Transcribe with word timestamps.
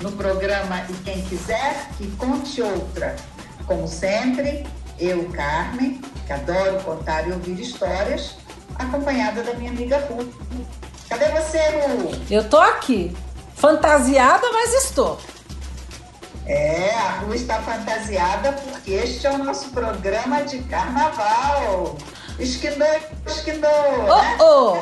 No 0.00 0.12
programa 0.12 0.84
E 0.88 0.92
Quem 1.04 1.22
Quiser, 1.22 1.88
que 1.96 2.10
conte 2.12 2.62
outra. 2.62 3.16
Como 3.66 3.86
sempre, 3.86 4.66
eu, 4.98 5.28
Carmen, 5.30 6.00
que 6.26 6.32
adoro 6.32 6.82
contar 6.82 7.28
e 7.28 7.32
ouvir 7.32 7.60
histórias, 7.60 8.36
acompanhada 8.76 9.42
da 9.42 9.54
minha 9.54 9.70
amiga 9.70 9.98
Ru. 9.98 10.28
Cadê 11.08 11.28
você, 11.28 11.58
Ru? 11.58 12.10
Eu 12.30 12.48
tô 12.48 12.58
aqui, 12.58 13.16
fantasiada, 13.54 14.46
mas 14.52 14.74
estou. 14.84 15.18
É, 16.46 16.94
a 16.94 17.18
Ru 17.18 17.34
está 17.34 17.60
fantasiada 17.60 18.52
porque 18.52 18.92
este 18.92 19.26
é 19.26 19.30
o 19.32 19.38
nosso 19.38 19.68
programa 19.70 20.42
de 20.42 20.60
carnaval. 20.60 21.96
Esquinou. 22.38 22.78
Oh, 24.06 24.16
né? 24.16 24.38
oh. 24.40 24.78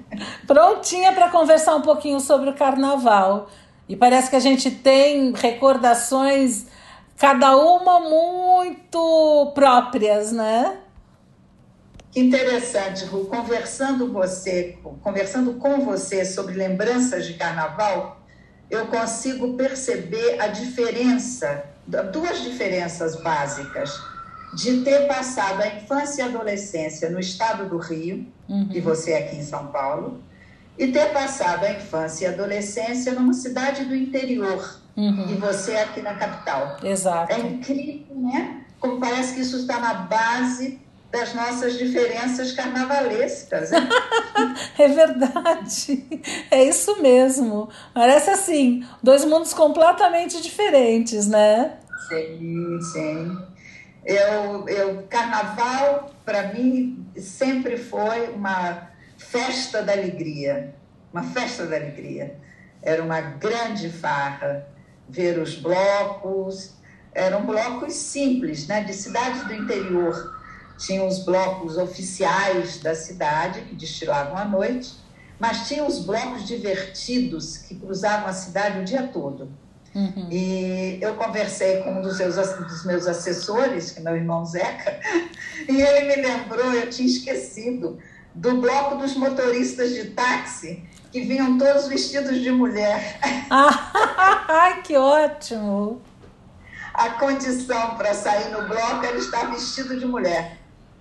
Prontinha 0.46 1.12
para 1.12 1.28
conversar 1.28 1.74
um 1.76 1.82
pouquinho 1.82 2.20
sobre 2.20 2.50
o 2.50 2.54
carnaval. 2.54 3.48
E 3.88 3.96
parece 3.96 4.30
que 4.30 4.36
a 4.36 4.40
gente 4.40 4.70
tem 4.70 5.32
recordações, 5.32 6.66
cada 7.16 7.56
uma 7.56 8.00
muito 8.00 9.52
próprias, 9.54 10.32
né? 10.32 10.78
Que 12.10 12.20
interessante, 12.20 13.04
Ru. 13.04 13.26
Conversando, 13.26 14.12
você, 14.12 14.78
conversando 15.02 15.54
com 15.54 15.80
você 15.80 16.24
sobre 16.24 16.54
lembranças 16.54 17.26
de 17.26 17.34
carnaval, 17.34 18.20
eu 18.70 18.86
consigo 18.86 19.54
perceber 19.54 20.40
a 20.40 20.46
diferença, 20.46 21.64
duas 22.12 22.40
diferenças 22.40 23.20
básicas, 23.20 24.00
de 24.54 24.82
ter 24.82 25.06
passado 25.06 25.62
a 25.62 25.68
infância 25.68 26.22
e 26.22 26.24
adolescência 26.24 27.10
no 27.10 27.18
estado 27.18 27.68
do 27.68 27.78
Rio, 27.78 28.26
uhum. 28.48 28.68
e 28.70 28.80
você 28.80 29.14
aqui 29.14 29.36
em 29.36 29.42
São 29.42 29.66
Paulo, 29.68 30.20
e 30.78 30.88
ter 30.88 31.12
passado 31.12 31.64
a 31.64 31.72
infância 31.72 32.26
e 32.26 32.28
adolescência 32.28 33.12
numa 33.12 33.32
cidade 33.32 33.84
do 33.84 33.94
interior 33.94 34.80
uhum. 34.96 35.26
e 35.28 35.34
você 35.34 35.76
aqui 35.76 36.02
na 36.02 36.14
capital. 36.14 36.76
Exato. 36.82 37.32
É 37.32 37.40
incrível, 37.40 38.16
né? 38.16 38.64
Como 38.80 39.00
parece 39.00 39.34
que 39.34 39.40
isso 39.40 39.56
está 39.56 39.78
na 39.78 39.94
base 39.94 40.80
das 41.10 41.32
nossas 41.32 41.78
diferenças 41.78 42.50
carnavalescas. 42.52 43.70
Né? 43.70 43.88
é 44.76 44.88
verdade. 44.88 46.04
É 46.50 46.64
isso 46.64 47.00
mesmo. 47.00 47.68
Parece 47.94 48.30
assim, 48.30 48.84
dois 49.00 49.24
mundos 49.24 49.54
completamente 49.54 50.42
diferentes, 50.42 51.28
né? 51.28 51.78
Sim, 52.08 52.78
sim. 52.92 53.53
Eu, 54.04 54.68
eu 54.68 55.02
carnaval 55.08 56.10
para 56.24 56.52
mim 56.52 57.06
sempre 57.16 57.76
foi 57.78 58.30
uma 58.30 58.90
festa 59.16 59.82
da 59.82 59.92
alegria, 59.92 60.74
uma 61.12 61.22
festa 61.22 61.66
da 61.66 61.76
alegria. 61.76 62.38
Era 62.82 63.02
uma 63.02 63.20
grande 63.20 63.88
farra 63.88 64.66
ver 65.08 65.38
os 65.38 65.54
blocos, 65.56 66.74
eram 67.14 67.46
blocos 67.46 67.94
simples, 67.94 68.66
né, 68.66 68.82
de 68.82 68.92
cidades 68.92 69.46
do 69.46 69.54
interior. 69.54 70.34
Tinham 70.78 71.06
os 71.06 71.24
blocos 71.24 71.78
oficiais 71.78 72.78
da 72.78 72.94
cidade, 72.94 73.62
que 73.62 73.74
destilavam 73.74 74.36
à 74.36 74.44
noite, 74.44 74.96
mas 75.38 75.68
tinha 75.68 75.84
os 75.84 76.04
blocos 76.04 76.46
divertidos 76.46 77.58
que 77.58 77.74
cruzavam 77.76 78.26
a 78.26 78.32
cidade 78.32 78.80
o 78.80 78.84
dia 78.84 79.04
todo. 79.06 79.48
Uhum. 79.94 80.28
E 80.28 80.98
eu 81.00 81.14
conversei 81.14 81.82
com 81.82 81.92
um 81.92 82.02
dos, 82.02 82.16
seus, 82.16 82.34
dos 82.34 82.84
meus 82.84 83.06
assessores, 83.06 83.92
que 83.92 84.00
é 84.00 84.02
meu 84.02 84.16
irmão 84.16 84.44
Zeca, 84.44 84.98
e 85.68 85.80
ele 85.80 86.08
me 86.08 86.22
lembrou, 86.22 86.72
eu 86.72 86.90
tinha 86.90 87.06
esquecido, 87.06 87.98
do 88.34 88.60
bloco 88.60 88.96
dos 88.96 89.16
motoristas 89.16 89.90
de 89.90 90.06
táxi, 90.10 90.82
que 91.12 91.20
vinham 91.20 91.56
todos 91.56 91.86
vestidos 91.86 92.40
de 92.40 92.50
mulher. 92.50 93.20
Ai, 93.48 94.82
que 94.82 94.96
ótimo! 94.96 96.02
A 96.92 97.10
condição 97.10 97.96
para 97.96 98.14
sair 98.14 98.50
no 98.50 98.66
bloco 98.66 99.04
era 99.04 99.16
estar 99.16 99.48
vestido 99.50 99.96
de 99.98 100.06
mulher. 100.06 100.58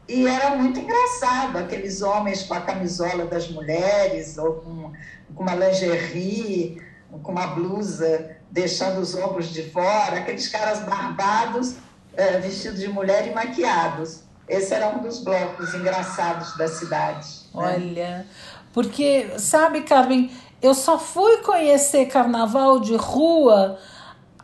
E 0.08 0.28
era 0.28 0.56
muito 0.56 0.80
engraçado, 0.80 1.58
aqueles 1.58 2.02
homens 2.04 2.44
com 2.44 2.54
a 2.54 2.62
camisola 2.62 3.26
das 3.26 3.50
mulheres, 3.50 4.38
ou 4.38 4.54
com, 4.56 4.94
com 5.34 5.44
uma 5.44 5.56
lingerie, 5.56 6.82
com 7.10 7.32
uma 7.32 7.48
blusa 7.48 8.38
deixando 8.54 9.00
os 9.00 9.16
ombros 9.16 9.50
de 9.50 9.64
fora, 9.72 10.20
aqueles 10.20 10.48
caras 10.48 10.82
barbados, 10.84 11.74
é, 12.16 12.38
vestidos 12.38 12.80
de 12.80 12.88
mulher 12.88 13.28
e 13.28 13.34
maquiados. 13.34 14.20
Esse 14.48 14.76
era 14.76 14.90
um 14.90 15.02
dos 15.02 15.24
blocos 15.24 15.74
engraçados 15.74 16.56
da 16.56 16.68
cidade. 16.68 17.28
Né? 17.52 17.62
Olha, 17.62 18.28
porque, 18.72 19.28
sabe, 19.40 19.82
Carmen, 19.82 20.30
eu 20.62 20.76
só 20.76 21.00
fui 21.00 21.38
conhecer 21.38 22.06
carnaval 22.06 22.80
de 22.80 22.96
rua, 22.96 23.80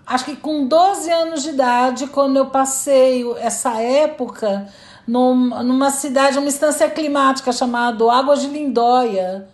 acho 0.07 0.25
que 0.25 0.35
com 0.35 0.67
12 0.67 1.11
anos 1.11 1.43
de 1.43 1.49
idade, 1.49 2.07
quando 2.07 2.37
eu 2.37 2.47
passei 2.47 3.23
essa 3.37 3.79
época 3.79 4.67
numa 5.05 5.91
cidade, 5.91 6.39
uma 6.39 6.47
instância 6.47 6.89
climática 6.89 7.51
chamada 7.51 8.11
Águas 8.11 8.41
de 8.41 8.47
Lindóia. 8.47 9.47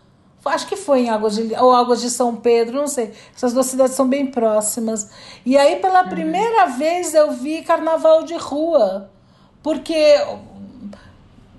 Acho 0.46 0.68
que 0.68 0.76
foi 0.76 1.02
em 1.02 1.10
Águas 1.10 1.36
de, 1.36 1.56
ou 1.56 1.74
Águas 1.74 2.02
de 2.02 2.10
São 2.10 2.36
Pedro, 2.36 2.78
não 2.78 2.88
sei. 2.88 3.12
Essas 3.36 3.54
duas 3.54 3.66
cidades 3.66 3.96
são 3.96 4.08
bem 4.08 4.28
próximas. 4.28 5.10
E 5.46 5.58
aí, 5.58 5.78
pela 5.78 6.04
uhum. 6.04 6.10
primeira 6.10 6.68
vez, 6.68 7.14
eu 7.14 7.32
vi 7.32 7.64
carnaval 7.64 8.24
de 8.24 8.36
rua 8.36 9.10
porque 9.64 10.16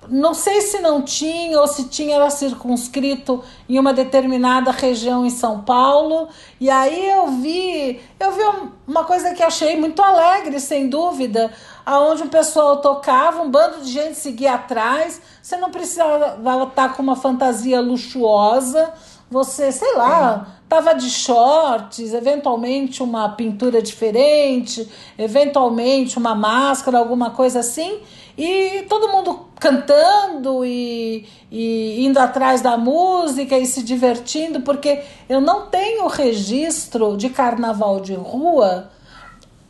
não 0.09 0.33
sei 0.33 0.61
se 0.61 0.79
não 0.79 1.01
tinha 1.01 1.59
ou 1.59 1.67
se 1.67 1.89
tinha 1.89 2.15
era 2.15 2.29
circunscrito 2.29 3.43
em 3.67 3.77
uma 3.77 3.93
determinada 3.93 4.71
região 4.71 5.25
em 5.25 5.29
São 5.29 5.61
Paulo. 5.61 6.29
E 6.59 6.69
aí 6.69 7.09
eu 7.09 7.27
vi, 7.27 7.99
eu 8.19 8.31
vi 8.31 8.41
uma 8.87 9.03
coisa 9.03 9.33
que 9.33 9.43
achei 9.43 9.77
muito 9.77 10.01
alegre, 10.01 10.59
sem 10.59 10.87
dúvida, 10.87 11.51
aonde 11.87 12.23
o 12.23 12.27
pessoal 12.27 12.81
tocava, 12.81 13.41
um 13.41 13.49
bando 13.49 13.81
de 13.81 13.89
gente 13.89 14.15
seguia 14.15 14.55
atrás. 14.55 15.21
Você 15.41 15.55
não 15.55 15.71
precisava 15.71 16.37
estar 16.63 16.93
com 16.93 17.01
uma 17.01 17.15
fantasia 17.15 17.79
luxuosa. 17.79 18.91
Você, 19.31 19.71
sei 19.71 19.95
lá, 19.95 20.59
tava 20.67 20.93
de 20.93 21.09
shorts, 21.09 22.13
eventualmente 22.13 23.01
uma 23.01 23.29
pintura 23.29 23.81
diferente, 23.81 24.85
eventualmente 25.17 26.17
uma 26.17 26.35
máscara, 26.35 26.97
alguma 26.97 27.29
coisa 27.29 27.59
assim, 27.59 27.99
e 28.37 28.85
todo 28.89 29.07
mundo 29.07 29.47
cantando 29.57 30.65
e, 30.65 31.25
e 31.49 32.05
indo 32.05 32.17
atrás 32.17 32.61
da 32.61 32.75
música 32.75 33.57
e 33.57 33.65
se 33.65 33.81
divertindo, 33.81 34.59
porque 34.59 35.03
eu 35.29 35.39
não 35.39 35.67
tenho 35.67 36.05
registro 36.07 37.15
de 37.15 37.29
carnaval 37.29 38.01
de 38.01 38.13
rua 38.13 38.89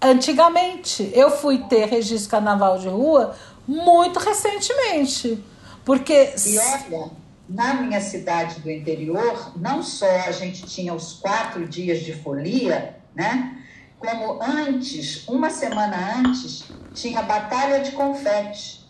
antigamente. 0.02 1.12
Eu 1.14 1.32
fui 1.32 1.60
ter 1.66 1.86
registro 1.86 2.32
carnaval 2.32 2.78
de 2.78 2.88
rua 2.88 3.36
muito 3.68 4.20
recentemente. 4.20 5.44
Porque. 5.84 6.34
E 6.46 6.58
olha, 6.58 7.12
na 7.50 7.76
minha 7.76 8.02
cidade 8.02 8.60
do 8.60 8.70
interior, 8.70 9.54
não 9.58 9.82
só 9.82 10.10
a 10.28 10.32
gente 10.32 10.66
tinha 10.66 10.94
os 10.94 11.14
quatro 11.14 11.68
dias 11.68 12.00
de 12.02 12.14
folia, 12.14 12.98
né? 13.16 13.54
Como 14.00 14.42
antes, 14.42 15.28
uma 15.28 15.50
semana 15.50 16.20
antes, 16.20 16.66
tinha 16.94 17.22
batalha 17.24 17.80
de 17.80 17.92
confete. 17.92 18.86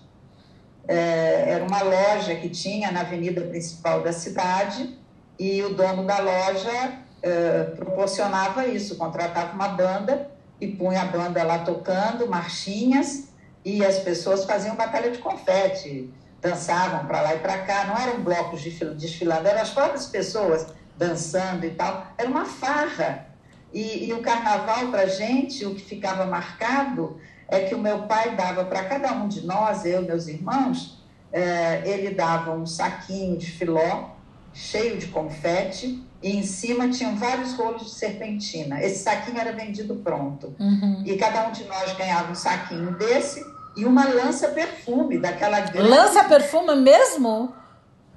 É, 0.88 1.46
era 1.50 1.66
uma 1.66 1.82
loja 1.82 2.36
que 2.36 2.50
tinha 2.50 2.92
na 2.92 3.02
avenida 3.02 3.42
principal 3.42 4.02
da 4.02 4.12
cidade 4.12 4.98
e 5.38 5.62
o 5.62 5.74
dono 5.74 6.06
da 6.06 6.20
loja 6.20 7.00
é, 7.22 7.64
proporcionava 7.76 8.68
isso, 8.68 8.96
contratava 8.96 9.54
uma 9.54 9.68
banda 9.70 10.32
e 10.60 10.68
punha 10.68 11.02
a 11.02 11.06
banda 11.06 11.44
lá 11.44 11.60
tocando 11.60 12.28
marchinhas 12.28 13.30
e 13.64 13.86
as 13.86 14.00
pessoas 14.00 14.46
faziam 14.46 14.76
batalha 14.76 15.12
de 15.12 15.20
confete 15.20 16.12
dançavam 16.42 17.06
para 17.06 17.22
lá 17.22 17.36
e 17.36 17.40
para 17.40 17.60
cá, 17.60 17.86
não 17.86 17.98
eram 17.98 18.22
blocos 18.22 18.62
desfilando, 18.62 19.48
eram 19.48 19.62
as 19.62 19.72
próprias 19.72 20.06
pessoas 20.06 20.68
dançando 20.98 21.66
e 21.66 21.72
tal, 21.72 22.08
era 22.18 22.30
uma 22.30 22.46
farra. 22.46 23.28
E, 23.74 24.08
e 24.08 24.14
o 24.14 24.22
carnaval, 24.22 24.88
para 24.90 25.08
gente, 25.08 25.66
o 25.66 25.76
que 25.76 25.82
ficava 25.82 26.26
marcado 26.26 27.20
é 27.48 27.62
que 27.62 27.76
o 27.76 27.80
meu 27.80 28.04
pai 28.04 28.36
dava 28.36 28.66
para 28.66 28.84
cada 28.86 29.14
um 29.14 29.28
de 29.28 29.46
nós, 29.46 29.86
eu 29.86 30.04
e 30.04 30.06
meus 30.06 30.28
irmãos, 30.28 31.04
é, 31.32 31.82
ele 31.86 32.14
dava 32.14 32.52
um 32.52 32.66
saquinho 32.66 33.38
de 33.38 33.52
filó 33.52 34.12
cheio 34.54 34.98
de 34.98 35.08
confete 35.08 36.04
e 36.22 36.38
em 36.38 36.44
cima 36.44 36.90
tinham 36.90 37.16
vários 37.16 37.54
rolos 37.54 37.84
de 37.86 37.92
serpentina. 37.92 38.82
Esse 38.82 39.04
saquinho 39.04 39.40
era 39.40 39.52
vendido 39.52 39.96
pronto. 39.96 40.56
Uhum. 40.60 41.04
E 41.06 41.16
cada 41.18 41.48
um 41.48 41.52
de 41.52 41.64
nós 41.66 41.94
ganhava 41.94 42.32
um 42.32 42.36
saquinho 42.36 42.98
desse 42.98 43.44
e 43.76 43.86
uma 43.86 44.08
lança-perfume 44.08 45.20
daquela 45.20 45.60
grande... 45.60 45.90
Lança-perfume 45.90 46.76
mesmo? 46.76 47.54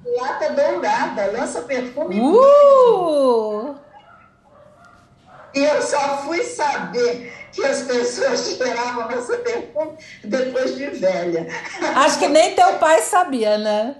Lata 0.03 0.49
dourada, 0.53 1.31
lança-perfume. 1.31 2.19
Uh! 2.19 3.75
E 5.53 5.59
eu 5.59 5.81
só 5.81 6.23
fui 6.23 6.43
saber 6.43 7.31
que 7.51 7.63
as 7.63 7.83
pessoas 7.83 8.47
cheiravam 8.57 9.07
lança-perfume 9.07 9.91
depois 10.23 10.75
de 10.75 10.87
velha. 10.87 11.47
Acho 11.95 12.17
que 12.17 12.27
nem 12.27 12.55
teu 12.55 12.73
pai 12.79 13.01
sabia, 13.01 13.57
né? 13.59 13.95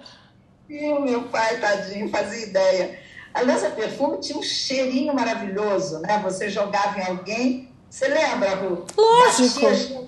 E 0.67 0.89
o 0.89 1.01
meu 1.01 1.23
pai, 1.23 1.57
tadinho, 1.57 2.09
fazia 2.09 2.47
ideia. 2.47 2.99
A 3.33 3.41
lança-perfume 3.41 4.19
tinha 4.19 4.37
um 4.37 4.43
cheirinho 4.43 5.13
maravilhoso, 5.13 5.99
né? 5.99 6.19
Você 6.23 6.49
jogava 6.49 6.99
em 6.99 7.05
alguém, 7.05 7.69
você 7.89 8.07
lembra, 8.07 8.55
Ru? 8.55 8.85
Lógico. 8.97 10.07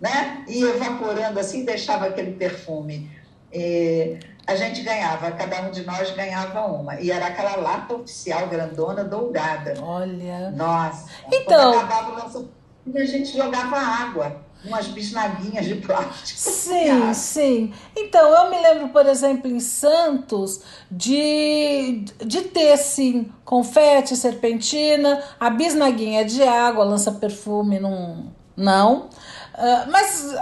né? 0.00 0.44
E 0.48 0.62
evaporando 0.62 1.38
assim, 1.38 1.64
deixava 1.64 2.06
aquele 2.06 2.32
perfume. 2.32 3.10
E 3.52 4.18
a 4.46 4.56
gente 4.56 4.82
ganhava, 4.82 5.30
cada 5.32 5.62
um 5.62 5.70
de 5.70 5.84
nós 5.84 6.10
ganhava 6.12 6.66
uma. 6.66 7.00
E 7.00 7.10
era 7.10 7.26
aquela 7.26 7.56
lata 7.56 7.94
oficial 7.94 8.48
grandona, 8.48 9.04
dourada. 9.04 9.74
Olha. 9.80 10.50
Nossa. 10.50 11.08
Então. 11.32 11.72
Quando 11.72 11.84
acabava 11.84 12.38
o 12.38 12.50
a 12.96 13.04
gente 13.04 13.36
jogava 13.36 13.76
água 13.76 14.42
umas 14.64 14.86
bisnaguinhas 14.88 15.66
de 15.66 15.76
plástico. 15.76 16.38
Sim, 16.38 17.14
sim. 17.14 17.74
Então, 17.96 18.30
eu 18.30 18.50
me 18.50 18.60
lembro, 18.60 18.88
por 18.88 19.06
exemplo, 19.06 19.50
em 19.50 19.60
Santos, 19.60 20.60
de, 20.90 22.04
de 22.24 22.42
ter, 22.42 22.76
sim, 22.76 23.32
confete, 23.44 24.16
serpentina, 24.16 25.22
a 25.38 25.50
bisnaguinha 25.50 26.24
de 26.24 26.42
água, 26.42 26.84
lança-perfume, 26.84 27.80
não. 27.80 28.32
não. 28.56 29.08
Uh, 29.54 29.90
mas 29.90 30.34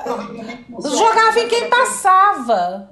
jogava 0.84 1.40
em 1.40 1.48
quem 1.48 1.68
passava. 1.68 2.90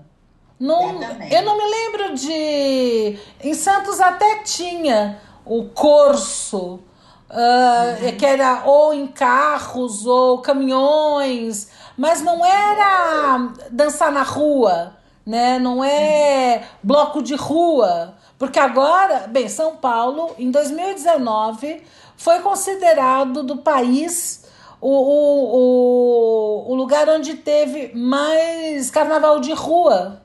Não, 0.59 1.01
eu 1.31 1.43
não 1.43 1.57
me 1.57 1.71
lembro 1.71 2.15
de. 2.15 3.17
Em 3.41 3.55
Santos 3.55 4.01
até 4.01 4.43
tinha 4.43 5.21
o 5.45 5.67
corso 5.67 6.81
Uh, 7.31 8.05
uhum. 8.05 8.17
que 8.17 8.25
era 8.25 8.63
ou 8.65 8.95
em 8.95 9.07
carros 9.07 10.07
ou 10.07 10.39
caminhões, 10.39 11.69
mas 11.97 12.23
não 12.23 12.43
era 12.43 13.53
dançar 13.71 14.11
na 14.11 14.23
rua, 14.23 14.95
né? 15.27 15.59
Não 15.59 15.85
é 15.85 16.63
bloco 16.83 17.23
de 17.23 17.35
rua, 17.35 18.15
porque 18.39 18.59
agora, 18.59 19.27
bem, 19.29 19.47
São 19.47 19.77
Paulo 19.77 20.35
em 20.39 20.51
2019 20.51 21.83
foi 22.17 22.39
considerado 22.41 23.43
do 23.43 23.59
país 23.59 24.47
o, 24.81 24.89
o, 24.89 26.69
o, 26.69 26.73
o 26.73 26.75
lugar 26.75 27.09
onde 27.11 27.35
teve 27.35 27.93
mais 27.95 28.91
carnaval 28.91 29.39
de 29.41 29.53
rua, 29.53 30.23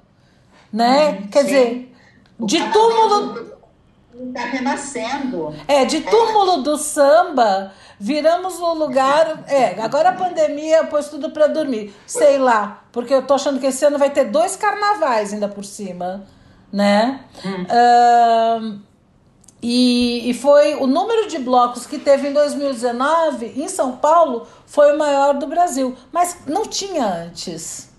né? 0.72 1.10
Uhum, 1.10 1.28
Quer 1.28 1.40
sim. 1.40 1.46
dizer, 1.46 1.96
de 2.40 2.72
túmulo 2.72 3.53
Está 4.16 4.46
renascendo. 4.46 5.54
É, 5.68 5.86
de 5.86 6.02
túmulo 6.02 6.62
do 6.62 6.78
samba, 6.78 7.72
viramos 8.00 8.60
o 8.60 8.74
lugar. 8.74 9.44
É, 9.48 9.82
agora 9.82 10.10
a 10.10 10.14
pandemia 10.14 10.84
pôs 10.86 11.10
tudo 11.10 11.32
para 11.32 11.48
dormir. 11.48 11.94
Sei 12.06 12.38
lá, 12.38 12.84
porque 12.92 13.14
eu 13.14 13.26
tô 13.26 13.34
achando 13.34 13.60
que 13.60 13.66
esse 13.66 13.84
ano 13.84 13.98
vai 13.98 14.12
ter 14.12 14.26
dois 14.26 14.56
carnavais 14.56 15.34
ainda 15.34 15.48
por 15.48 15.66
cima, 15.66 16.24
né? 16.72 17.22
Hum. 17.44 17.64
Uh, 17.64 18.80
e, 19.62 20.30
e 20.30 20.34
foi 20.34 20.76
o 20.76 20.86
número 20.86 21.28
de 21.28 21.40
blocos 21.40 21.86
que 21.86 21.98
teve 21.98 22.28
em 22.28 22.34
2019 22.34 23.54
em 23.56 23.68
São 23.70 23.96
Paulo 23.96 24.46
foi 24.66 24.94
o 24.94 24.98
maior 24.98 25.36
do 25.36 25.48
Brasil, 25.48 25.96
mas 26.12 26.40
não 26.46 26.66
tinha 26.66 27.06
antes. 27.06 27.90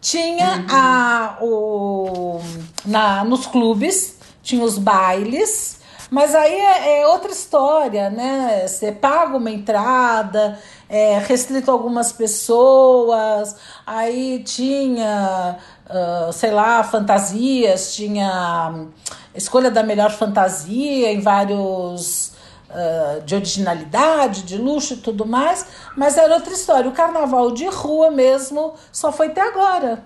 Tinha 0.00 0.58
uhum. 0.58 0.66
a, 0.70 1.38
o, 1.40 2.40
na, 2.86 3.24
nos 3.24 3.46
clubes 3.46 4.17
tinha 4.48 4.64
os 4.64 4.78
bailes, 4.78 5.78
mas 6.10 6.34
aí 6.34 6.54
é, 6.54 7.00
é 7.00 7.06
outra 7.06 7.30
história, 7.30 8.08
né? 8.08 8.66
Você 8.66 8.90
paga 8.90 9.36
uma 9.36 9.50
entrada, 9.50 10.58
é 10.88 11.18
restrito 11.18 11.70
a 11.70 11.74
algumas 11.74 12.12
pessoas, 12.12 13.54
aí 13.86 14.42
tinha, 14.42 15.58
uh, 15.86 16.32
sei 16.32 16.50
lá, 16.50 16.82
fantasias, 16.82 17.94
tinha 17.94 18.86
escolha 19.34 19.70
da 19.70 19.82
melhor 19.82 20.10
fantasia 20.10 21.12
em 21.12 21.20
vários. 21.20 22.36
Uh, 22.68 23.22
de 23.22 23.34
originalidade, 23.34 24.42
de 24.42 24.58
luxo 24.58 24.92
e 24.92 24.96
tudo 24.98 25.24
mais, 25.24 25.64
mas 25.96 26.18
era 26.18 26.34
outra 26.34 26.52
história. 26.52 26.90
O 26.90 26.92
carnaval 26.92 27.50
de 27.50 27.64
rua 27.66 28.10
mesmo 28.10 28.74
só 28.92 29.10
foi 29.10 29.28
até 29.28 29.40
agora. 29.40 30.04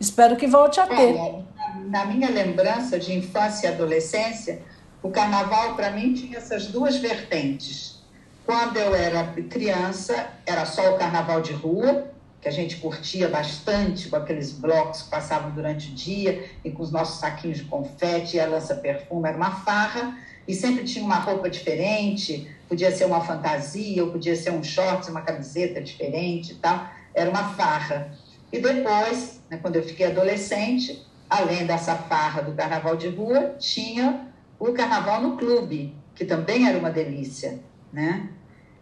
Espero 0.00 0.34
que 0.34 0.48
volte 0.48 0.80
a 0.80 0.88
ter. 0.88 1.14
É, 1.14 1.42
na 1.90 2.04
minha 2.04 2.30
lembrança 2.30 3.00
de 3.00 3.12
infância 3.12 3.66
e 3.66 3.72
adolescência, 3.72 4.62
o 5.02 5.10
carnaval 5.10 5.74
para 5.74 5.90
mim 5.90 6.14
tinha 6.14 6.38
essas 6.38 6.68
duas 6.68 6.96
vertentes. 6.96 8.00
Quando 8.46 8.76
eu 8.76 8.94
era 8.94 9.24
criança, 9.50 10.30
era 10.46 10.64
só 10.64 10.94
o 10.94 10.98
carnaval 10.98 11.40
de 11.40 11.52
rua, 11.52 12.12
que 12.40 12.48
a 12.48 12.52
gente 12.52 12.76
curtia 12.76 13.28
bastante 13.28 14.08
com 14.08 14.16
aqueles 14.16 14.52
blocos 14.52 15.02
que 15.02 15.10
passavam 15.10 15.50
durante 15.50 15.90
o 15.90 15.94
dia 15.94 16.48
e 16.64 16.70
com 16.70 16.82
os 16.82 16.92
nossos 16.92 17.18
saquinhos 17.18 17.58
de 17.58 17.64
confete 17.64 18.36
e 18.36 18.40
a 18.40 18.46
lança-perfume, 18.46 19.28
era 19.28 19.36
uma 19.36 19.50
farra 19.50 20.16
e 20.46 20.54
sempre 20.54 20.84
tinha 20.84 21.04
uma 21.04 21.16
roupa 21.16 21.50
diferente, 21.50 22.48
podia 22.68 22.92
ser 22.92 23.04
uma 23.04 23.20
fantasia, 23.20 24.02
ou 24.04 24.12
podia 24.12 24.36
ser 24.36 24.52
um 24.52 24.62
shorts, 24.62 25.08
uma 25.08 25.22
camiseta 25.22 25.80
diferente 25.80 26.52
e 26.52 26.54
tal, 26.54 26.88
era 27.12 27.28
uma 27.28 27.52
farra. 27.54 28.16
E 28.52 28.58
depois, 28.60 29.40
né, 29.50 29.58
quando 29.60 29.76
eu 29.76 29.82
fiquei 29.82 30.06
adolescente, 30.06 31.09
além 31.30 31.64
dessa 31.64 31.94
farra 31.94 32.42
do 32.42 32.52
carnaval 32.52 32.96
de 32.96 33.08
rua, 33.08 33.54
tinha 33.58 34.28
o 34.58 34.72
carnaval 34.72 35.22
no 35.22 35.36
clube, 35.36 35.96
que 36.14 36.24
também 36.24 36.68
era 36.68 36.76
uma 36.76 36.90
delícia, 36.90 37.60
né? 37.92 38.28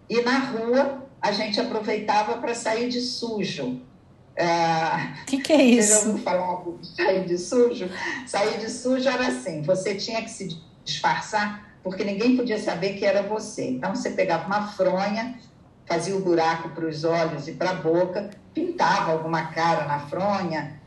E 0.08 0.22
na 0.22 0.38
rua 0.38 1.06
a 1.20 1.30
gente 1.30 1.60
aproveitava 1.60 2.38
para 2.38 2.54
sair 2.54 2.88
de 2.88 3.00
sujo. 3.00 3.66
O 3.66 4.40
é... 4.40 5.14
que, 5.26 5.38
que 5.38 5.52
é 5.52 5.62
isso? 5.62 5.88
Você 5.88 6.00
já 6.00 6.08
ouviu 6.08 6.24
falar 6.24 6.62
de 6.80 6.86
sair 6.86 7.26
de 7.26 7.38
sujo? 7.38 7.90
Sair 8.26 8.58
de 8.58 8.70
sujo 8.70 9.08
era 9.08 9.28
assim, 9.28 9.62
você 9.62 9.94
tinha 9.94 10.22
que 10.22 10.30
se 10.30 10.56
disfarçar 10.84 11.68
porque 11.82 12.04
ninguém 12.04 12.36
podia 12.36 12.58
saber 12.58 12.94
que 12.94 13.04
era 13.04 13.22
você. 13.22 13.70
Então 13.70 13.94
você 13.94 14.10
pegava 14.10 14.46
uma 14.46 14.68
fronha, 14.68 15.38
fazia 15.86 16.14
o 16.14 16.18
um 16.18 16.22
buraco 16.22 16.70
para 16.70 16.86
os 16.86 17.04
olhos 17.04 17.48
e 17.48 17.52
para 17.52 17.70
a 17.70 17.74
boca, 17.74 18.30
pintava 18.52 19.12
alguma 19.12 19.46
cara 19.46 19.86
na 19.86 20.00
fronha, 20.00 20.77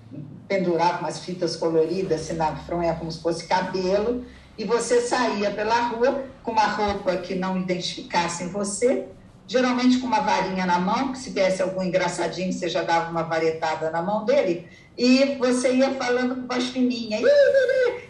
pendurava 0.52 1.00
umas 1.00 1.20
fitas 1.20 1.56
coloridas 1.56 2.20
assim 2.20 2.34
na 2.34 2.54
fronha 2.54 2.94
como 2.96 3.10
se 3.10 3.22
fosse 3.22 3.48
cabelo, 3.48 4.26
e 4.58 4.66
você 4.66 5.00
saía 5.00 5.50
pela 5.50 5.80
rua 5.88 6.26
com 6.44 6.52
uma 6.52 6.66
roupa 6.66 7.16
que 7.16 7.36
não 7.36 7.58
identificasse 7.58 8.44
em 8.44 8.50
você, 8.50 9.06
geralmente 9.48 10.00
com 10.00 10.08
uma 10.08 10.20
varinha 10.20 10.66
na 10.66 10.78
mão, 10.78 11.14
que 11.14 11.20
se 11.20 11.30
viesse 11.30 11.62
algum 11.62 11.82
engraçadinho, 11.82 12.52
você 12.52 12.68
já 12.68 12.84
dava 12.84 13.10
uma 13.10 13.24
varetada 13.24 13.90
na 13.90 14.02
mão 14.02 14.26
dele, 14.26 14.68
e 14.98 15.38
você 15.40 15.74
ia 15.74 15.92
falando 15.92 16.36
com 16.36 16.48
voz 16.48 16.66
fininha, 16.66 17.22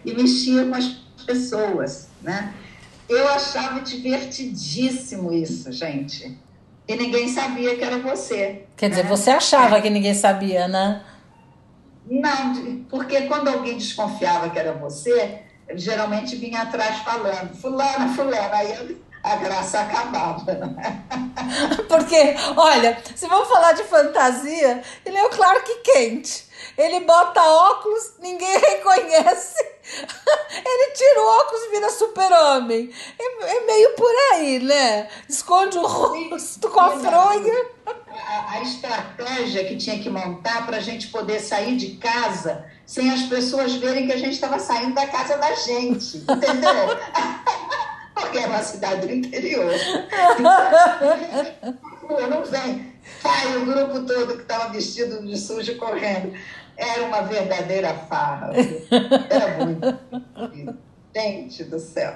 e 0.04 0.12
mexia 0.12 0.66
com 0.66 0.74
as 0.74 0.88
pessoas, 1.24 2.08
né? 2.24 2.56
Eu 3.08 3.28
achava 3.28 3.82
divertidíssimo 3.82 5.32
isso, 5.32 5.72
gente. 5.72 6.36
E 6.88 6.96
ninguém 6.96 7.28
sabia 7.28 7.76
que 7.76 7.84
era 7.84 8.00
você. 8.00 8.64
Quer 8.76 8.90
né? 8.90 8.96
dizer, 8.96 9.08
você 9.08 9.30
achava 9.30 9.78
é. 9.78 9.82
que 9.82 9.92
ninguém 9.92 10.16
sabia, 10.16 10.68
né? 10.68 11.04
Não, 12.06 12.84
porque 12.90 13.22
quando 13.28 13.48
alguém 13.48 13.78
desconfiava 13.78 14.50
que 14.50 14.58
era 14.58 14.74
você, 14.74 15.44
geralmente 15.76 16.36
vinha 16.36 16.64
atrás 16.64 17.00
falando, 17.00 17.56
fulana, 17.56 18.14
fulana, 18.14 18.56
aí 18.56 18.98
a 19.24 19.36
graça 19.36 19.82
acabava. 19.82 20.54
Né? 20.54 21.04
Porque, 21.88 22.36
olha, 22.56 23.02
se 23.16 23.28
vamos 23.28 23.48
falar 23.48 23.74
de 23.74 23.84
fantasia, 23.84 24.82
ele 25.06 25.18
é 25.18 25.26
o 25.26 25.30
Clark 25.30 25.74
Kent. 25.84 26.52
Ele 26.78 27.02
bota 27.02 27.42
óculos, 27.42 28.14
ninguém 28.20 28.58
reconhece. 28.58 29.64
Ele 30.66 30.92
tira 30.94 31.22
o 31.22 31.40
óculos 31.40 31.64
e 31.64 31.70
vira 31.72 31.90
super-homem. 31.90 32.92
É, 33.20 33.58
é, 33.58 33.66
meio 33.66 33.96
por 33.96 34.12
aí, 34.34 34.60
né? 34.60 35.08
Esconde 35.28 35.78
o 35.78 35.86
rosto 35.86 36.70
com 36.70 36.80
a 36.80 36.92
fronha. 36.92 37.66
A, 37.86 38.54
a 38.54 38.62
estratégia 38.62 39.66
que 39.66 39.76
tinha 39.76 40.00
que 40.00 40.10
montar 40.10 40.66
para 40.66 40.78
a 40.78 40.82
gente 40.82 41.08
poder 41.08 41.40
sair 41.40 41.76
de 41.76 41.98
casa 41.98 42.66
sem 42.86 43.10
as 43.10 43.24
pessoas 43.24 43.74
verem 43.76 44.06
que 44.06 44.14
a 44.14 44.18
gente 44.18 44.34
estava 44.34 44.60
saindo 44.60 44.94
da 44.94 45.08
casa 45.08 45.38
da 45.38 45.56
gente, 45.56 46.18
entendeu? 46.18 47.00
Porque 48.32 48.46
é 48.46 48.48
uma 48.48 48.64
cidade 48.64 49.08
do 49.08 49.14
interior. 49.14 49.72
Então, 52.04 52.30
não 52.30 52.44
vem. 52.44 52.92
Sai 53.22 53.56
o 53.56 53.66
grupo 53.66 54.06
todo 54.06 54.36
que 54.36 54.42
estava 54.42 54.74
vestido 54.74 55.26
de 55.26 55.38
sujo 55.38 55.78
correndo. 55.78 56.34
Era 56.76 57.04
uma 57.04 57.22
verdadeira 57.22 57.94
farra. 57.94 58.52
Era 59.30 59.66
muito. 59.66 59.98
Gente 61.16 61.64
do 61.64 61.80
céu. 61.80 62.14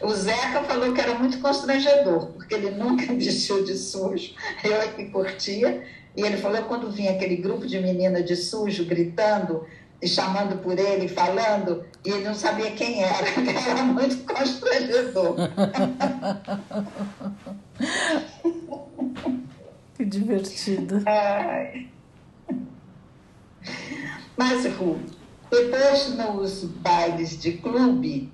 O 0.00 0.12
Zeca 0.12 0.64
falou 0.64 0.92
que 0.92 1.00
era 1.00 1.14
muito 1.14 1.38
constrangedor, 1.38 2.32
porque 2.32 2.54
ele 2.54 2.72
nunca 2.72 3.06
vestiu 3.14 3.62
de 3.64 3.78
sujo. 3.78 4.34
Eu 4.64 4.80
é 4.80 4.88
que 4.88 5.04
curtia. 5.10 5.86
E 6.16 6.22
ele 6.22 6.38
falou 6.38 6.62
que 6.62 6.68
quando 6.68 6.90
vinha 6.90 7.12
aquele 7.12 7.36
grupo 7.36 7.64
de 7.64 7.78
meninas 7.78 8.24
de 8.24 8.34
sujo 8.34 8.86
gritando 8.86 9.64
e 10.04 10.06
chamando 10.06 10.58
por 10.58 10.78
ele, 10.78 11.08
falando, 11.08 11.82
e 12.04 12.10
ele 12.10 12.24
não 12.24 12.34
sabia 12.34 12.70
quem 12.72 13.02
era. 13.02 13.26
Era 13.70 13.82
muito 13.84 14.18
constrangedor. 14.30 15.34
que 19.96 20.04
divertido. 20.04 21.02
Ai. 21.06 21.88
Mas, 24.36 24.66
Ru, 24.76 25.00
depois 25.50 26.14
nos 26.14 26.64
bailes 26.64 27.40
de 27.40 27.52
clube, 27.52 28.30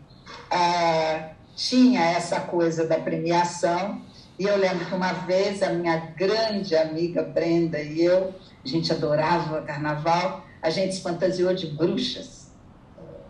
ah, 0.50 1.28
tinha 1.54 2.00
essa 2.00 2.40
coisa 2.40 2.84
da 2.84 2.98
premiação. 2.98 4.02
E 4.36 4.44
eu 4.44 4.56
lembro 4.56 4.86
que 4.86 4.94
uma 4.94 5.12
vez 5.12 5.62
a 5.62 5.72
minha 5.72 5.98
grande 6.16 6.74
amiga 6.74 7.22
Brenda 7.22 7.80
e 7.80 8.02
eu, 8.02 8.34
a 8.64 8.68
gente 8.68 8.90
adorava 8.92 9.62
carnaval, 9.62 10.49
a 10.62 10.70
gente 10.70 10.94
se 10.94 11.02
fantasiou 11.02 11.54
de 11.54 11.66
bruxas. 11.66 12.50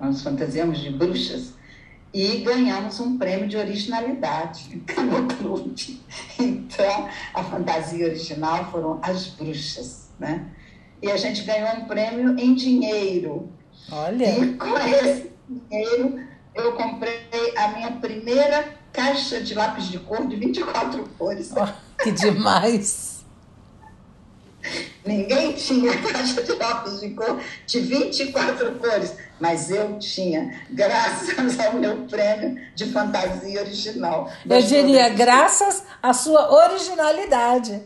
Nós 0.00 0.22
fantasiamos 0.22 0.78
de 0.78 0.90
bruxas 0.90 1.54
e 2.12 2.38
ganhamos 2.38 2.98
um 2.98 3.16
prêmio 3.18 3.46
de 3.46 3.56
originalidade 3.56 4.82
no 4.98 5.26
clube. 5.36 6.00
Então, 6.38 7.08
a 7.34 7.44
fantasia 7.44 8.06
original 8.06 8.70
foram 8.70 8.98
as 9.02 9.26
bruxas, 9.28 10.10
né? 10.18 10.46
E 11.02 11.10
a 11.10 11.16
gente 11.16 11.42
ganhou 11.42 11.68
um 11.76 11.84
prêmio 11.86 12.38
em 12.38 12.54
dinheiro. 12.54 13.48
Olha! 13.90 14.38
E 14.38 14.54
com 14.54 14.78
esse 14.78 15.30
dinheiro, 15.48 16.20
eu 16.54 16.72
comprei 16.72 17.56
a 17.56 17.68
minha 17.68 17.92
primeira 17.92 18.74
caixa 18.92 19.40
de 19.40 19.54
lápis 19.54 19.84
de 19.84 19.98
cor 19.98 20.26
de 20.26 20.36
24 20.36 21.08
cores. 21.16 21.52
Oh, 21.56 22.02
que 22.02 22.10
demais! 22.12 23.18
Ninguém 25.04 25.52
tinha 25.52 25.96
caixa 25.96 26.42
de 26.42 26.52
lápis 26.52 27.00
de 27.00 27.10
cor 27.10 27.40
de 27.66 27.80
24 27.80 28.72
cores, 28.74 29.16
mas 29.40 29.70
eu 29.70 29.98
tinha, 29.98 30.60
graças 30.70 31.58
ao 31.58 31.74
meu 31.74 31.96
prêmio 32.06 32.60
de 32.74 32.92
fantasia 32.92 33.60
original. 33.60 34.30
Eu 34.48 34.62
diria, 34.62 35.08
graças 35.08 35.82
à 36.02 36.12
sua 36.12 36.52
originalidade. 36.66 37.82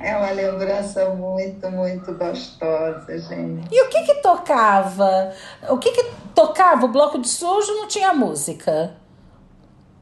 É 0.00 0.16
uma 0.16 0.30
lembrança 0.30 1.10
muito, 1.10 1.70
muito 1.70 2.14
gostosa, 2.14 3.18
gente. 3.18 3.68
E 3.70 3.82
o 3.82 3.88
que 3.88 4.02
que 4.04 4.14
tocava? 4.16 5.32
O 5.68 5.78
que 5.78 5.92
que 5.92 6.04
tocava? 6.34 6.86
O 6.86 6.88
bloco 6.88 7.18
de 7.18 7.28
sujo 7.28 7.74
não 7.74 7.86
tinha 7.86 8.12
música? 8.14 8.96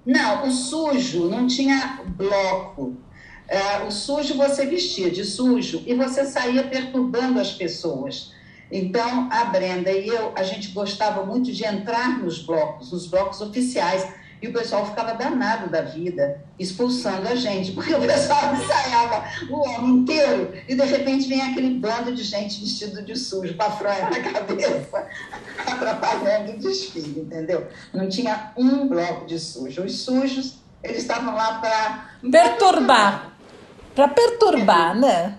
Não, 0.06 0.46
o 0.46 0.52
sujo 0.52 1.28
não 1.28 1.48
tinha 1.48 2.00
bloco. 2.06 2.96
É, 3.48 3.82
o 3.82 3.90
sujo 3.90 4.34
você 4.36 4.64
vestia 4.64 5.10
de 5.10 5.24
sujo 5.24 5.82
e 5.84 5.94
você 5.94 6.24
saía 6.24 6.62
perturbando 6.62 7.40
as 7.40 7.52
pessoas. 7.52 8.32
Então, 8.70 9.28
a 9.30 9.44
Brenda 9.46 9.90
e 9.90 10.06
eu, 10.06 10.32
a 10.36 10.44
gente 10.44 10.68
gostava 10.68 11.24
muito 11.26 11.52
de 11.52 11.64
entrar 11.64 12.18
nos 12.18 12.40
blocos, 12.40 12.92
nos 12.92 13.06
blocos 13.06 13.40
oficiais 13.40 14.06
e 14.40 14.48
o 14.48 14.52
pessoal 14.52 14.86
ficava 14.86 15.14
danado 15.14 15.70
da 15.70 15.82
vida, 15.82 16.44
expulsando 16.58 17.28
a 17.28 17.34
gente, 17.34 17.72
porque 17.72 17.94
o 17.94 18.00
pessoal 18.00 18.52
ensaiava 18.54 19.24
o 19.50 19.68
ano 19.68 19.88
inteiro 19.98 20.52
e 20.68 20.74
de 20.74 20.84
repente 20.84 21.28
vem 21.28 21.40
aquele 21.40 21.78
bando 21.78 22.14
de 22.14 22.22
gente 22.22 22.60
vestido 22.60 23.02
de 23.02 23.16
sujo, 23.16 23.56
com 23.56 23.62
a 23.62 23.70
fronha 23.70 24.10
na 24.10 24.20
cabeça, 24.20 25.06
atrapalhando 25.66 26.52
o 26.52 26.58
desfile, 26.58 27.20
entendeu? 27.20 27.66
Não 27.92 28.08
tinha 28.08 28.52
um 28.56 28.86
bloco 28.88 29.26
de 29.26 29.38
sujo. 29.38 29.82
Os 29.82 30.00
sujos, 30.00 30.58
eles 30.82 30.98
estavam 30.98 31.34
lá 31.34 31.58
para. 31.58 32.10
Perturbar. 32.30 33.32
Para 33.94 34.08
perturbar, 34.08 34.94
né? 34.94 35.38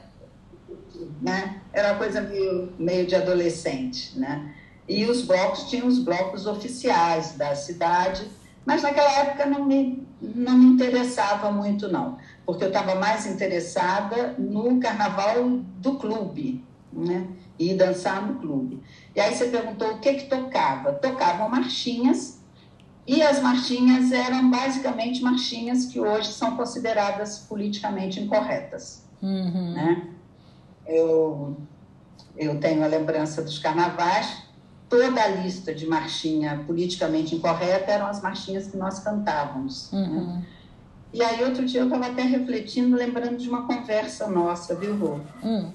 né? 1.21 1.61
Era 1.71 1.89
uma 1.89 1.97
coisa 1.97 2.21
meio, 2.21 2.73
meio 2.79 3.05
de 3.05 3.15
adolescente, 3.15 4.17
né? 4.17 4.53
E 4.87 5.05
os 5.05 5.21
blocos 5.21 5.69
tinham 5.69 5.85
os 5.85 5.99
blocos 5.99 6.47
oficiais 6.47 7.33
da 7.33 7.53
cidade 7.53 8.25
mas 8.67 8.83
naquela 8.83 9.09
época 9.19 9.45
não 9.45 9.63
me, 9.63 10.05
não 10.21 10.57
me 10.57 10.65
interessava 10.65 11.49
muito, 11.49 11.87
não, 11.87 12.17
porque 12.45 12.65
eu 12.65 12.67
estava 12.67 12.95
mais 12.95 13.25
interessada 13.25 14.35
no 14.37 14.77
carnaval 14.77 15.47
do 15.77 15.95
clube, 15.95 16.65
né? 16.91 17.25
E 17.57 17.73
dançar 17.73 18.27
no 18.27 18.41
clube. 18.41 18.83
E 19.15 19.21
aí 19.21 19.33
você 19.33 19.45
perguntou 19.45 19.93
o 19.93 19.99
que 19.99 20.15
que 20.15 20.25
tocava? 20.25 20.91
Tocavam 20.91 21.47
marchinhas, 21.47 22.41
e 23.07 23.21
as 23.21 23.41
marchinhas 23.41 24.11
eram 24.11 24.51
basicamente 24.51 25.23
marchinhas 25.23 25.85
que 25.85 25.97
hoje 25.97 26.33
são 26.33 26.57
consideradas 26.57 27.39
politicamente 27.39 28.19
incorretas. 28.19 29.07
Uhum. 29.23 29.71
Né? 29.75 30.09
Eu, 30.85 31.55
eu 32.35 32.59
tenho 32.59 32.83
a 32.83 32.87
lembrança 32.87 33.41
dos 33.41 33.59
carnavais 33.59 34.46
toda 34.89 35.21
a 35.21 35.27
lista 35.27 35.73
de 35.73 35.85
marchinha 35.85 36.63
politicamente 36.65 37.35
incorreta 37.35 37.91
eram 37.91 38.07
as 38.07 38.21
marchinhas 38.21 38.67
que 38.67 38.77
nós 38.77 38.99
cantávamos. 38.99 39.91
Né? 39.91 39.99
Uhum. 39.99 40.27
Né? 40.27 40.45
E 41.13 41.23
aí, 41.23 41.43
outro 41.43 41.65
dia, 41.65 41.81
eu 41.81 41.85
estava 41.85 42.07
até 42.07 42.21
refletindo, 42.21 42.95
lembrando 42.95 43.37
de 43.37 43.47
uma 43.49 43.65
conversa 43.65 44.27
nossa, 44.27 44.75
viu, 44.75 44.95
Rô? 44.97 45.19
Uhum. 45.41 45.71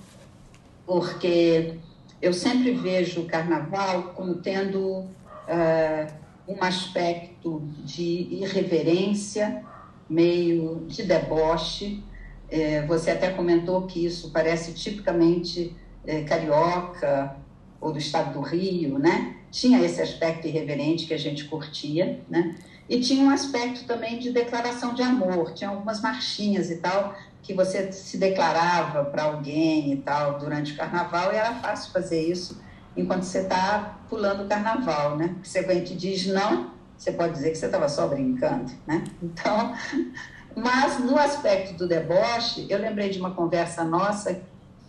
Porque 0.87 1.79
eu 2.21 2.33
sempre 2.33 2.73
vejo 2.73 3.23
o 3.23 3.27
carnaval 3.27 4.13
como 4.15 4.37
tendo 4.37 4.81
uh, 4.89 6.13
um 6.47 6.63
aspecto 6.63 7.63
de 7.85 8.29
irreverência, 8.31 9.65
meio 10.09 10.85
de 10.87 11.03
deboche. 11.03 12.03
É, 12.51 12.85
você 12.87 13.13
até 13.13 13.31
comentou 13.31 13.87
que 13.87 14.05
isso 14.05 14.31
parece 14.31 14.75
tipicamente 14.75 15.75
é, 16.07 16.23
carioca, 16.23 17.37
ou 17.83 17.93
do 17.93 17.99
estado 17.99 18.33
do 18.33 18.41
Rio, 18.41 18.97
né? 18.99 19.35
Tinha 19.51 19.81
esse 19.85 20.01
aspecto 20.01 20.47
irreverente 20.47 21.05
que 21.05 21.13
a 21.13 21.19
gente 21.19 21.45
curtia, 21.47 22.21
né? 22.31 22.57
E 22.89 23.01
tinha 23.01 23.25
um 23.25 23.31
aspecto 23.31 23.85
também 23.85 24.19
de 24.19 24.31
declaração 24.31 24.95
de 24.95 25.03
amor, 25.03 25.53
tinha 25.53 25.69
algumas 25.69 26.01
marchinhas 26.01 26.71
e 26.71 26.77
tal, 26.77 27.15
que 27.43 27.53
você 27.53 27.91
se 27.91 28.17
declarava 28.19 29.05
para 29.05 29.25
alguém 29.25 29.93
e 29.93 29.97
tal 29.97 30.39
durante 30.39 30.73
o 30.73 30.77
carnaval, 30.77 31.33
e 31.33 31.37
era 31.37 31.55
fácil 31.55 31.93
fazer 31.93 32.23
isso 32.23 32.63
enquanto 32.97 33.25
você 33.25 33.41
está 33.41 33.99
pulando 34.09 34.45
o 34.45 34.49
carnaval, 34.49 35.17
né? 35.17 35.35
Você 35.43 35.63
vem 35.63 35.83
te 35.83 35.97
diz 35.97 36.27
não, 36.27 36.71
você 36.97 37.11
pode 37.11 37.33
dizer 37.33 37.51
que 37.51 37.57
você 37.57 37.67
estava 37.67 37.89
só 37.89 38.07
brincando, 38.07 38.73
né? 38.87 39.03
Então, 39.21 39.75
mas 40.55 41.01
no 41.01 41.19
aspecto 41.19 41.75
do 41.75 41.89
deboche, 41.89 42.67
eu 42.69 42.79
lembrei 42.79 43.11
de 43.11 43.19
uma 43.19 43.33
conversa 43.33 43.83
nossa 43.83 44.41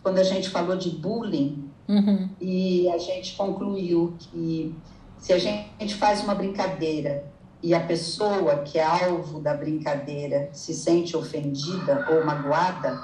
quando 0.04 0.20
a 0.20 0.24
gente 0.24 0.50
falou 0.50 0.76
de 0.76 0.92
bullying 0.92 1.73
Uhum. 1.88 2.30
E 2.40 2.90
a 2.90 2.98
gente 2.98 3.36
concluiu 3.36 4.16
que 4.18 4.76
se 5.18 5.34
a 5.34 5.40
gente 5.40 5.96
faz 5.96 6.24
uma 6.24 6.36
brincadeira 6.36 7.26
e 7.62 7.74
a 7.74 7.80
pessoa 7.80 8.58
que 8.58 8.78
é 8.78 8.84
alvo 8.84 9.40
da 9.40 9.54
brincadeira 9.54 10.50
se 10.52 10.74
sente 10.74 11.16
ofendida 11.16 12.08
ou 12.12 12.26
magoada, 12.26 13.02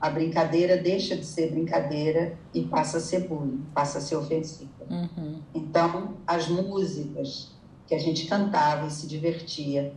a 0.00 0.10
brincadeira 0.10 0.76
deixa 0.76 1.16
de 1.16 1.24
ser 1.24 1.50
brincadeira 1.50 2.38
e 2.54 2.62
passa 2.62 2.98
a 2.98 3.00
ser 3.00 3.26
bullying, 3.26 3.64
passa 3.74 3.98
a 3.98 4.00
ser 4.00 4.16
ofensiva. 4.16 4.70
Uhum. 4.88 5.40
Então, 5.54 6.14
as 6.26 6.48
músicas 6.48 7.50
que 7.86 7.94
a 7.94 7.98
gente 7.98 8.26
cantava 8.26 8.86
e 8.86 8.90
se 8.90 9.06
divertia, 9.06 9.92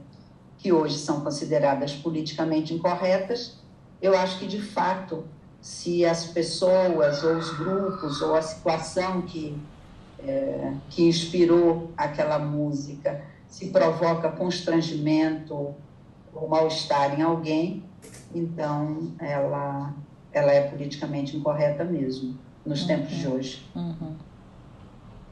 que 0.57 0.71
hoje 0.71 0.97
são 0.97 1.21
consideradas 1.21 1.93
politicamente 1.93 2.73
incorretas, 2.73 3.59
eu 4.01 4.17
acho 4.17 4.39
que 4.39 4.47
de 4.47 4.61
fato 4.61 5.25
se 5.61 6.05
as 6.05 6.25
pessoas 6.25 7.23
ou 7.23 7.37
os 7.37 7.51
grupos 7.57 8.21
ou 8.21 8.35
a 8.35 8.41
situação 8.41 9.21
que, 9.23 9.57
é, 10.19 10.73
que 10.89 11.03
inspirou 11.03 11.91
aquela 11.97 12.39
música 12.39 13.21
se 13.47 13.67
provoca 13.67 14.29
constrangimento 14.29 15.73
ou 16.33 16.47
mal-estar 16.47 17.19
em 17.19 17.23
alguém, 17.23 17.83
então 18.33 19.11
ela, 19.19 19.93
ela 20.31 20.51
é 20.51 20.61
politicamente 20.61 21.35
incorreta 21.35 21.83
mesmo, 21.83 22.37
nos 22.65 22.81
uhum. 22.81 22.87
tempos 22.87 23.15
de 23.15 23.27
hoje. 23.27 23.67
Uhum. 23.75 24.15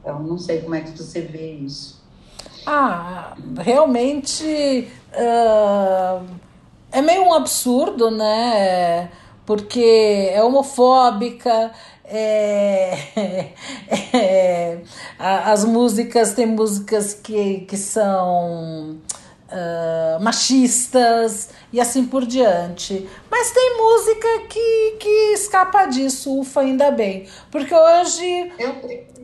Então, 0.00 0.22
não 0.22 0.38
sei 0.38 0.60
como 0.60 0.74
é 0.74 0.80
que 0.80 0.90
você 0.90 1.20
vê 1.20 1.52
isso. 1.52 2.02
Ah, 2.66 3.36
realmente 3.58 4.88
uh, 5.12 6.26
é 6.90 7.00
meio 7.00 7.22
um 7.22 7.32
absurdo, 7.32 8.10
né? 8.10 9.10
Porque 9.48 10.28
é 10.30 10.42
homofóbica, 10.42 11.72
é, 12.04 12.98
é, 14.12 14.78
as 15.18 15.64
músicas, 15.64 16.34
tem 16.34 16.44
músicas 16.44 17.14
que, 17.14 17.60
que 17.60 17.78
são 17.78 18.98
uh, 19.48 20.22
machistas 20.22 21.48
e 21.72 21.80
assim 21.80 22.04
por 22.04 22.26
diante. 22.26 23.08
Mas 23.30 23.50
tem 23.50 23.78
música 23.78 24.28
que, 24.50 24.96
que 25.00 25.32
escapa 25.32 25.86
disso, 25.86 26.38
ufa, 26.40 26.60
ainda 26.60 26.90
bem. 26.90 27.26
Porque 27.50 27.74
hoje 27.74 28.52
eu, 28.58 28.68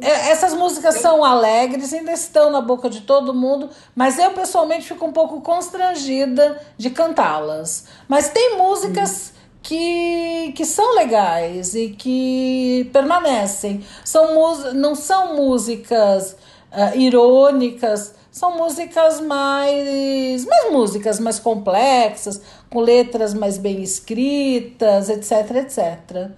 é, 0.00 0.30
essas 0.30 0.54
músicas 0.54 1.02
são 1.02 1.22
alegres, 1.22 1.92
ainda 1.92 2.12
estão 2.12 2.50
na 2.50 2.62
boca 2.62 2.88
de 2.88 3.02
todo 3.02 3.34
mundo, 3.34 3.68
mas 3.94 4.18
eu 4.18 4.30
pessoalmente 4.30 4.88
fico 4.88 5.04
um 5.04 5.12
pouco 5.12 5.42
constrangida 5.42 6.58
de 6.78 6.88
cantá-las. 6.88 7.84
Mas 8.08 8.30
tem 8.30 8.56
músicas. 8.56 9.33
Que, 9.64 10.52
que 10.52 10.64
são 10.66 10.94
legais 10.94 11.74
e 11.74 11.88
que 11.88 12.90
permanecem. 12.92 13.82
São, 14.04 14.74
não 14.74 14.94
são 14.94 15.36
músicas 15.36 16.36
uh, 16.70 16.98
irônicas, 16.98 18.14
são 18.30 18.58
músicas 18.58 19.20
mais, 19.20 20.44
mais 20.44 20.72
músicas 20.72 21.18
mais 21.18 21.38
complexas, 21.38 22.42
com 22.68 22.80
letras 22.80 23.32
mais 23.32 23.56
bem 23.56 23.82
escritas, 23.82 25.08
etc, 25.08 25.50
etc. 25.56 26.30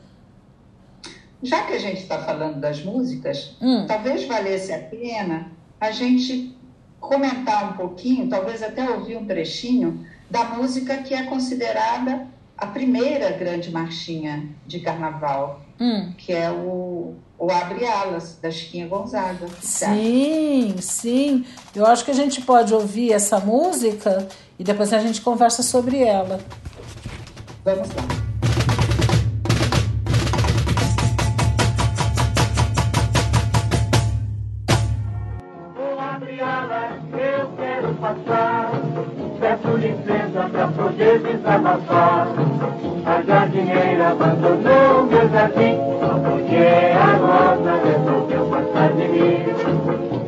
Já 1.43 1.63
que 1.63 1.73
a 1.73 1.79
gente 1.79 2.03
está 2.03 2.23
falando 2.23 2.61
das 2.61 2.85
músicas, 2.85 3.57
hum. 3.61 3.87
talvez 3.89 4.25
valesse 4.25 4.73
a 4.73 4.79
pena 4.79 5.51
a 5.81 5.91
gente 5.91 6.57
comentar 7.01 7.73
um 7.73 7.77
pouquinho, 7.77 8.29
talvez 8.29 8.63
até 8.63 8.89
ouvir 8.91 9.17
um 9.17 9.27
trechinho 9.27 10.07
da 10.31 10.45
música 10.45 10.99
que 10.99 11.15
é 11.15 11.25
considerada 11.25 12.27
a 12.57 12.67
primeira 12.67 13.31
grande 13.33 13.71
marchinha 13.71 14.49
de 14.67 14.81
carnaval, 14.81 15.61
hum. 15.79 16.13
que 16.17 16.33
é 16.33 16.51
o, 16.51 17.15
o 17.39 17.51
Abre 17.51 17.87
Alas, 17.87 18.39
da 18.41 18.51
Chiquinha 18.51 18.89
Gonzaga. 18.89 19.47
Sim, 19.61 20.73
tá? 20.75 20.83
sim. 20.83 21.45
Eu 21.75 21.85
acho 21.85 22.05
que 22.05 22.11
a 22.11 22.15
gente 22.15 22.41
pode 22.41 22.73
ouvir 22.73 23.13
essa 23.13 23.39
música 23.39 24.27
e 24.59 24.65
depois 24.65 24.93
a 24.93 24.99
gente 24.99 25.21
conversa 25.21 25.63
sobre 25.63 26.03
ela. 26.03 26.41
Vamos 27.65 27.89
lá. 27.89 28.27
Peço 39.41 39.77
licença 39.77 40.49
para 40.51 40.69
poder 40.69 41.21
desabafar. 41.47 42.27
A 43.07 43.23
jardineira 43.23 44.09
abandonou 44.11 45.07
meu 45.07 45.29
jardim, 45.31 45.79
porque 46.27 46.67
a 46.97 47.11
rosa 47.23 47.73
resolveu 47.85 48.47
passar 48.47 48.89
de 48.95 49.09
mim. 49.09 49.45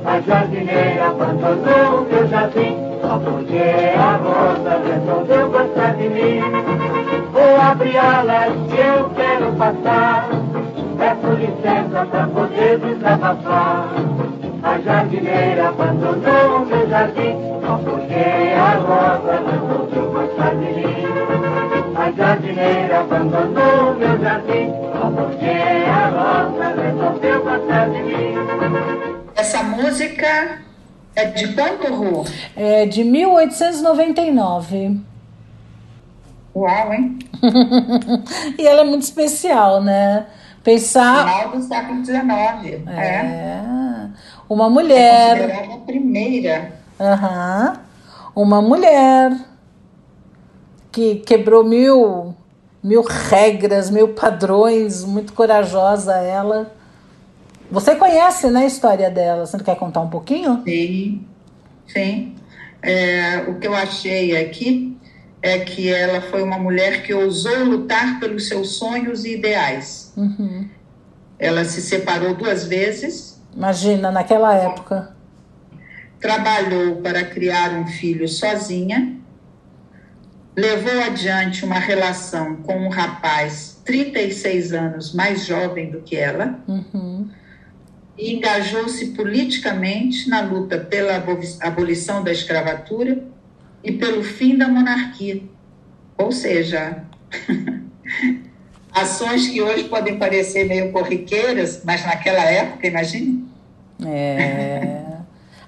A 0.07 0.21
jardineira 0.21 1.07
abandonou 1.09 2.07
meu 2.09 2.29
jardim, 2.29 2.77
porque 3.03 3.95
a 3.99 4.13
rosa 4.23 4.81
resolveu 4.87 5.51
passar 5.51 5.95
de 5.97 6.09
mim. 6.09 6.41
Vou 7.33 7.61
abrir 7.61 7.99
alas 7.99 8.53
que 8.71 8.81
eu 8.81 9.11
quero 9.11 9.53
passar. 9.55 10.29
Peço 10.99 11.33
licença 11.35 12.07
para 12.07 12.27
poder 12.29 12.79
desabafar. 12.79 13.89
A 14.63 14.79
jardineira 14.79 15.69
abandonou 15.69 16.67
meu 16.67 16.89
jardim, 16.89 17.37
porque 17.85 18.55
a 18.57 18.75
rosa 18.75 19.43
de 19.51 19.68
jardineira 22.19 23.01
abandonou 23.01 23.95
meu 23.95 24.19
jardim, 24.21 24.73
porque 25.15 25.47
a 25.89 26.09
rosa 26.09 26.83
resolveu 26.83 27.45
passar 27.45 27.91
de 27.91 28.03
mim. 28.03 28.35
Essa 29.37 29.63
música 29.63 30.59
é 31.15 31.25
de 31.27 31.55
quanto, 31.55 31.95
Ru? 31.95 32.25
É 32.57 32.87
de 32.87 33.05
1899. 33.05 35.01
Uau, 36.57 36.93
hein? 36.93 37.19
e 38.59 38.67
ela 38.67 38.81
é 38.81 38.85
muito 38.85 39.03
especial, 39.03 39.81
né? 39.81 40.27
Pensar. 40.65 41.25
Final 41.25 41.51
do 41.53 41.63
século 41.63 42.05
XIX. 42.05 42.89
É. 42.89 43.01
é. 43.01 43.61
Uma 44.49 44.69
mulher. 44.69 45.51
É 45.51 45.73
a 45.73 45.77
primeira. 45.79 46.73
Uhum. 46.99 47.77
Uma 48.35 48.61
mulher 48.61 49.31
que 50.99 51.15
quebrou 51.21 51.63
mil, 51.63 52.35
mil 52.83 53.03
regras, 53.03 53.89
mil 53.89 54.09
padrões, 54.09 55.05
muito 55.05 55.33
corajosa 55.33 56.15
ela. 56.15 56.75
Você 57.71 57.95
conhece 57.95 58.51
né, 58.51 58.63
a 58.63 58.67
história 58.67 59.09
dela? 59.09 59.47
Você 59.47 59.57
não 59.57 59.65
quer 59.65 59.77
contar 59.77 60.01
um 60.01 60.11
pouquinho? 60.11 60.61
Sim, 60.65 61.25
sim. 61.87 62.35
É, 62.83 63.45
o 63.47 63.61
que 63.61 63.69
eu 63.69 63.75
achei 63.75 64.37
aqui 64.37 64.97
é 65.41 65.61
que 65.61 65.89
ela 65.89 66.21
foi 66.21 66.43
uma 66.43 66.59
mulher 66.59 67.05
que 67.05 67.15
ousou 67.15 67.63
lutar 67.63 68.19
pelos 68.19 68.49
seus 68.49 68.71
sonhos 68.71 69.25
e 69.25 69.35
ideais. 69.35 70.13
Uhum. 70.17 70.69
Ela 71.39 71.65
se 71.65 71.81
separou 71.81 72.35
duas 72.35 72.65
vezes. 72.65 73.41
Imagina, 73.55 74.11
naquela 74.11 74.53
época. 74.53 75.15
Trabalhou 76.19 76.97
para 76.97 77.25
criar 77.25 77.71
um 77.75 77.87
filho 77.87 78.27
sozinha 78.27 79.18
levou 80.59 81.01
adiante 81.05 81.65
uma 81.65 81.79
relação 81.79 82.57
com 82.57 82.77
um 82.79 82.89
rapaz 82.89 83.81
36 83.85 84.73
anos 84.73 85.15
mais 85.15 85.47
jovem 85.47 85.89
do 85.89 86.01
que 86.01 86.17
ela 86.17 86.59
uhum. 86.67 87.29
e 88.19 88.35
engajou-se 88.35 89.11
politicamente 89.11 90.29
na 90.29 90.41
luta 90.41 90.77
pela 90.77 91.25
abolição 91.61 92.25
da 92.25 92.33
escravatura 92.33 93.23
e 93.85 93.93
pelo 93.93 94.25
fim 94.25 94.59
da 94.59 94.67
monarquia. 94.67 95.41
Ou 96.17 96.33
seja, 96.33 97.05
ações 98.93 99.47
que 99.47 99.63
hoje 99.63 99.85
podem 99.85 100.19
parecer 100.19 100.65
meio 100.65 100.91
corriqueiras, 100.91 101.83
mas 101.85 102.05
naquela 102.05 102.43
época, 102.43 102.85
imagine. 102.85 103.49
É. 104.05 105.05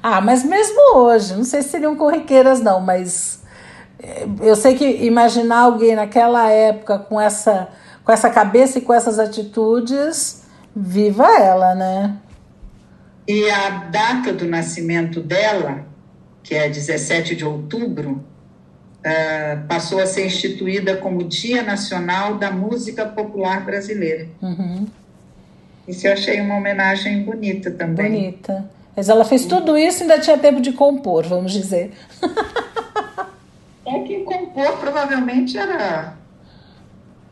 Ah, 0.02 0.20
mas 0.20 0.42
mesmo 0.42 0.96
hoje, 0.96 1.32
não 1.36 1.44
sei 1.44 1.62
se 1.62 1.68
seriam 1.68 1.94
corriqueiras, 1.94 2.60
não, 2.60 2.80
mas 2.80 3.39
eu 4.40 4.56
sei 4.56 4.74
que 4.74 4.84
imaginar 5.04 5.60
alguém 5.60 5.94
naquela 5.94 6.50
época 6.50 6.98
com 6.98 7.20
essa, 7.20 7.68
com 8.04 8.12
essa 8.12 8.30
cabeça 8.30 8.78
e 8.78 8.82
com 8.82 8.94
essas 8.94 9.18
atitudes, 9.18 10.42
viva 10.74 11.26
ela, 11.38 11.74
né? 11.74 12.16
E 13.26 13.48
a 13.50 13.70
data 13.70 14.32
do 14.32 14.46
nascimento 14.46 15.20
dela, 15.20 15.84
que 16.42 16.54
é 16.54 16.68
17 16.68 17.36
de 17.36 17.44
outubro, 17.44 18.24
uh, 19.00 19.66
passou 19.68 20.00
a 20.00 20.06
ser 20.06 20.26
instituída 20.26 20.96
como 20.96 21.24
Dia 21.24 21.62
Nacional 21.62 22.36
da 22.36 22.50
Música 22.50 23.06
Popular 23.06 23.64
Brasileira. 23.64 24.26
Uhum. 24.42 24.86
Isso 25.86 26.06
eu 26.06 26.12
achei 26.12 26.40
uma 26.40 26.56
homenagem 26.56 27.22
bonita 27.22 27.70
também. 27.70 28.10
Bonita. 28.10 28.70
Mas 28.96 29.08
ela 29.08 29.24
fez 29.24 29.44
tudo 29.44 29.78
isso 29.78 30.00
e 30.00 30.02
ainda 30.02 30.18
tinha 30.18 30.36
tempo 30.36 30.60
de 30.60 30.72
compor, 30.72 31.24
vamos 31.26 31.52
dizer. 31.52 31.92
É 33.92 33.98
que 34.00 34.20
compor 34.20 34.78
provavelmente 34.78 35.58
era 35.58 36.14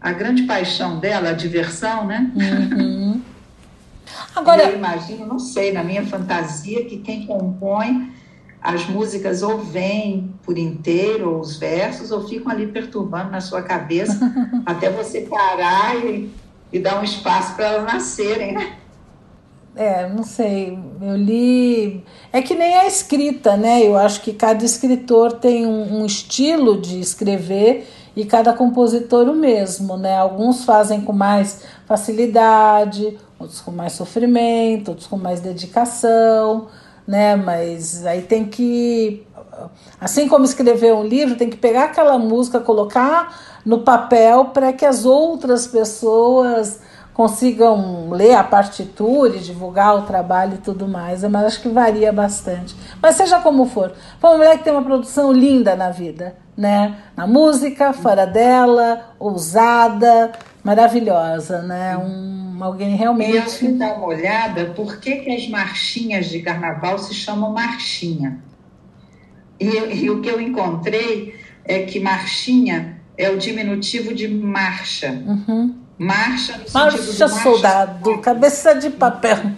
a 0.00 0.12
grande 0.12 0.42
paixão 0.42 0.98
dela, 0.98 1.30
a 1.30 1.32
diversão, 1.32 2.06
né? 2.06 2.32
Uhum. 2.34 3.20
Agora, 4.34 4.64
eu 4.64 4.76
imagino, 4.76 5.26
não 5.26 5.38
sei, 5.38 5.72
na 5.72 5.84
minha 5.84 6.04
fantasia, 6.04 6.84
que 6.84 6.98
quem 6.98 7.26
compõe 7.26 8.12
as 8.60 8.86
músicas 8.86 9.42
ou 9.42 9.58
vêm 9.58 10.34
por 10.42 10.58
inteiro, 10.58 11.34
ou 11.34 11.40
os 11.40 11.56
versos, 11.56 12.10
ou 12.10 12.26
ficam 12.26 12.50
ali 12.50 12.66
perturbando 12.66 13.30
na 13.30 13.40
sua 13.40 13.62
cabeça 13.62 14.18
até 14.66 14.90
você 14.90 15.22
parar 15.22 15.96
e, 15.96 16.30
e 16.72 16.78
dar 16.78 17.00
um 17.00 17.04
espaço 17.04 17.54
para 17.54 17.66
elas 17.66 17.84
nascerem, 17.92 18.52
né? 18.52 18.78
É, 19.78 20.08
não 20.08 20.24
sei. 20.24 20.76
Eu 21.00 21.16
li. 21.16 22.04
É 22.32 22.42
que 22.42 22.56
nem 22.56 22.74
a 22.78 22.86
escrita, 22.88 23.56
né? 23.56 23.86
Eu 23.86 23.96
acho 23.96 24.22
que 24.22 24.32
cada 24.32 24.64
escritor 24.64 25.34
tem 25.34 25.64
um, 25.64 26.00
um, 26.00 26.04
estilo 26.04 26.80
de 26.80 26.98
escrever 26.98 27.88
e 28.16 28.24
cada 28.24 28.52
compositor 28.52 29.28
o 29.28 29.36
mesmo, 29.36 29.96
né? 29.96 30.18
Alguns 30.18 30.64
fazem 30.64 31.00
com 31.02 31.12
mais 31.12 31.62
facilidade, 31.86 33.16
outros 33.38 33.60
com 33.60 33.70
mais 33.70 33.92
sofrimento, 33.92 34.88
outros 34.88 35.06
com 35.06 35.16
mais 35.16 35.38
dedicação, 35.38 36.66
né? 37.06 37.36
Mas 37.36 38.04
aí 38.04 38.22
tem 38.22 38.46
que. 38.46 39.24
Assim 40.00 40.26
como 40.26 40.44
escrever 40.44 40.92
um 40.92 41.04
livro, 41.04 41.36
tem 41.36 41.48
que 41.48 41.56
pegar 41.56 41.84
aquela 41.84 42.18
música, 42.18 42.58
colocar 42.58 43.60
no 43.64 43.82
papel 43.82 44.46
para 44.46 44.72
que 44.72 44.84
as 44.84 45.04
outras 45.04 45.68
pessoas 45.68 46.80
consigam 47.18 48.10
ler 48.10 48.34
a 48.34 48.44
partitura 48.44 49.36
e 49.36 49.40
divulgar 49.40 49.96
o 49.96 50.02
trabalho 50.02 50.54
e 50.54 50.58
tudo 50.58 50.86
mais. 50.86 51.24
Mas 51.24 51.46
acho 51.46 51.62
que 51.62 51.68
varia 51.68 52.12
bastante. 52.12 52.76
Mas 53.02 53.16
seja 53.16 53.40
como 53.40 53.66
for, 53.66 53.92
foi 54.20 54.30
uma 54.30 54.36
mulher 54.36 54.56
que 54.58 54.62
tem 54.62 54.72
uma 54.72 54.84
produção 54.84 55.32
linda 55.32 55.74
na 55.74 55.90
vida, 55.90 56.36
né? 56.56 56.96
Na 57.16 57.26
música, 57.26 57.92
fora 57.92 58.24
dela, 58.24 59.16
ousada, 59.18 60.30
maravilhosa, 60.62 61.60
né? 61.62 61.98
Um, 61.98 62.62
alguém 62.62 62.94
realmente. 62.94 63.66
E 63.66 63.72
dar 63.72 63.96
uma 63.96 64.06
olhada 64.06 64.66
por 64.66 65.00
que, 65.00 65.16
que 65.16 65.34
as 65.34 65.48
marchinhas 65.48 66.26
de 66.26 66.38
carnaval 66.38 67.00
se 67.00 67.12
chamam 67.14 67.52
marchinha. 67.52 68.38
E, 69.58 69.66
e 69.66 70.08
o 70.08 70.20
que 70.20 70.28
eu 70.28 70.40
encontrei 70.40 71.34
é 71.64 71.80
que 71.82 71.98
marchinha 71.98 73.00
é 73.16 73.28
o 73.28 73.36
diminutivo 73.36 74.14
de 74.14 74.28
marcha. 74.28 75.10
Uhum. 75.10 75.87
Marcha 75.98 76.56
no 76.56 76.64
marcha, 76.72 76.98
sentido 76.98 77.12
de 77.12 77.20
marcha 77.20 77.42
soldado, 77.42 78.18
cabeça 78.18 78.74
de 78.74 78.90
papel. 78.90 79.52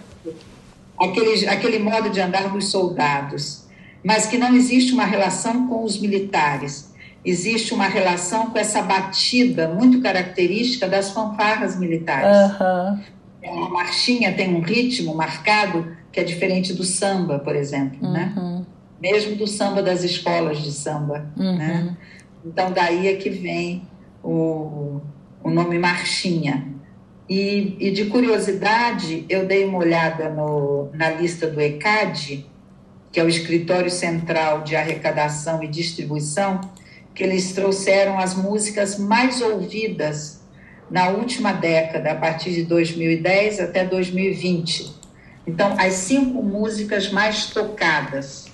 Aquele, 0.99 1.47
aquele 1.47 1.79
modo 1.79 2.09
de 2.09 2.19
andar 2.19 2.49
dos 2.49 2.69
soldados. 2.69 3.61
Mas 4.03 4.25
que 4.25 4.37
não 4.37 4.55
existe 4.55 4.93
uma 4.93 5.05
relação 5.05 5.67
com 5.67 5.83
os 5.83 5.99
militares. 5.99 6.91
Existe 7.23 7.73
uma 7.73 7.85
relação 7.85 8.49
com 8.49 8.57
essa 8.57 8.81
batida 8.81 9.67
muito 9.67 10.01
característica 10.01 10.87
das 10.87 11.11
fanfarras 11.11 11.79
militares. 11.79 12.59
Uhum. 12.59 13.65
A 13.65 13.69
marchinha 13.69 14.33
tem 14.33 14.55
um 14.55 14.61
ritmo 14.61 15.13
marcado 15.15 15.95
que 16.11 16.19
é 16.19 16.23
diferente 16.23 16.73
do 16.73 16.83
samba, 16.83 17.37
por 17.39 17.55
exemplo, 17.55 18.11
né? 18.11 18.33
uhum. 18.35 18.59
né? 18.59 18.65
Mesmo 18.99 19.35
do 19.35 19.47
samba 19.47 19.81
das 19.81 20.03
escolas 20.03 20.59
de 20.61 20.71
samba, 20.71 21.31
uhum. 21.37 21.57
né? 21.57 21.97
Então 22.43 22.71
daí 22.71 23.07
é 23.07 23.15
que 23.15 23.29
vem 23.29 23.87
o, 24.23 25.01
o 25.43 25.49
nome 25.49 25.77
marchinha. 25.77 26.67
E, 27.29 27.77
e, 27.79 27.91
de 27.91 28.05
curiosidade, 28.05 29.25
eu 29.29 29.45
dei 29.45 29.65
uma 29.65 29.77
olhada 29.77 30.29
no, 30.29 30.89
na 30.93 31.09
lista 31.09 31.47
do 31.47 31.61
ECAD, 31.61 32.45
que 33.11 33.19
é 33.19 33.23
o 33.23 33.29
Escritório 33.29 33.89
Central 33.89 34.63
de 34.63 34.75
Arrecadação 34.75 35.63
e 35.63 35.67
Distribuição, 35.67 36.59
que 37.13 37.23
eles 37.23 37.53
trouxeram 37.53 38.19
as 38.19 38.35
músicas 38.35 38.97
mais 38.97 39.41
ouvidas 39.41 40.41
na 40.89 41.09
última 41.09 41.53
década, 41.53 42.11
a 42.11 42.15
partir 42.15 42.51
de 42.51 42.63
2010 42.63 43.61
até 43.61 43.85
2020. 43.85 44.93
Então, 45.47 45.75
as 45.79 45.93
cinco 45.93 46.43
músicas 46.43 47.11
mais 47.11 47.47
tocadas. 47.47 48.50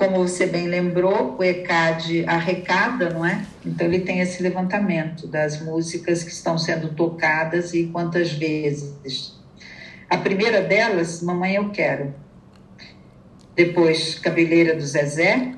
Como 0.00 0.26
você 0.26 0.46
bem 0.46 0.66
lembrou, 0.66 1.36
o 1.38 1.44
ECAD 1.44 2.24
arrecada, 2.26 3.10
não 3.10 3.22
é? 3.22 3.44
Então, 3.66 3.86
ele 3.86 4.00
tem 4.00 4.20
esse 4.20 4.42
levantamento 4.42 5.26
das 5.26 5.60
músicas 5.60 6.24
que 6.24 6.30
estão 6.30 6.56
sendo 6.56 6.94
tocadas 6.94 7.74
e 7.74 7.84
quantas 7.88 8.32
vezes. 8.32 9.38
A 10.08 10.16
primeira 10.16 10.62
delas, 10.62 11.20
Mamãe 11.20 11.56
Eu 11.56 11.68
Quero. 11.68 12.14
Depois, 13.54 14.18
Cabeleira 14.18 14.74
do 14.74 14.80
Zezé, 14.80 15.52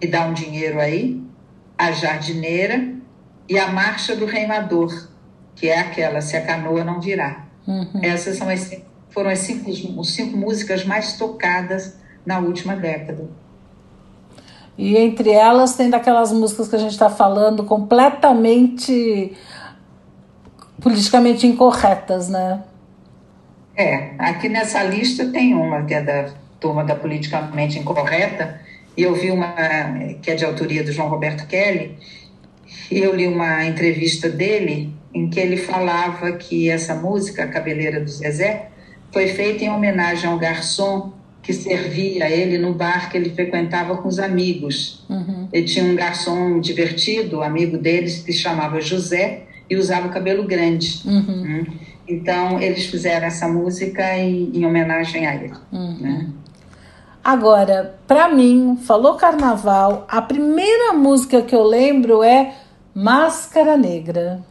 e 0.00 0.06
dá 0.06 0.24
um 0.24 0.34
dinheiro 0.34 0.78
aí, 0.78 1.20
a 1.76 1.90
jardineira 1.90 2.94
e 3.48 3.58
a 3.58 3.66
marcha 3.66 4.14
do 4.14 4.24
reimador, 4.24 5.08
que 5.56 5.68
é 5.68 5.80
aquela, 5.80 6.20
se 6.20 6.36
a 6.36 6.46
canoa 6.46 6.84
não 6.84 7.00
virar. 7.00 7.48
Uhum. 7.66 7.98
Essas 8.04 8.36
são 8.36 8.48
as, 8.48 8.70
foram 9.10 9.30
as 9.30 9.40
cinco, 9.40 9.68
as 10.00 10.10
cinco 10.10 10.36
músicas 10.36 10.84
mais 10.84 11.18
tocadas 11.18 11.98
na 12.24 12.38
última 12.38 12.76
década. 12.76 13.47
E 14.78 14.96
entre 14.96 15.30
elas 15.30 15.74
tem 15.74 15.90
daquelas 15.90 16.32
músicas 16.32 16.68
que 16.68 16.76
a 16.76 16.78
gente 16.78 16.92
está 16.92 17.10
falando 17.10 17.64
completamente 17.64 19.36
politicamente 20.80 21.44
incorretas, 21.48 22.28
né? 22.28 22.62
É, 23.76 24.12
aqui 24.18 24.48
nessa 24.48 24.84
lista 24.84 25.26
tem 25.26 25.52
uma 25.52 25.82
que 25.82 25.94
é 25.94 26.00
da 26.00 26.30
turma 26.60 26.84
da 26.84 26.94
politicamente 26.94 27.76
incorreta, 27.76 28.60
e 28.96 29.02
eu 29.02 29.14
vi 29.14 29.32
uma 29.32 29.54
que 30.22 30.30
é 30.30 30.34
de 30.36 30.44
autoria 30.44 30.84
do 30.84 30.92
João 30.92 31.08
Roberto 31.08 31.46
Kelly, 31.48 31.96
e 32.90 32.98
eu 32.98 33.14
li 33.14 33.26
uma 33.26 33.64
entrevista 33.64 34.28
dele 34.28 34.94
em 35.12 35.28
que 35.28 35.40
ele 35.40 35.56
falava 35.56 36.32
que 36.32 36.70
essa 36.70 36.94
música, 36.94 37.44
a 37.44 37.48
Cabeleira 37.48 38.00
do 38.00 38.08
Zezé, 38.08 38.70
foi 39.12 39.26
feita 39.28 39.64
em 39.64 39.70
homenagem 39.70 40.30
ao 40.30 40.38
garçom 40.38 41.12
que 41.48 41.54
servia 41.54 42.28
ele 42.28 42.58
no 42.58 42.74
bar 42.74 43.08
que 43.10 43.16
ele 43.16 43.30
frequentava 43.30 43.96
com 43.96 44.06
os 44.06 44.18
amigos. 44.18 45.02
Uhum. 45.08 45.48
Ele 45.50 45.64
tinha 45.64 45.82
um 45.82 45.96
garçom 45.96 46.60
divertido, 46.60 47.42
amigo 47.42 47.78
deles, 47.78 48.18
que 48.18 48.34
se 48.34 48.40
chamava 48.40 48.82
José, 48.82 49.44
e 49.70 49.74
usava 49.74 50.10
cabelo 50.10 50.42
grande. 50.42 51.00
Uhum. 51.06 51.64
Então, 52.06 52.60
eles 52.60 52.84
fizeram 52.84 53.26
essa 53.26 53.48
música 53.48 54.14
em, 54.14 54.50
em 54.52 54.66
homenagem 54.66 55.26
a 55.26 55.36
ele. 55.36 55.54
Uhum. 55.72 55.96
Né? 55.98 56.26
Agora, 57.24 57.98
para 58.06 58.28
mim, 58.28 58.78
falou 58.82 59.14
carnaval, 59.14 60.04
a 60.06 60.20
primeira 60.20 60.92
música 60.92 61.40
que 61.40 61.54
eu 61.54 61.62
lembro 61.62 62.22
é 62.22 62.56
Máscara 62.94 63.74
Negra. 63.74 64.44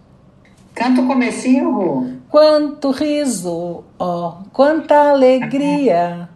Canta 0.74 1.02
o 1.02 1.06
comecinho. 1.06 2.22
Quanto 2.28 2.90
riso, 2.90 3.84
ó, 4.00 4.40
quanta 4.52 5.12
alegria. 5.12 6.28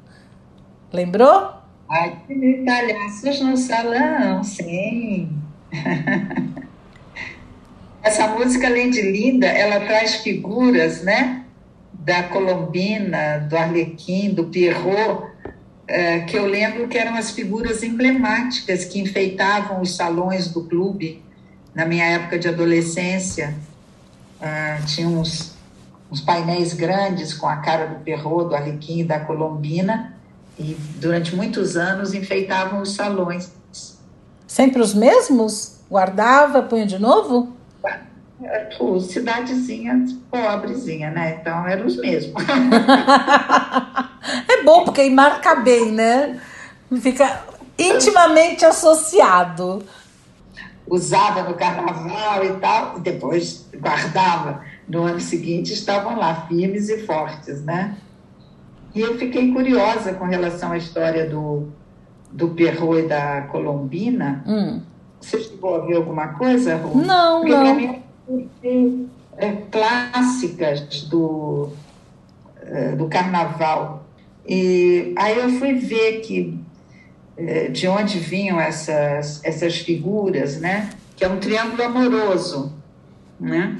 Lembrou? 0.91 1.53
Ai, 1.89 2.17
que 2.27 2.63
palhaços 2.65 3.41
no 3.41 3.57
salão, 3.57 4.43
sim. 4.43 5.29
Essa 8.03 8.27
música, 8.27 8.67
além 8.67 8.89
de 8.89 9.01
linda, 9.01 9.45
ela 9.45 9.85
traz 9.85 10.15
figuras, 10.15 11.03
né? 11.03 11.45
Da 11.93 12.23
Colombina, 12.23 13.39
do 13.39 13.55
Arlequim, 13.55 14.33
do 14.33 14.45
Pierrot, 14.45 15.27
é, 15.87 16.21
que 16.21 16.37
eu 16.37 16.45
lembro 16.45 16.87
que 16.87 16.97
eram 16.97 17.15
as 17.15 17.31
figuras 17.31 17.83
emblemáticas 17.83 18.85
que 18.85 18.99
enfeitavam 18.99 19.81
os 19.81 19.95
salões 19.95 20.47
do 20.47 20.63
clube 20.63 21.21
na 21.75 21.85
minha 21.85 22.05
época 22.05 22.39
de 22.39 22.47
adolescência. 22.47 23.55
Uh, 24.39 24.85
tinha 24.87 25.07
uns, 25.07 25.53
uns, 26.11 26.19
painéis 26.19 26.73
grandes 26.73 27.33
com 27.33 27.47
a 27.47 27.57
cara 27.57 27.85
do 27.85 28.03
Perrot, 28.03 28.49
do 28.49 28.55
Arlequim 28.55 29.01
e 29.01 29.03
da 29.03 29.19
Colombina, 29.19 30.17
e 30.61 30.77
durante 30.99 31.35
muitos 31.35 31.75
anos 31.75 32.13
enfeitavam 32.13 32.81
os 32.81 32.93
salões. 32.93 33.51
Sempre 34.45 34.81
os 34.81 34.93
mesmos? 34.93 35.79
Guardava, 35.89 36.61
punha 36.61 36.85
de 36.85 36.99
novo? 36.99 37.55
Cidadezinha 39.01 40.05
pobrezinha, 40.29 41.11
né? 41.11 41.37
Então 41.39 41.67
eram 41.67 41.85
os 41.85 41.97
mesmos. 41.97 42.43
é 44.47 44.63
bom, 44.63 44.85
porque 44.85 45.09
marca 45.09 45.55
bem, 45.55 45.91
né? 45.91 46.39
Fica 47.01 47.43
intimamente 47.77 48.65
associado. 48.65 49.83
Usava 50.87 51.43
no 51.43 51.53
carnaval 51.53 52.43
e 52.43 52.53
tal, 52.59 52.97
e 52.97 53.01
depois 53.01 53.67
guardava. 53.75 54.63
No 54.87 55.03
ano 55.03 55.19
seguinte 55.21 55.73
estavam 55.73 56.17
lá, 56.17 56.47
firmes 56.47 56.89
e 56.89 57.05
fortes, 57.05 57.63
né? 57.63 57.95
E 58.93 59.01
eu 59.01 59.17
fiquei 59.17 59.51
curiosa 59.51 60.13
com 60.13 60.25
relação 60.25 60.71
à 60.71 60.77
história 60.77 61.29
do, 61.29 61.67
do 62.31 62.49
Perrot 62.49 62.99
e 62.99 63.07
da 63.07 63.41
Colombina. 63.43 64.43
Hum. 64.45 64.81
Você 65.19 65.39
chegou 65.39 65.75
a 65.75 65.85
ver 65.85 65.95
alguma 65.95 66.29
coisa, 66.29 66.75
Ru? 66.75 66.97
Não, 66.97 67.41
Porque 67.41 67.53
não. 67.53 67.75
Mim, 67.75 69.09
é, 69.37 69.51
clássicas 69.71 71.03
do, 71.03 71.69
é, 72.63 72.95
do 72.95 73.07
carnaval. 73.07 74.05
E 74.47 75.13
aí 75.17 75.37
eu 75.37 75.49
fui 75.51 75.73
ver 75.73 76.21
que 76.21 76.59
é, 77.37 77.67
de 77.69 77.87
onde 77.87 78.19
vinham 78.19 78.59
essas, 78.59 79.43
essas 79.43 79.77
figuras, 79.77 80.59
né? 80.59 80.89
Que 81.15 81.23
é 81.23 81.29
um 81.29 81.37
triângulo 81.37 81.83
amoroso, 81.83 82.73
né? 83.39 83.77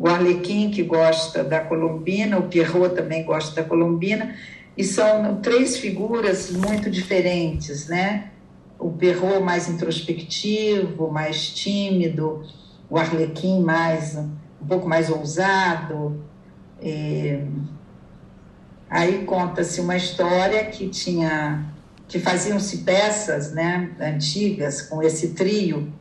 O 0.00 0.08
Arlequim 0.08 0.70
que 0.70 0.82
gosta 0.82 1.44
da 1.44 1.60
Colombina, 1.60 2.38
o 2.38 2.48
Pierrot 2.48 2.94
também 2.94 3.22
gosta 3.22 3.60
da 3.60 3.68
Colombina, 3.68 4.34
e 4.74 4.82
são 4.82 5.42
três 5.42 5.76
figuras 5.76 6.50
muito 6.50 6.90
diferentes, 6.90 7.86
né? 7.86 8.30
O 8.78 8.92
Pierrot 8.92 9.44
mais 9.44 9.68
introspectivo, 9.68 11.10
mais 11.10 11.50
tímido, 11.50 12.42
o 12.88 12.96
Arlequim 12.96 13.60
mais 13.60 14.16
um 14.16 14.66
pouco 14.66 14.88
mais 14.88 15.10
ousado. 15.10 16.24
E... 16.80 17.38
Aí 18.88 19.26
conta-se 19.26 19.82
uma 19.82 19.98
história 19.98 20.64
que 20.64 20.88
tinha 20.88 21.66
que 22.08 22.18
faziam-se 22.18 22.78
peças, 22.78 23.52
né, 23.52 23.90
antigas 24.00 24.80
com 24.82 25.00
esse 25.02 25.28
trio 25.34 25.92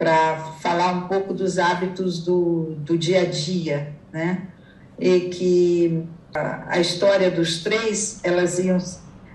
para 0.00 0.36
falar 0.60 0.92
um 0.92 1.08
pouco 1.08 1.34
dos 1.34 1.58
hábitos 1.58 2.24
do, 2.24 2.74
do 2.78 2.96
dia 2.96 3.20
a 3.20 3.24
dia, 3.26 3.92
né? 4.10 4.48
E 4.98 5.20
que 5.28 6.06
a, 6.34 6.76
a 6.76 6.80
história 6.80 7.30
dos 7.30 7.62
três 7.62 8.18
elas 8.24 8.58
iam 8.58 8.78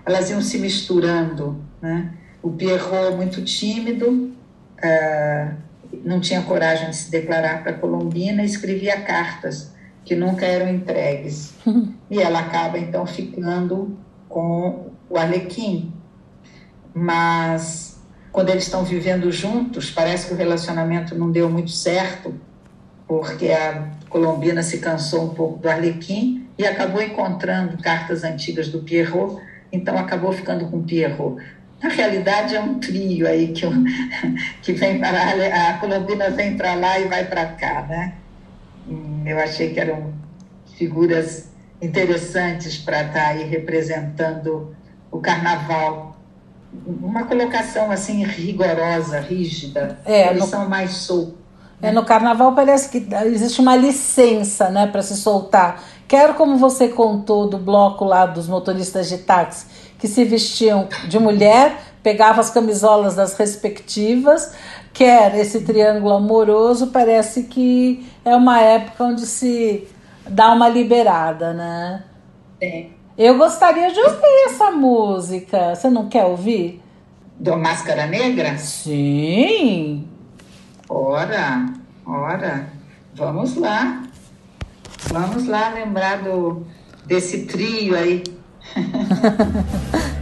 elas 0.04 0.32
iam 0.32 0.42
se 0.42 0.58
misturando, 0.58 1.64
né? 1.80 2.12
O 2.42 2.50
Pierrot, 2.50 3.16
muito 3.16 3.44
tímido, 3.44 4.10
uh, 4.10 5.56
não 6.04 6.20
tinha 6.20 6.42
coragem 6.42 6.90
de 6.90 6.96
se 6.96 7.12
declarar 7.12 7.62
para 7.62 7.74
Colombina, 7.74 8.44
escrevia 8.44 9.02
cartas 9.02 9.72
que 10.04 10.16
nunca 10.16 10.48
eram 10.48 10.68
entregues. 10.68 11.54
e 12.10 12.20
ela 12.20 12.40
acaba 12.40 12.80
então 12.80 13.06
ficando 13.06 13.96
com 14.28 14.90
o 15.08 15.16
Arlequim. 15.16 15.94
Mas 16.92 17.95
quando 18.36 18.50
eles 18.50 18.66
estão 18.66 18.84
vivendo 18.84 19.32
juntos, 19.32 19.90
parece 19.90 20.28
que 20.28 20.34
o 20.34 20.36
relacionamento 20.36 21.16
não 21.16 21.32
deu 21.32 21.50
muito 21.50 21.72
certo, 21.72 22.36
porque 23.08 23.48
a 23.48 23.88
Colombina 24.10 24.62
se 24.62 24.80
cansou 24.80 25.24
um 25.24 25.30
pouco 25.30 25.60
do 25.60 25.70
Arlequim 25.70 26.46
e 26.58 26.68
acabou 26.68 27.02
encontrando 27.02 27.82
cartas 27.82 28.26
antigas 28.26 28.68
do 28.68 28.80
Pierrot, 28.80 29.42
então 29.72 29.98
acabou 29.98 30.34
ficando 30.34 30.70
com 30.70 30.80
o 30.80 30.84
Pierrot. 30.84 31.42
Na 31.82 31.88
realidade, 31.88 32.58
é 32.58 32.60
um 32.60 32.78
trio 32.78 33.26
aí 33.26 33.54
que, 33.54 33.66
que 34.62 34.74
vem 34.74 35.00
para 35.00 35.70
a 35.70 35.78
Colombina 35.78 36.30
vem 36.30 36.58
para 36.58 36.74
lá 36.74 37.00
e 37.00 37.08
vai 37.08 37.24
para 37.24 37.46
cá, 37.46 37.84
né? 37.88 38.16
Hum, 38.86 39.24
eu 39.26 39.40
achei 39.40 39.74
que 39.74 39.80
eram 39.80 40.14
figuras 40.78 41.54
interessantes 41.82 42.78
para 42.78 43.04
estar 43.04 43.28
aí 43.28 43.46
representando 43.46 44.76
o 45.10 45.20
carnaval. 45.22 46.15
Uma 46.86 47.24
colocação 47.26 47.92
assim 47.92 48.24
rigorosa, 48.24 49.20
rígida. 49.20 50.00
É, 50.06 50.30
Eles 50.30 50.42
no... 50.42 50.48
são 50.48 50.70
mais 50.70 50.92
soltos. 50.92 51.46
É, 51.82 51.92
no 51.92 52.06
carnaval 52.06 52.54
parece 52.54 52.90
que 52.90 53.06
existe 53.26 53.60
uma 53.62 53.76
licença 53.76 54.70
né, 54.70 54.88
para 54.88 55.02
se 55.02 55.16
soltar. 55.16 55.84
Quero, 56.08 56.36
como 56.36 56.58
você 56.58 56.88
contou 56.88 57.48
do 57.48 57.58
bloco 57.58 58.06
lá 58.06 58.26
dos 58.26 58.48
motoristas 58.48 59.10
de 59.10 59.20
táxi, 59.20 59.66
que 60.00 60.08
se 60.08 60.24
vestiam 60.24 60.88
de 61.08 61.20
mulher, 61.20 61.78
pegavam 62.02 62.40
as 62.40 62.50
camisolas 62.50 63.16
das 63.16 63.36
respectivas, 63.36 64.54
quer 64.94 65.36
esse 65.36 65.62
triângulo 65.62 66.14
amoroso, 66.14 66.88
parece 66.88 67.44
que 67.44 68.08
é 68.24 68.36
uma 68.36 68.62
época 68.62 69.04
onde 69.04 69.26
se 69.26 69.88
dá 70.28 70.54
uma 70.54 70.70
liberada, 70.70 71.54
né? 71.54 72.04
É. 72.62 72.95
Eu 73.18 73.38
gostaria 73.38 73.94
de 73.94 74.00
ouvir 74.00 74.46
essa 74.48 74.72
música. 74.72 75.74
Você 75.74 75.90
não 75.90 76.10
quer 76.10 76.26
ouvir? 76.26 76.82
Do 77.40 77.58
Máscara 77.58 78.06
Negra? 78.06 78.58
Sim. 78.58 80.06
Ora, 80.90 81.66
ora, 82.06 82.68
vamos 83.14 83.56
lá. 83.56 84.04
Vamos 85.10 85.48
lá 85.48 85.70
lembrar 85.70 86.24
do, 86.24 86.66
desse 87.06 87.46
trio 87.46 87.96
aí. 87.96 88.22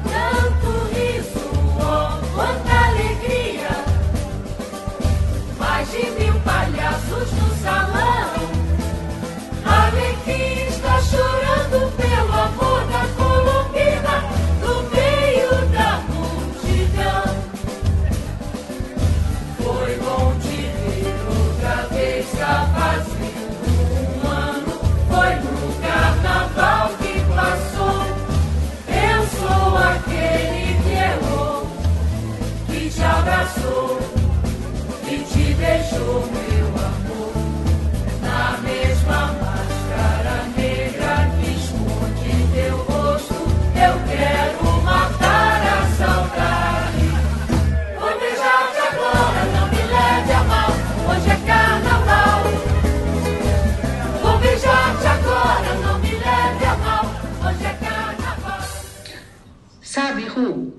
Sabe, 59.82 60.26
Ru? 60.26 60.74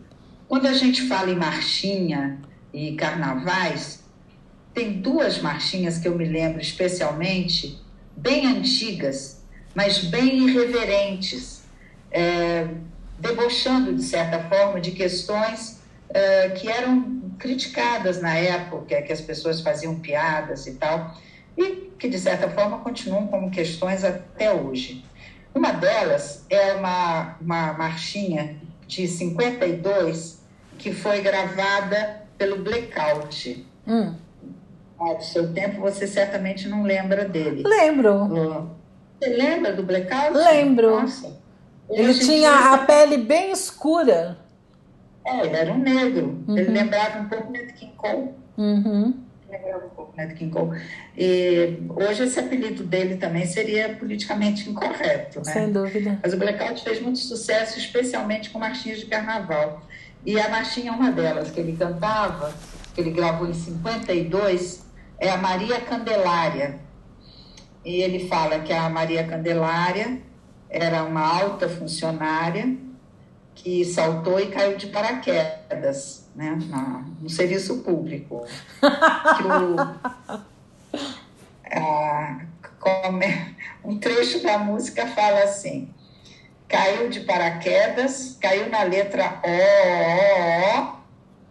Quando 0.46 0.66
a 0.66 0.72
gente 0.72 1.09
fala 1.09 1.30
em 1.30 1.37
marchinha 1.37 2.38
e 2.72 2.94
carnavais, 2.94 4.04
tem 4.74 5.00
duas 5.00 5.40
marchinhas 5.40 5.98
que 5.98 6.08
eu 6.08 6.16
me 6.16 6.24
lembro 6.24 6.60
especialmente, 6.60 7.80
bem 8.16 8.46
antigas, 8.46 9.42
mas 9.74 9.98
bem 9.98 10.48
irreverentes, 10.48 11.62
é, 12.10 12.66
debochando, 13.18 13.94
de 13.94 14.02
certa 14.02 14.40
forma, 14.48 14.80
de 14.80 14.90
questões 14.90 15.80
é, 16.10 16.50
que 16.50 16.68
eram 16.68 17.22
criticadas 17.38 18.20
na 18.20 18.37
época, 18.37 19.00
que 19.02 19.12
as 19.12 19.20
pessoas 19.20 19.60
faziam 19.60 20.00
piadas 20.00 20.66
e 20.66 20.74
tal, 20.74 21.16
e 21.56 21.92
que, 21.98 22.08
de 22.08 22.18
certa 22.18 22.48
forma, 22.50 22.78
continuam 22.78 23.28
como 23.28 23.50
questões 23.50 24.04
até 24.04 24.52
hoje. 24.52 25.04
Uma 25.54 25.70
delas 25.72 26.44
é 26.50 26.72
uma, 26.72 27.37
uma 27.40 27.72
marchinha 27.74 28.56
de 28.88 29.06
52, 29.06 30.42
que 30.78 30.92
foi 30.92 31.20
gravada 31.20 32.22
pelo 32.37 32.58
Blackout. 32.58 33.64
Hum. 33.87 34.14
Do 35.12 35.23
seu 35.23 35.53
tempo, 35.53 35.81
você 35.81 36.07
certamente 36.07 36.69
não 36.69 36.83
lembra 36.83 37.25
dele. 37.27 37.62
Lembro. 37.62 38.71
Você 39.21 39.29
lembra 39.29 39.73
do 39.73 39.83
Blackout? 39.83 40.37
Lembro. 40.37 41.01
Nossa. 41.01 41.38
Ele 41.88 42.14
tinha 42.14 42.73
a 42.73 42.79
pele 42.79 43.19
bem 43.19 43.53
escura. 43.53 44.38
É, 45.25 45.47
ele 45.47 45.57
era 45.57 45.73
um 45.73 45.79
negro. 45.79 46.43
Uhum. 46.47 46.57
Ele 46.57 46.71
lembrava 46.71 47.19
um 47.21 47.29
pouco 47.29 47.53
Nat 47.53 47.73
King 47.73 47.93
Cole. 47.97 48.31
Uhum. 48.57 49.14
Lembrava 49.51 49.87
um 49.87 49.90
pouco 49.90 50.17
Nat 50.17 50.33
King 50.35 50.51
Cole. 50.51 50.81
E 51.17 51.79
hoje 51.88 52.25
esse 52.25 52.40
apelido 52.40 52.85
dele 52.85 53.17
também 53.17 53.47
seria 53.47 53.95
politicamente 53.97 54.69
incorreto, 54.69 55.38
né? 55.38 55.53
Sem 55.53 55.73
dúvida. 55.73 56.19
Mas 56.23 56.33
o 56.33 56.37
Blackout 56.37 56.83
fez 56.83 57.01
muito 57.01 57.19
sucesso, 57.19 57.79
especialmente 57.79 58.51
com 58.51 58.59
marchinhas 58.59 58.99
de 58.99 59.07
carnaval. 59.07 59.83
E 60.27 60.40
a 60.40 60.49
marchinha, 60.49 60.93
uma 60.93 61.11
delas 61.11 61.51
que 61.51 61.61
ele 61.61 61.77
cantava, 61.77 62.53
que 62.95 63.01
ele 63.01 63.11
gravou 63.11 63.49
em 63.49 63.55
52, 63.55 64.84
é 65.18 65.31
a 65.31 65.37
Maria 65.37 65.81
Candelária. 65.81 66.81
E 67.85 68.00
ele 68.00 68.29
fala 68.29 68.61
que 68.61 68.72
a 68.72 68.88
Maria 68.88 69.27
Candelária 69.27 70.20
era 70.70 71.05
uma 71.05 71.20
alta 71.20 71.68
funcionária 71.68 72.77
que 73.55 73.85
saltou 73.85 74.40
e 74.40 74.46
caiu 74.46 74.77
de 74.77 74.88
paraquedas 74.88 76.29
né, 76.35 76.59
na, 76.68 77.05
no 77.20 77.31
serviço 77.31 77.79
público. 77.83 78.44
O, 81.66 81.81
a, 81.81 82.40
come, 82.79 83.57
um 83.83 83.98
trecho 83.98 84.42
da 84.42 84.59
música 84.59 85.07
fala 85.09 85.42
assim: 85.42 85.92
caiu 86.68 87.09
de 87.09 87.20
paraquedas, 87.20 88.37
caiu 88.40 88.68
na 88.68 88.83
letra 88.83 89.40
O, 89.42 89.48
O, 89.48 90.90
O, 90.90 90.96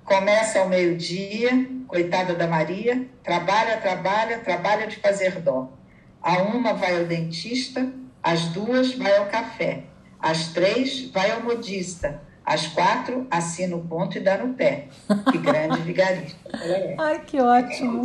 começa 0.06 0.60
ao 0.60 0.70
meio-dia, 0.70 1.68
coitada 1.94 2.34
da 2.34 2.48
Maria, 2.48 3.08
trabalha, 3.24 3.78
trabalha, 3.78 4.40
trabalha 4.40 4.88
de 4.88 4.96
fazer 4.96 5.40
dó. 5.42 5.72
A 6.20 6.42
uma 6.42 6.74
vai 6.74 6.98
ao 6.98 7.06
dentista, 7.06 7.88
às 8.24 8.48
duas 8.48 8.96
vai 8.96 9.16
ao 9.18 9.28
café, 9.28 9.84
às 10.20 10.48
três 10.48 11.12
vai 11.12 11.30
ao 11.30 11.44
modista, 11.44 12.20
às 12.44 12.66
quatro 12.66 13.28
assina 13.30 13.76
o 13.76 13.88
ponto 13.88 14.18
e 14.18 14.22
dá 14.22 14.40
no 14.40 14.56
pé. 14.56 14.88
Que 15.32 15.38
grande 15.38 15.82
vigarista. 15.86 16.50
Ai, 16.98 17.20
que 17.20 17.40
ótimo. 17.40 18.02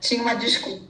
Tinha 0.00 0.22
uma 0.22 0.34
discussão 0.34 0.86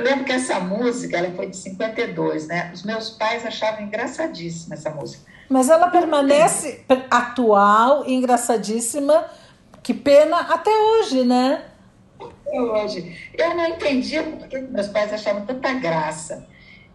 eu 0.00 0.04
lembro 0.04 0.24
que 0.24 0.32
essa 0.32 0.58
música, 0.58 1.18
ela 1.18 1.30
foi 1.32 1.48
de 1.48 1.56
52, 1.58 2.46
né? 2.46 2.70
Os 2.72 2.82
meus 2.84 3.10
pais 3.10 3.44
achavam 3.44 3.82
engraçadíssima 3.82 4.74
essa 4.74 4.88
música. 4.88 5.30
Mas 5.46 5.68
ela 5.68 5.90
permanece 5.90 6.86
atual, 7.10 8.08
engraçadíssima, 8.08 9.26
que 9.82 9.94
pena 9.94 10.38
até 10.38 10.70
hoje, 10.70 11.24
né? 11.24 11.64
Até 12.20 12.60
hoje. 12.60 13.30
Eu 13.34 13.54
não 13.54 13.68
entendia 13.68 14.22
porque 14.22 14.58
meus 14.58 14.88
pais 14.88 15.12
achavam 15.12 15.46
tanta 15.46 15.72
graça. 15.74 16.46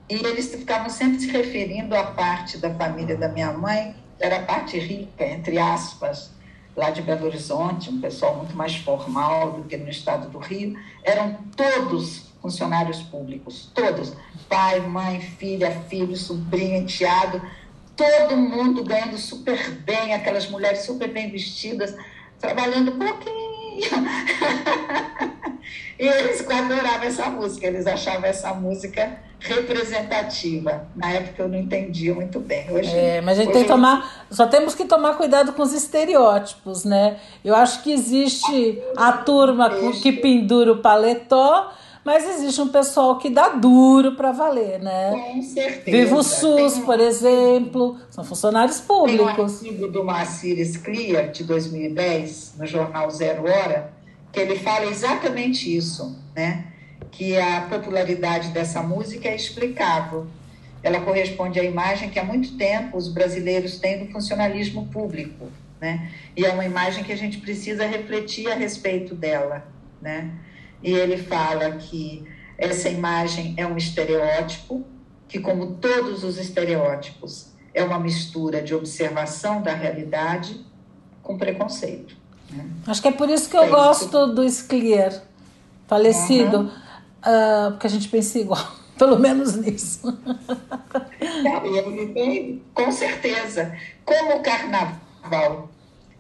E 0.10 0.16
eles 0.16 0.54
ficavam 0.54 0.90
sempre 0.90 1.20
se 1.20 1.28
referindo 1.30 1.96
à 1.96 2.04
parte 2.04 2.58
da 2.58 2.72
família 2.74 3.18
da 3.18 3.28
minha 3.28 3.52
mãe, 3.52 3.96
que 4.18 4.24
era 4.24 4.38
a 4.38 4.44
parte 4.44 4.78
rica, 4.78 5.26
entre 5.26 5.58
aspas, 5.58 6.32
lá 6.76 6.92
de 6.92 7.02
Belo 7.02 7.26
Horizonte, 7.26 7.90
um 7.90 8.00
pessoal 8.00 8.36
muito 8.36 8.56
mais 8.56 8.76
formal 8.76 9.54
do 9.54 9.64
que 9.64 9.78
no 9.78 9.90
estado 9.90 10.30
do 10.30 10.38
Rio. 10.38 10.78
Eram 11.04 11.40
todos 11.56 12.34
funcionários 12.40 13.02
públicos, 13.02 13.72
todos, 13.74 14.14
pai, 14.48 14.80
mãe, 14.82 15.20
filha, 15.20 15.72
filho, 15.90 16.16
sobrinho, 16.16 16.76
enteado, 16.76 17.42
todo 17.96 18.38
mundo 18.38 18.84
ganhando 18.84 19.18
super 19.18 19.72
bem, 19.72 20.14
aquelas 20.14 20.48
mulheres 20.50 20.82
super 20.82 21.12
bem 21.12 21.32
vestidas, 21.32 21.96
trabalhando 22.46 22.92
pouquinho. 22.92 23.46
e 26.00 26.08
eles 26.08 26.50
adoravam 26.50 27.04
essa 27.04 27.30
música, 27.30 27.68
eles 27.68 27.88
achavam 27.88 28.26
essa 28.26 28.54
música 28.54 29.20
representativa. 29.40 30.88
Na 30.96 31.12
época 31.12 31.44
eu 31.44 31.50
não 31.50 31.58
entendia 31.58 32.14
muito 32.14 32.40
bem. 32.40 32.72
Hoje, 32.72 32.90
É, 32.90 33.22
mas 33.22 33.40
a 33.40 33.44
gente 33.44 33.54
tem 33.54 33.64
que 33.64 33.68
tomar. 33.68 34.26
Só 34.30 34.48
temos 34.48 34.74
que 34.74 34.86
tomar 34.86 35.16
cuidado 35.16 35.54
com 35.54 35.62
os 35.62 35.74
estereótipos, 35.74 36.86
né? 36.86 37.18
Eu 37.44 37.56
acho 37.56 37.84
que 37.84 37.92
existe 37.92 38.82
a 38.96 39.14
turma 39.14 39.70
que 40.02 40.12
pendura 40.12 40.72
o 40.72 40.78
paletó, 40.78 41.72
mas 42.06 42.24
existe 42.30 42.62
um 42.62 42.68
pessoal 42.68 43.18
que 43.18 43.30
dá 43.32 43.50
duro 43.50 44.16
para 44.16 44.32
valer, 44.32 44.80
né? 44.80 45.12
Com 45.12 45.42
certeza. 45.42 45.98
Viva 45.98 46.16
o 46.16 46.24
SUS, 46.24 46.78
um- 46.78 46.82
por 46.86 47.00
exemplo, 47.00 47.98
são 48.12 48.24
funcionários 48.24 48.80
Tem 48.80 48.86
um 48.86 48.88
públicos. 49.00 49.54
artigo 49.64 49.88
do 49.88 50.04
Moacir 50.04 50.60
Sclia, 50.64 51.28
de 51.28 51.44
2010, 51.44 52.54
no 52.60 52.66
jornal 52.68 53.10
Zero 53.10 53.44
Hora, 53.44 53.92
que 54.32 54.40
ele 54.40 54.56
fala 54.60 54.86
exatamente 54.86 55.76
isso, 55.76 56.16
né? 56.36 56.66
Que 57.12 57.38
a 57.38 57.62
popularidade 57.70 58.50
dessa 58.50 58.84
música 58.84 59.28
é 59.28 59.36
explicável. 59.36 60.28
Ela 60.84 61.02
corresponde 61.02 61.60
à 61.60 61.64
imagem 61.64 62.10
que 62.12 62.20
há 62.20 62.24
muito 62.24 62.56
tempo 62.58 62.98
os 62.98 63.08
brasileiros 63.08 63.80
têm 63.80 64.06
do 64.06 64.12
funcionalismo 64.12 64.86
público, 64.88 65.48
né? 65.82 66.12
E 66.38 66.46
é 66.46 66.52
uma 66.52 66.66
imagem 66.66 67.04
que 67.04 67.12
a 67.12 67.18
gente 67.18 67.40
precisa 67.40 67.88
refletir 67.88 68.52
a 68.52 68.56
respeito 68.56 69.16
dela, 69.16 69.66
né? 70.00 70.30
E 70.84 70.92
ele 70.92 71.18
fala 71.18 71.72
que 71.72 72.24
essa 72.58 72.90
imagem 72.90 73.54
é 73.58 73.66
um 73.66 73.76
estereótipo, 73.78 74.86
que 75.28 75.40
como 75.40 75.76
todos 75.76 76.24
os 76.24 76.38
estereótipos, 76.38 77.48
é 77.74 77.84
uma 77.84 78.00
mistura 78.00 78.62
de 78.62 78.74
observação 78.74 79.62
da 79.62 79.74
realidade 79.74 80.66
com 81.22 81.38
preconceito. 81.38 82.16
né? 82.52 82.66
Acho 82.88 83.02
que 83.02 83.08
é 83.08 83.12
por 83.12 83.30
isso 83.30 83.50
que 83.50 83.58
eu 83.58 83.64
É 83.64 83.66
isso. 83.66 83.76
gosto 83.76 84.28
do 84.28 84.44
Sclier, 84.50 85.22
falecido, 85.88 86.72
ah, 87.22 87.70
porque 87.72 87.88
a 87.88 87.90
gente 87.90 88.08
pensa 88.08 88.40
igual, 88.40 88.66
pelo 88.98 89.20
menos 89.20 89.56
nisso. 89.56 90.18
E 91.66 91.78
ele 91.78 92.14
tem, 92.14 92.64
com 92.74 92.92
certeza, 92.92 93.76
como 94.06 94.38
o 94.38 94.44
carnaval 94.44 95.70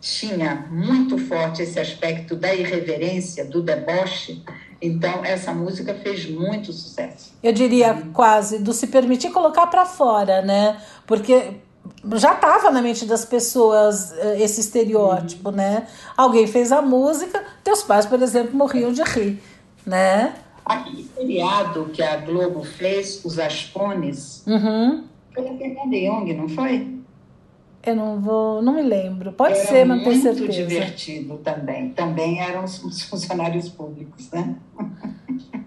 tinha 0.05 0.67
muito 0.69 1.17
forte 1.17 1.63
esse 1.63 1.79
aspecto 1.79 2.35
da 2.35 2.53
irreverência, 2.53 3.43
do 3.43 3.63
deboche, 3.63 4.43
então 4.79 5.25
essa 5.25 5.51
música 5.51 5.95
fez 5.95 6.29
muito 6.29 6.71
sucesso. 6.71 7.33
Eu 7.41 7.51
diria 7.51 8.03
quase 8.13 8.59
do 8.59 8.71
se 8.71 8.85
permitir 8.87 9.31
colocar 9.31 9.65
para 9.65 9.83
fora, 9.83 10.43
né? 10.43 10.79
Porque 11.07 11.53
já 12.17 12.33
estava 12.33 12.69
na 12.69 12.83
mente 12.83 13.05
das 13.05 13.25
pessoas 13.25 14.11
eh, 14.11 14.41
esse 14.43 14.59
estereótipo, 14.61 15.49
né? 15.49 15.87
Alguém 16.15 16.45
fez 16.45 16.71
a 16.71 16.83
música, 16.83 17.43
teus 17.63 17.81
pais, 17.81 18.05
por 18.05 18.21
exemplo, 18.21 18.55
morriam 18.55 18.91
de 18.93 19.01
rir, 19.01 19.41
né? 19.85 20.35
Aquele 20.63 21.09
seriado 21.15 21.85
que 21.91 22.03
a 22.03 22.17
Globo 22.17 22.63
fez, 22.63 23.23
Os 23.25 23.39
Aspones, 23.39 24.43
Uhum. 24.45 25.03
foi 25.33 25.47
a 25.47 25.57
Fernanda 25.57 25.95
Young, 25.95 26.33
não 26.33 26.47
foi? 26.49 26.95
Eu 27.85 27.95
não 27.95 28.19
vou, 28.19 28.61
não 28.61 28.73
me 28.73 28.81
lembro. 28.81 29.31
Pode 29.31 29.53
Era 29.59 29.67
ser, 29.67 29.85
mas 29.85 29.97
não 29.97 30.05
tenho 30.05 30.23
muito 30.23 30.37
certeza. 30.37 30.67
divertido 30.67 31.37
também. 31.37 31.89
Também 31.91 32.41
eram 32.41 32.63
os 32.63 32.83
os 32.83 33.03
funcionários 33.03 33.69
públicos, 33.69 34.31
né? 34.31 34.55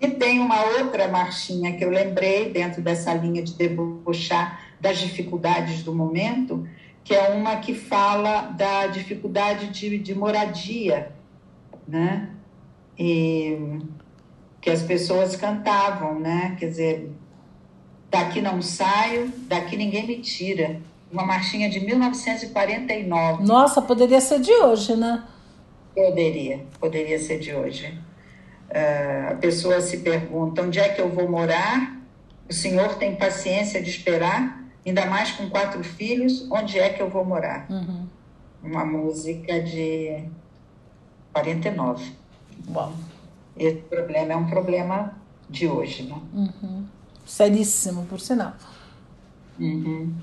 e 0.00 0.08
tem 0.08 0.40
uma 0.40 0.60
outra 0.78 1.06
marchinha 1.06 1.76
que 1.76 1.84
eu 1.84 1.90
lembrei 1.90 2.50
dentro 2.50 2.82
dessa 2.82 3.14
linha 3.14 3.42
de 3.42 3.54
debochar 3.54 4.60
das 4.80 4.98
dificuldades 4.98 5.84
do 5.84 5.94
momento, 5.94 6.66
que 7.04 7.14
é 7.14 7.28
uma 7.28 7.56
que 7.56 7.72
fala 7.72 8.42
da 8.42 8.88
dificuldade 8.88 9.68
de, 9.68 9.96
de 9.96 10.12
moradia, 10.12 11.12
né? 11.86 12.30
E 12.98 13.78
que 14.60 14.70
as 14.70 14.82
pessoas 14.82 15.36
cantavam, 15.36 16.18
né? 16.18 16.56
Quer 16.58 16.66
dizer, 16.66 17.12
daqui 18.12 18.42
não 18.42 18.60
saio, 18.60 19.32
daqui 19.48 19.76
ninguém 19.76 20.06
me 20.06 20.18
tira. 20.18 20.80
Uma 21.10 21.24
marchinha 21.24 21.68
de 21.68 21.80
1949. 21.80 23.44
Nossa, 23.44 23.82
poderia 23.82 24.20
ser 24.20 24.40
de 24.40 24.52
hoje, 24.52 24.96
né? 24.96 25.24
Poderia, 25.94 26.64
poderia 26.78 27.18
ser 27.18 27.38
de 27.38 27.54
hoje. 27.54 27.98
Ah, 28.70 29.30
a 29.32 29.34
pessoa 29.34 29.80
se 29.80 29.98
pergunta: 29.98 30.62
onde 30.62 30.78
é 30.78 30.88
que 30.90 31.00
eu 31.00 31.08
vou 31.08 31.28
morar? 31.28 32.00
O 32.48 32.52
senhor 32.52 32.94
tem 32.96 33.16
paciência 33.16 33.82
de 33.82 33.90
esperar? 33.90 34.62
Ainda 34.86 35.06
mais 35.06 35.30
com 35.32 35.48
quatro 35.48 35.82
filhos, 35.84 36.46
onde 36.50 36.78
é 36.78 36.88
que 36.90 37.00
eu 37.00 37.08
vou 37.08 37.24
morar? 37.24 37.66
Uhum. 37.70 38.06
Uma 38.62 38.84
música 38.84 39.60
de 39.60 40.24
49. 41.32 42.12
Bom, 42.68 42.92
Esse 43.56 43.76
problema 43.82 44.32
é 44.32 44.36
um 44.36 44.46
problema 44.46 45.14
de 45.48 45.68
hoje, 45.68 46.04
né? 46.04 46.16
Seríssimo, 47.32 48.04
por 48.06 48.20
sinal. 48.20 48.52
Uhum. 49.58 50.14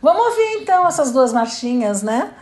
Vamos 0.00 0.26
ouvir 0.26 0.62
então 0.62 0.86
essas 0.86 1.12
duas 1.12 1.32
marchinhas, 1.32 2.02
né? 2.02 2.32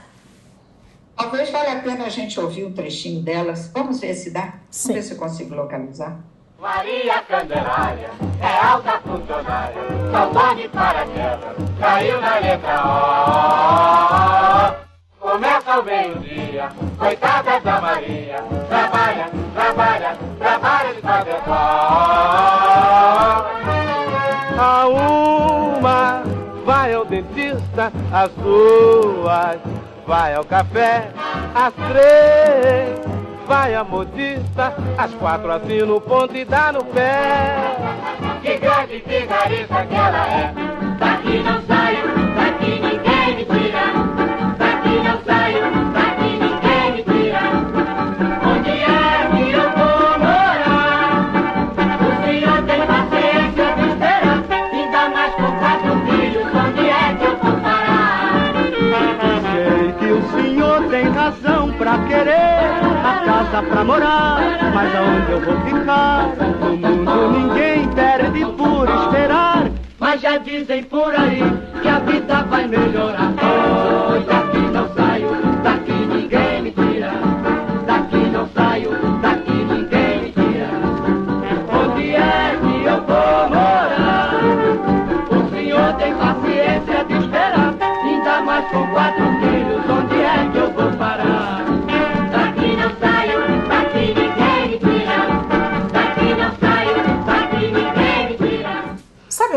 Talvez 1.17 1.51
valha 1.51 1.79
a 1.79 1.81
pena 1.81 2.05
a 2.05 2.09
gente 2.09 2.39
ouvir 2.39 2.65
um 2.65 2.73
trechinho 2.73 3.23
delas. 3.23 3.71
Vamos 3.73 4.01
ver 4.01 4.15
se 4.15 4.31
dá? 4.31 4.55
Sim. 4.71 4.89
Vamos 4.89 5.03
ver 5.03 5.09
se 5.09 5.15
eu 5.15 5.19
consigo 5.19 5.55
localizar. 5.55 6.19
Maria 6.59 7.23
Candelária 7.23 8.11
é 8.41 8.65
alta 8.65 9.01
funcionária, 9.01 9.83
saudade 10.11 10.69
para 10.69 11.07
quebra, 11.07 11.55
caiu 11.79 12.21
na 12.21 12.39
letra 12.39 12.85
O. 15.21 15.25
Começa 15.29 15.81
o 15.81 15.85
meio-dia, 15.85 16.69
coitada 16.97 17.61
da 17.61 17.81
Maria, 17.81 18.43
trabalha, 18.69 19.31
trabalha, 19.53 20.17
trabalha 20.39 20.95
de 20.95 21.01
fazer 21.03 21.41
dó. 21.45 23.44
A 24.59 24.87
uma 24.87 26.23
vai 26.65 26.95
ao 26.95 27.05
dentista, 27.05 27.93
as 28.13 28.31
duas 28.33 29.59
vai 30.07 30.35
ao 30.35 30.45
café, 30.45 31.11
às 31.55 31.75
três 31.89 33.01
vai 33.47 33.75
a 33.75 33.85
modista, 33.85 34.75
às 34.97 35.13
quatro 35.15 35.51
assina 35.51 35.93
o 35.93 36.01
ponto 36.01 36.37
e 36.37 36.45
dá 36.45 36.73
no 36.73 36.85
pé. 36.85 37.77
Que 38.43 38.59
grande 38.59 39.03
vigarista 39.07 39.87
que 39.87 39.95
ela 39.95 40.27
é, 40.29 40.55
daqui 40.99 41.39
não 41.43 41.63
saio, 41.63 42.07
daqui 42.37 42.81
ninguém 42.81 43.37
me 43.37 43.45
tira, 43.45 43.93
daqui 44.59 45.01
não 45.03 45.25
saio, 45.25 45.93
daqui 45.93 46.04
casa 63.55 63.63
pra 63.63 63.85
morar, 63.85 64.41
mas 64.75 64.95
aonde 64.97 65.31
eu 65.31 65.41
vou 65.41 65.61
ficar? 65.61 66.35
No 66.37 66.89
mundo 66.89 67.39
ninguém 67.39 67.89
perde 67.91 68.45
por 68.57 68.89
esperar. 68.89 69.71
Mas 70.01 70.21
já 70.21 70.39
dizem 70.39 70.83
por 70.83 71.15
aí 71.15 71.41
que 71.81 71.89
a 71.89 71.99
vida 72.01 72.43
vai 72.45 72.67
melhorar. 72.67 73.94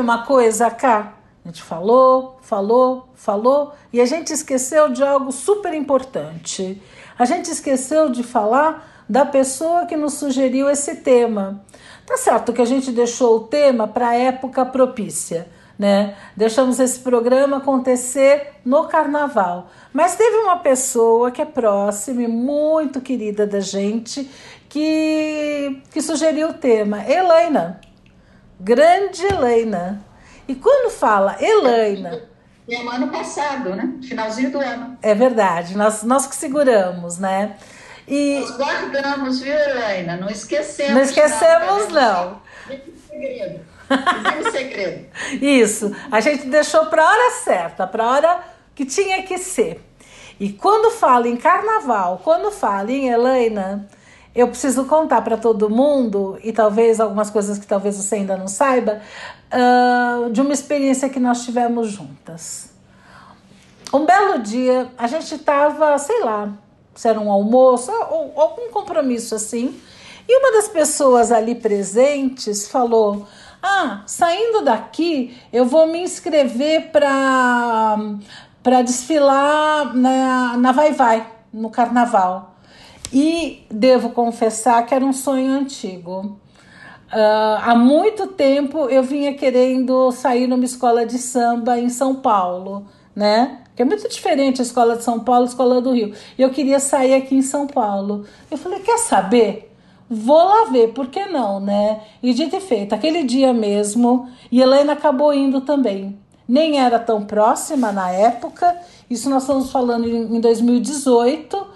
Uma 0.07 0.19
coisa, 0.19 0.71
Cá? 0.71 1.15
A 1.43 1.49
gente 1.49 1.61
falou, 1.61 2.37
falou, 2.41 3.09
falou 3.13 3.73
e 3.91 3.99
a 3.99 4.05
gente 4.05 4.31
esqueceu 4.31 4.87
de 4.87 5.03
algo 5.03 5.33
super 5.33 5.73
importante. 5.73 6.81
A 7.19 7.25
gente 7.25 7.51
esqueceu 7.51 8.09
de 8.09 8.23
falar 8.23 9.03
da 9.09 9.25
pessoa 9.25 9.85
que 9.85 9.97
nos 9.97 10.13
sugeriu 10.13 10.69
esse 10.69 10.95
tema. 10.95 11.61
Tá 12.05 12.15
certo 12.15 12.53
que 12.53 12.61
a 12.61 12.65
gente 12.65 12.89
deixou 12.89 13.35
o 13.35 13.39
tema 13.41 13.85
para 13.85 14.09
a 14.09 14.15
época 14.15 14.65
propícia, 14.65 15.49
né? 15.77 16.15
Deixamos 16.37 16.79
esse 16.79 16.99
programa 16.99 17.57
acontecer 17.57 18.53
no 18.63 18.87
carnaval. 18.87 19.67
Mas 19.91 20.15
teve 20.15 20.37
uma 20.37 20.59
pessoa 20.59 21.31
que 21.31 21.41
é 21.41 21.45
próxima 21.45 22.21
e 22.21 22.27
muito 22.29 23.01
querida 23.01 23.45
da 23.45 23.59
gente 23.59 24.31
que, 24.69 25.81
que 25.91 26.01
sugeriu 26.01 26.51
o 26.51 26.53
tema, 26.53 27.03
Helena. 27.03 27.81
Grande 28.59 29.25
Helena. 29.25 30.03
E 30.47 30.55
quando 30.55 30.89
fala 30.89 31.35
Elaina. 31.39 32.23
É 32.69 32.83
o 32.83 32.89
ano 32.89 33.07
passado, 33.09 33.75
né? 33.75 33.93
Finalzinho 34.01 34.51
do 34.51 34.59
ano. 34.59 34.97
É 35.01 35.15
verdade, 35.15 35.77
nós, 35.77 36.03
nós 36.03 36.27
que 36.27 36.35
seguramos, 36.35 37.17
né? 37.17 37.55
E 38.07 38.39
Nós 38.39 38.57
guardamos, 38.57 39.39
viu, 39.41 39.53
Elaina? 39.53 40.17
Não 40.17 40.29
esquecemos. 40.29 40.93
não 40.93 41.01
esquecemos, 41.01 41.87
não. 41.89 42.31
não. 42.31 42.41
Segredo. 43.09 43.65
Segredo. 44.51 45.05
Isso, 45.41 45.95
a 46.11 46.19
gente 46.19 46.47
deixou 46.47 46.85
para 46.87 47.03
a 47.03 47.09
hora 47.09 47.31
certa, 47.43 47.87
para 47.87 48.03
a 48.03 48.11
hora 48.11 48.39
que 48.73 48.85
tinha 48.85 49.23
que 49.23 49.37
ser. 49.37 49.81
E 50.39 50.53
quando 50.53 50.91
fala 50.91 51.27
em 51.27 51.35
carnaval, 51.35 52.21
quando 52.23 52.51
fala 52.51 52.91
em 52.91 53.09
Helena, 53.09 53.87
eu 54.37 54.47
preciso 54.47 54.85
contar 54.85 55.23
para 55.23 55.35
todo 55.35 55.67
mundo, 55.67 56.37
e 56.43 56.53
talvez 56.53 56.99
algumas 56.99 57.31
coisas 57.31 57.57
que 57.57 57.65
talvez 57.65 57.97
você 57.97 58.15
ainda 58.15 58.37
não 58.37 58.47
saiba, 58.47 59.01
ah, 59.49 60.29
de 60.31 60.39
uma 60.39 60.53
experiência 60.53 61.09
que 61.09 61.19
nós 61.19 61.43
tivemos 61.43 61.89
juntas. 61.89 62.69
Um 63.91 64.05
belo 64.05 64.37
dia, 64.37 64.91
a 64.95 65.07
gente 65.07 65.33
estava, 65.33 65.97
sei 65.97 66.23
lá, 66.23 66.53
se 66.93 67.07
era 67.07 67.19
um 67.19 67.31
almoço 67.31 67.91
ou 68.11 68.39
algum 68.39 68.69
compromisso 68.69 69.33
assim, 69.33 69.75
e 70.29 70.39
uma 70.39 70.51
das 70.51 70.67
pessoas 70.67 71.31
ali 71.31 71.55
presentes 71.55 72.67
falou: 72.67 73.25
Ah, 73.63 74.03
saindo 74.05 74.61
daqui, 74.61 75.35
eu 75.51 75.65
vou 75.65 75.87
me 75.87 75.99
inscrever 75.99 76.91
para 76.91 77.97
para 78.61 78.81
desfilar 78.81 79.95
na, 79.95 80.57
na 80.57 80.71
Vai 80.73 80.91
Vai, 80.91 81.25
no 81.53 81.69
carnaval. 81.69 82.56
E 83.11 83.65
devo 83.71 84.09
confessar 84.09 84.85
que 84.85 84.93
era 84.93 85.05
um 85.05 85.13
sonho 85.13 85.51
antigo. 85.51 86.37
Ah, 87.11 87.71
há 87.71 87.75
muito 87.75 88.27
tempo 88.27 88.89
eu 88.89 89.01
vinha 89.01 89.33
querendo 89.33 90.11
sair 90.11 90.47
numa 90.47 90.65
escola 90.65 91.05
de 91.05 91.17
samba 91.17 91.79
em 91.79 91.89
São 91.89 92.15
Paulo, 92.15 92.85
né? 93.15 93.61
Que 93.75 93.83
é 93.83 93.85
muito 93.85 94.09
diferente 94.09 94.61
a 94.61 94.65
escola 94.65 94.97
de 94.97 95.03
São 95.03 95.19
Paulo 95.19 95.43
e 95.43 95.47
a 95.47 95.49
escola 95.49 95.81
do 95.81 95.91
Rio. 95.93 96.13
E 96.37 96.41
eu 96.41 96.49
queria 96.49 96.79
sair 96.79 97.13
aqui 97.13 97.35
em 97.35 97.41
São 97.41 97.67
Paulo. 97.67 98.25
Eu 98.51 98.57
falei, 98.57 98.79
quer 98.79 98.97
saber? 98.97 99.71
Vou 100.09 100.43
lá 100.43 100.65
ver, 100.71 100.93
por 100.93 101.07
que 101.07 101.25
não, 101.25 101.59
né? 101.59 102.01
E 102.23 102.33
dito 102.33 102.55
e 102.55 102.61
feito, 102.61 102.95
aquele 102.95 103.23
dia 103.23 103.53
mesmo, 103.53 104.29
e 104.49 104.61
Helena 104.61 104.93
acabou 104.93 105.33
indo 105.33 105.61
também. 105.61 106.17
Nem 106.47 106.79
era 106.79 106.97
tão 106.97 107.25
próxima 107.25 107.91
na 107.91 108.09
época, 108.09 108.73
isso 109.09 109.29
nós 109.29 109.43
estamos 109.43 109.69
falando 109.69 110.07
em 110.07 110.39
2018, 110.39 111.67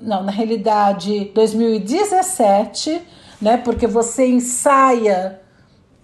não, 0.00 0.22
na 0.22 0.32
realidade 0.32 1.30
2017, 1.34 3.00
né? 3.40 3.56
Porque 3.56 3.86
você 3.86 4.26
ensaia 4.26 5.40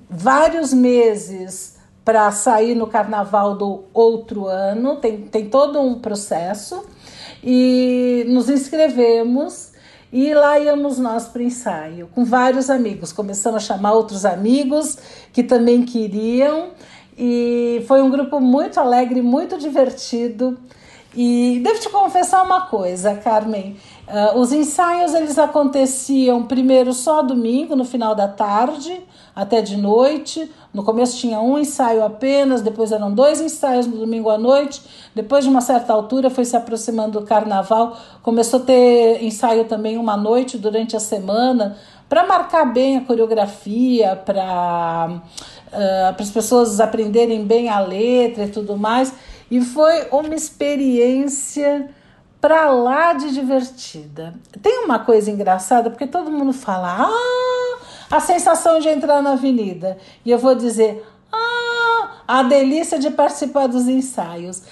vários 0.08 0.72
meses 0.72 1.78
para 2.04 2.30
sair 2.32 2.74
no 2.74 2.86
carnaval 2.86 3.56
do 3.56 3.84
outro 3.92 4.46
ano, 4.46 4.96
tem, 4.96 5.22
tem 5.22 5.48
todo 5.48 5.80
um 5.80 6.00
processo, 6.00 6.84
e 7.42 8.24
nos 8.28 8.48
inscrevemos. 8.48 9.70
E 10.12 10.34
lá 10.34 10.58
íamos 10.58 10.98
nós 10.98 11.28
para 11.28 11.40
o 11.40 11.44
ensaio, 11.44 12.08
com 12.12 12.24
vários 12.24 12.68
amigos. 12.68 13.12
Começamos 13.12 13.62
a 13.62 13.64
chamar 13.64 13.92
outros 13.92 14.24
amigos 14.24 14.98
que 15.32 15.42
também 15.42 15.84
queriam. 15.84 16.70
E 17.16 17.84
foi 17.86 18.02
um 18.02 18.10
grupo 18.10 18.40
muito 18.40 18.80
alegre, 18.80 19.22
muito 19.22 19.56
divertido. 19.56 20.58
E 21.14 21.60
devo 21.64 21.80
te 21.80 21.88
confessar 21.88 22.42
uma 22.42 22.62
coisa, 22.66 23.16
Carmen. 23.16 23.76
ah, 24.06 24.32
os 24.36 24.52
ensaios 24.52 25.12
eles 25.12 25.38
aconteciam 25.38 26.44
primeiro 26.44 26.92
só 26.92 27.20
domingo, 27.22 27.74
no 27.74 27.84
final 27.84 28.14
da 28.14 28.28
tarde, 28.28 29.00
até 29.34 29.60
de 29.60 29.76
noite. 29.76 30.50
No 30.72 30.84
começo 30.84 31.16
tinha 31.16 31.40
um 31.40 31.58
ensaio 31.58 32.04
apenas, 32.04 32.62
depois 32.62 32.92
eram 32.92 33.12
dois 33.12 33.40
ensaios 33.40 33.88
no 33.88 33.96
domingo 33.96 34.30
à 34.30 34.38
noite. 34.38 34.82
Depois 35.12 35.42
de 35.42 35.50
uma 35.50 35.60
certa 35.60 35.92
altura 35.92 36.30
foi 36.30 36.44
se 36.44 36.56
aproximando 36.56 37.18
do 37.18 37.26
carnaval, 37.26 37.96
começou 38.22 38.60
a 38.60 38.62
ter 38.62 39.22
ensaio 39.24 39.64
também 39.64 39.98
uma 39.98 40.16
noite 40.16 40.56
durante 40.58 40.96
a 40.96 41.00
semana 41.00 41.76
para 42.08 42.24
marcar 42.26 42.64
bem 42.72 42.98
a 42.98 43.00
coreografia, 43.00 44.14
para 44.14 45.20
para 45.70 46.16
as 46.18 46.30
pessoas 46.30 46.80
aprenderem 46.80 47.44
bem 47.44 47.68
a 47.68 47.78
letra 47.78 48.44
e 48.44 48.48
tudo 48.48 48.76
mais. 48.76 49.14
E 49.50 49.60
foi 49.60 50.08
uma 50.12 50.34
experiência 50.34 51.88
para 52.40 52.70
lá 52.70 53.12
de 53.12 53.32
divertida. 53.32 54.34
Tem 54.62 54.84
uma 54.84 54.98
coisa 55.00 55.30
engraçada, 55.30 55.90
porque 55.90 56.06
todo 56.06 56.30
mundo 56.30 56.52
fala, 56.52 56.96
ah, 57.00 57.78
a 58.10 58.20
sensação 58.20 58.78
de 58.78 58.88
entrar 58.88 59.22
na 59.22 59.32
avenida. 59.32 59.98
E 60.24 60.30
eu 60.30 60.38
vou 60.38 60.54
dizer, 60.54 61.04
ah, 61.30 62.10
a 62.26 62.42
delícia 62.42 62.98
de 62.98 63.10
participar 63.10 63.66
dos 63.66 63.86
ensaios. 63.86 64.62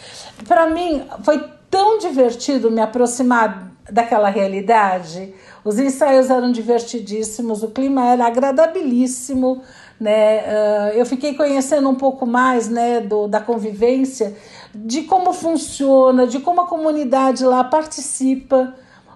Para 0.46 0.68
mim, 0.68 1.04
foi 1.22 1.44
tão 1.70 1.98
divertido 1.98 2.70
me 2.70 2.80
aproximar 2.80 3.72
daquela 3.90 4.30
realidade. 4.30 5.34
Os 5.64 5.78
ensaios 5.78 6.30
eram 6.30 6.50
divertidíssimos, 6.50 7.62
o 7.62 7.68
clima 7.68 8.06
era 8.06 8.26
agradabilíssimo, 8.26 9.62
né? 10.00 10.40
Ah, 10.40 10.92
eu 10.94 11.04
fiquei 11.04 11.34
conhecendo 11.34 11.88
um 11.88 11.94
pouco 11.94 12.24
mais, 12.24 12.68
né, 12.68 13.00
do, 13.00 13.28
da 13.28 13.40
convivência, 13.40 14.34
de 14.74 15.02
como 15.02 15.32
funciona, 15.32 16.26
de 16.26 16.40
como 16.40 16.62
a 16.62 16.66
comunidade 16.66 17.44
lá 17.44 17.64
participa. 17.64 18.74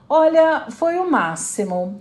Olha, 0.09 0.67
foi 0.71 0.99
o 0.99 1.11
máximo. 1.11 2.01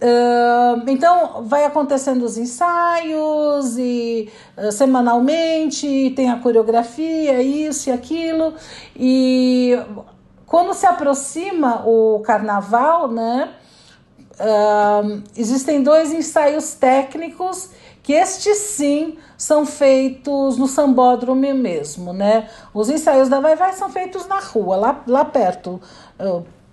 Ah, 0.00 0.82
então 0.86 1.42
vai 1.44 1.64
acontecendo 1.64 2.22
os 2.22 2.38
ensaios 2.38 3.76
e 3.78 4.30
ah, 4.56 4.70
semanalmente 4.70 6.12
tem 6.14 6.30
a 6.30 6.38
coreografia, 6.38 7.42
isso 7.42 7.88
e 7.90 7.92
aquilo, 7.92 8.54
e 8.96 9.76
quando 10.46 10.72
se 10.72 10.86
aproxima 10.86 11.82
o 11.86 12.20
carnaval, 12.20 13.08
né? 13.08 13.50
ah, 14.38 15.02
existem 15.36 15.82
dois 15.82 16.12
ensaios 16.12 16.74
técnicos 16.74 17.70
que 18.02 18.12
estes 18.12 18.56
sim 18.58 19.18
são 19.38 19.64
feitos 19.64 20.58
no 20.58 20.66
sambódromo 20.66 21.54
mesmo, 21.54 22.12
né? 22.12 22.48
Os 22.74 22.90
ensaios 22.90 23.28
da 23.28 23.38
Vai 23.38 23.54
Vai 23.54 23.72
são 23.72 23.88
feitos 23.88 24.26
na 24.26 24.40
rua, 24.40 24.76
lá, 24.76 25.02
lá 25.06 25.24
perto. 25.24 25.80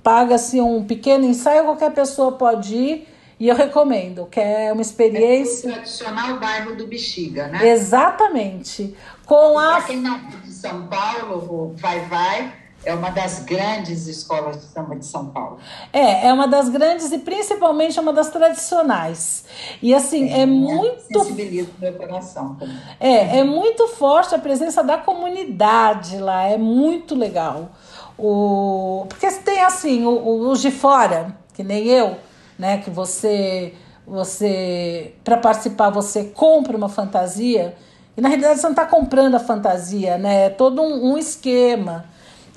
Paga-se 0.03 0.59
um 0.59 0.83
pequeno 0.83 1.25
ensaio, 1.25 1.63
qualquer 1.65 1.93
pessoa 1.93 2.31
pode 2.31 2.75
ir 2.75 3.07
e 3.39 3.47
eu 3.47 3.55
recomendo, 3.55 4.25
que 4.25 4.39
é 4.39 4.71
uma 4.71 4.79
O 4.79 4.81
experiência. 4.81 5.71
tradicional 5.71 6.39
bairro 6.39 6.75
do 6.75 6.87
Bexiga, 6.87 7.47
né? 7.47 7.67
Exatamente. 7.69 8.95
Com 9.25 9.59
a 9.59 9.81
quem 9.81 9.97
não 9.97 10.15
é 10.15 10.19
de 10.43 10.51
São 10.51 10.87
Paulo, 10.87 11.37
o 11.49 11.73
Vai 11.75 11.99
Vai 12.01 12.64
é 12.85 12.93
uma 12.93 13.09
das 13.09 13.39
grandes 13.39 14.07
escolas 14.07 14.57
de 14.57 14.65
samba 14.65 14.95
de 14.95 15.05
São 15.05 15.27
Paulo. 15.27 15.57
É, 15.91 16.27
é 16.27 16.33
uma 16.33 16.47
das 16.47 16.69
grandes 16.69 17.11
e 17.11 17.17
principalmente 17.17 17.99
uma 17.99 18.13
das 18.13 18.29
tradicionais. 18.29 19.45
E 19.81 19.93
assim, 19.93 20.31
é, 20.31 20.45
muito 20.45 21.01
Sensibiliza 21.01 21.69
o 21.77 21.81
meu 21.81 21.93
coração 21.93 22.55
também. 22.55 22.77
é, 22.99 23.39
é 23.39 23.43
muito 23.43 23.87
forte 23.87 24.35
a 24.35 24.39
presença 24.39 24.83
da 24.83 24.97
comunidade 24.97 26.17
lá, 26.19 26.43
é 26.43 26.57
muito 26.57 27.15
legal. 27.15 27.71
O, 28.17 29.05
porque 29.09 29.29
tem 29.31 29.61
assim, 29.61 30.05
os 30.05 30.61
de 30.61 30.71
fora, 30.71 31.35
que 31.53 31.63
nem 31.63 31.87
eu, 31.87 32.15
né, 32.57 32.77
que 32.77 32.89
você 32.89 33.73
você 34.07 35.15
para 35.23 35.35
participar 35.35 35.89
você 35.89 36.25
compra 36.25 36.77
uma 36.77 36.87
fantasia 36.87 37.75
e 38.15 38.21
na 38.21 38.29
realidade 38.29 38.59
você 38.59 38.63
não 38.63 38.71
está 38.71 38.85
comprando 38.85 39.33
a 39.33 39.39
fantasia, 39.39 40.17
né? 40.17 40.45
É 40.45 40.49
todo 40.49 40.81
um, 40.81 41.13
um 41.13 41.17
esquema 41.17 42.05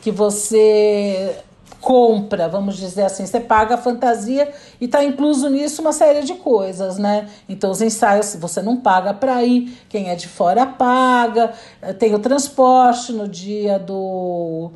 que 0.08 0.12
você 0.12 1.36
compra, 1.82 2.48
vamos 2.48 2.76
dizer 2.76 3.02
assim, 3.02 3.26
você 3.26 3.38
paga 3.38 3.74
a 3.74 3.78
fantasia 3.78 4.50
e 4.80 4.86
está 4.86 5.04
incluso 5.04 5.48
nisso 5.50 5.82
uma 5.82 5.92
série 5.92 6.22
de 6.22 6.34
coisas, 6.34 6.96
né? 6.96 7.28
Então 7.46 7.70
os 7.70 7.82
ensaios 7.82 8.34
você 8.36 8.62
não 8.62 8.78
paga 8.78 9.12
para 9.12 9.44
ir, 9.44 9.78
quem 9.88 10.08
é 10.08 10.14
de 10.14 10.26
fora 10.26 10.64
paga, 10.64 11.52
eh, 11.82 11.92
tem 11.92 12.14
o 12.14 12.18
transporte 12.18 13.12
no 13.12 13.28
dia 13.28 13.78
do 13.78 14.72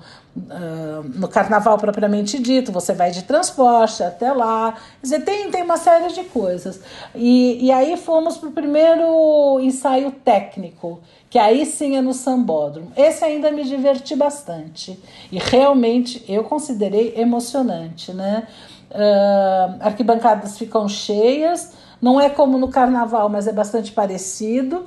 ah, 0.51 1.03
no 1.15 1.29
carnaval 1.29 1.77
propriamente 1.77 2.39
dito, 2.39 2.73
você 2.73 2.95
vai 2.95 3.11
de 3.11 3.23
transporte 3.25 4.03
até 4.03 4.33
lá. 4.33 4.75
Dizer, 5.03 5.21
tem, 5.25 5.51
tem 5.51 5.63
uma 5.63 5.77
série 5.77 6.13
de 6.13 6.25
coisas. 6.25 6.81
E, 7.15 7.67
e 7.67 7.71
aí 7.71 7.97
fomos 7.97 8.39
para 8.39 8.49
o 8.49 8.53
primeiro 8.53 9.61
ensaio 9.61 10.11
técnico, 10.11 11.01
que 11.29 11.39
aí 11.39 11.67
sim 11.67 11.97
é 11.97 12.01
no 12.01 12.15
sambódromo. 12.15 12.93
Esse 12.97 13.25
ainda 13.25 13.51
me 13.51 13.65
diverti 13.65 14.17
bastante. 14.17 14.99
E 15.31 15.39
realmente 15.39 16.25
eu 16.29 16.45
considerei 16.45 17.15
emocionante, 17.17 18.13
né? 18.13 18.47
Ah, 18.91 19.77
arquibancadas 19.81 20.57
ficam 20.57 20.89
cheias, 20.89 21.73
não 22.01 22.21
é 22.21 22.31
como 22.31 22.59
no 22.59 22.69
carnaval, 22.69 23.29
mas 23.29 23.47
é 23.47 23.53
bastante 23.53 23.93
parecido, 23.93 24.87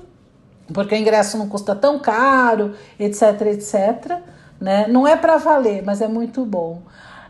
porque 0.74 0.96
o 0.96 0.98
ingresso 0.98 1.38
não 1.38 1.48
custa 1.48 1.76
tão 1.76 2.00
caro, 2.00 2.74
etc, 3.00 3.42
etc. 3.42 4.35
Né? 4.60 4.88
Não 4.88 5.08
é 5.08 5.16
para 5.16 5.38
valer, 5.38 5.84
mas 5.84 6.02
é 6.02 6.08
muito 6.08 6.46
bom. 6.46 6.82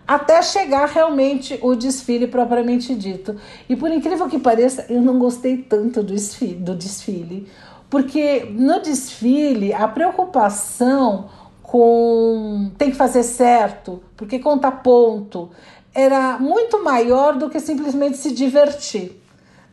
Até 0.07 0.41
chegar 0.41 0.87
realmente 0.87 1.57
o 1.61 1.75
desfile 1.75 2.27
propriamente 2.27 2.93
dito. 2.93 3.35
E 3.67 3.75
por 3.75 3.89
incrível 3.91 4.29
que 4.29 4.37
pareça, 4.37 4.85
eu 4.87 5.01
não 5.01 5.17
gostei 5.17 5.57
tanto 5.57 6.03
do 6.03 6.13
desfile. 6.13 6.55
Do 6.55 6.75
desfile 6.75 7.49
porque 7.89 8.45
no 8.51 8.81
desfile 8.81 9.73
a 9.73 9.87
preocupação 9.87 11.29
com 11.63 12.71
tem 12.77 12.91
que 12.91 12.97
fazer 12.97 13.23
certo, 13.23 14.01
porque 14.15 14.39
conta 14.39 14.71
ponto, 14.71 15.49
era 15.93 16.37
muito 16.37 16.83
maior 16.83 17.37
do 17.37 17.49
que 17.49 17.59
simplesmente 17.59 18.17
se 18.17 18.33
divertir. 18.33 19.21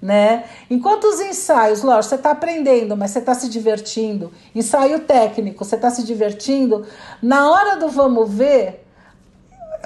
Né? 0.02 0.46
Enquanto 0.68 1.04
os 1.04 1.20
ensaios, 1.20 1.82
lógico, 1.82 2.08
você 2.08 2.14
está 2.16 2.32
aprendendo, 2.32 2.96
mas 2.96 3.12
você 3.12 3.20
está 3.20 3.34
se 3.34 3.48
divertindo. 3.48 4.32
Ensaio 4.52 4.98
técnico, 4.98 5.64
você 5.64 5.76
está 5.76 5.90
se 5.90 6.02
divertindo. 6.02 6.84
Na 7.22 7.48
hora 7.48 7.76
do 7.76 7.88
vamos 7.88 8.28
ver, 8.28 8.84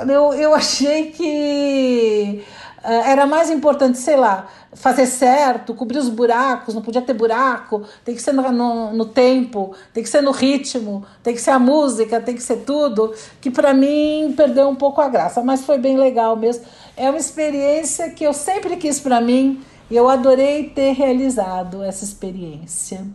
eu, 0.09 0.33
eu 0.33 0.55
achei 0.55 1.11
que 1.11 2.43
uh, 2.83 2.89
era 2.89 3.27
mais 3.27 3.51
importante, 3.51 3.99
sei 3.99 4.17
lá, 4.17 4.49
fazer 4.73 5.05
certo, 5.05 5.75
cobrir 5.75 5.99
os 5.99 6.09
buracos, 6.09 6.75
não 6.75 6.81
podia 6.81 7.03
ter 7.03 7.13
buraco, 7.13 7.83
tem 8.03 8.15
que 8.15 8.23
ser 8.23 8.33
no, 8.33 8.51
no, 8.51 8.93
no, 8.95 9.05
tempo, 9.05 9.75
tem 9.93 10.03
que 10.03 10.09
ser 10.09 10.23
no 10.23 10.31
ritmo, 10.31 11.05
tem 11.23 11.35
que 11.35 11.41
ser 11.43 11.51
a 11.51 11.59
música, 11.59 12.23
tem 12.23 12.35
que 12.35 12.43
ser 12.43 12.59
tudo, 12.59 13.15
que 13.41 13.51
para 13.51 13.75
mim 13.75 14.33
perdeu 14.35 14.67
um 14.69 14.77
pouco 14.77 15.01
a 15.03 15.09
graça, 15.09 15.43
mas 15.43 15.63
foi 15.63 15.77
bem 15.77 15.99
legal 15.99 16.37
mesmo. 16.37 16.65
É 16.97 17.11
uma 17.11 17.19
experiência 17.19 18.09
que 18.11 18.25
eu 18.25 18.33
sempre 18.33 18.77
quis 18.77 18.99
para 18.99 19.21
mim 19.21 19.63
eu 19.95 20.09
adorei 20.09 20.71
ter 20.71 20.93
realizado 20.93 21.83
essa 21.83 22.05
experiência. 22.05 23.07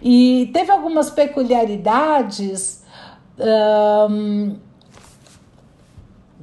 E 0.00 0.50
teve 0.52 0.70
algumas 0.70 1.10
peculiaridades. 1.10 2.82
Um, 3.38 4.56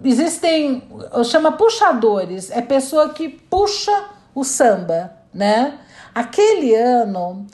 existem, 0.04 0.84
chama 1.26 1.52
puxadores, 1.52 2.52
é 2.52 2.62
pessoa 2.62 3.10
que 3.10 3.30
puxa 3.30 4.10
o 4.34 4.44
samba, 4.44 5.14
né? 5.34 5.80
Aquele 6.14 6.76
ano, 6.76 7.48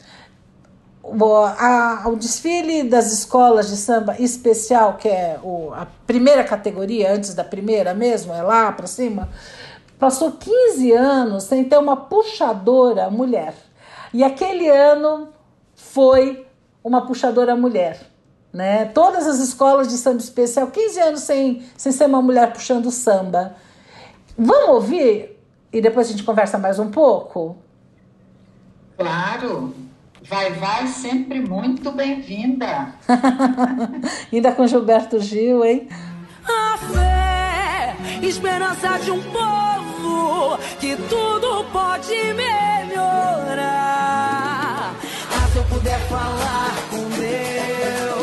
o, 1.03 1.35
a, 1.35 2.03
o 2.07 2.15
desfile 2.15 2.83
das 2.83 3.11
escolas 3.11 3.69
de 3.69 3.77
samba 3.77 4.15
especial, 4.19 4.95
que 4.95 5.07
é 5.07 5.39
o, 5.43 5.71
a 5.73 5.87
primeira 6.05 6.43
categoria, 6.43 7.13
antes 7.13 7.33
da 7.33 7.43
primeira 7.43 7.93
mesmo, 7.93 8.33
é 8.33 8.41
lá 8.41 8.71
para 8.71 8.87
cima, 8.87 9.29
passou 9.99 10.31
15 10.33 10.91
anos 10.93 11.43
sem 11.43 11.63
ter 11.63 11.77
uma 11.77 11.95
puxadora 11.95 13.09
mulher. 13.09 13.53
E 14.13 14.23
aquele 14.23 14.69
ano 14.69 15.29
foi 15.75 16.45
uma 16.83 17.05
puxadora 17.05 17.55
mulher 17.55 17.99
né? 18.57 18.85
Todas 18.85 19.27
as 19.27 19.39
escolas 19.39 19.87
de 19.87 19.97
samba 19.97 20.17
especial, 20.17 20.67
15 20.67 20.99
anos 20.99 21.19
sem, 21.21 21.63
sem 21.77 21.91
ser 21.91 22.05
uma 22.05 22.21
mulher 22.21 22.51
puxando 22.51 22.89
samba. 22.89 23.55
Vamos 24.37 24.69
ouvir 24.69 25.37
e 25.71 25.81
depois 25.81 26.07
a 26.07 26.11
gente 26.11 26.23
conversa 26.23 26.57
mais 26.57 26.79
um 26.79 26.89
pouco? 26.89 27.57
Claro. 28.97 29.75
Vai, 30.23 30.51
vai, 30.53 30.87
sempre 30.87 31.39
muito 31.39 31.91
bem-vinda. 31.91 32.93
Ainda 34.33 34.51
com 34.51 34.67
Gilberto 34.67 35.19
Gil, 35.19 35.63
hein? 35.63 35.87
A 36.43 36.77
fé, 36.77 37.95
esperança 38.21 38.97
de 38.97 39.11
um 39.11 39.21
povo 39.21 39.86
que 40.79 40.95
tudo 41.09 41.65
pode 41.71 42.33
melhorar. 42.33 43.65
Ah, 45.31 45.47
se 45.51 45.57
eu 45.57 45.63
puder 45.63 45.99
falar 46.07 46.75
com 46.89 47.09
Deus. 47.09 48.16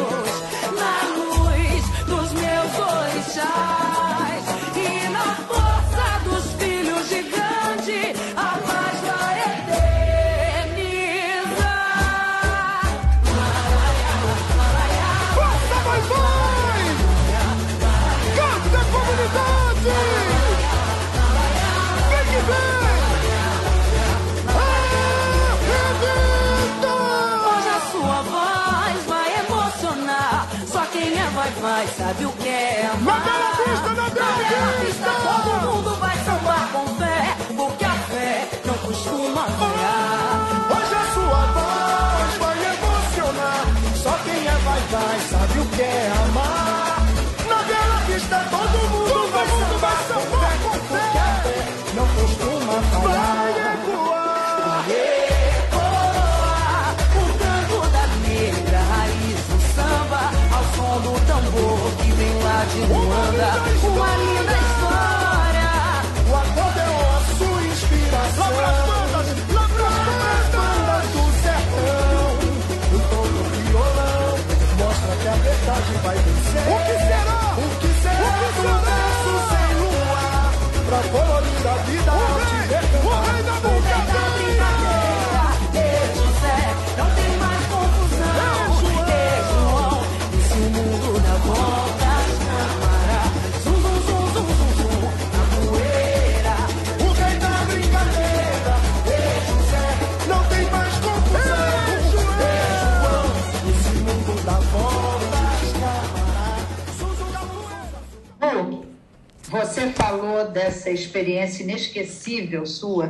Falou 110.18 110.48
dessa 110.50 110.90
experiência 110.90 111.62
inesquecível 111.62 112.64
sua 112.66 113.08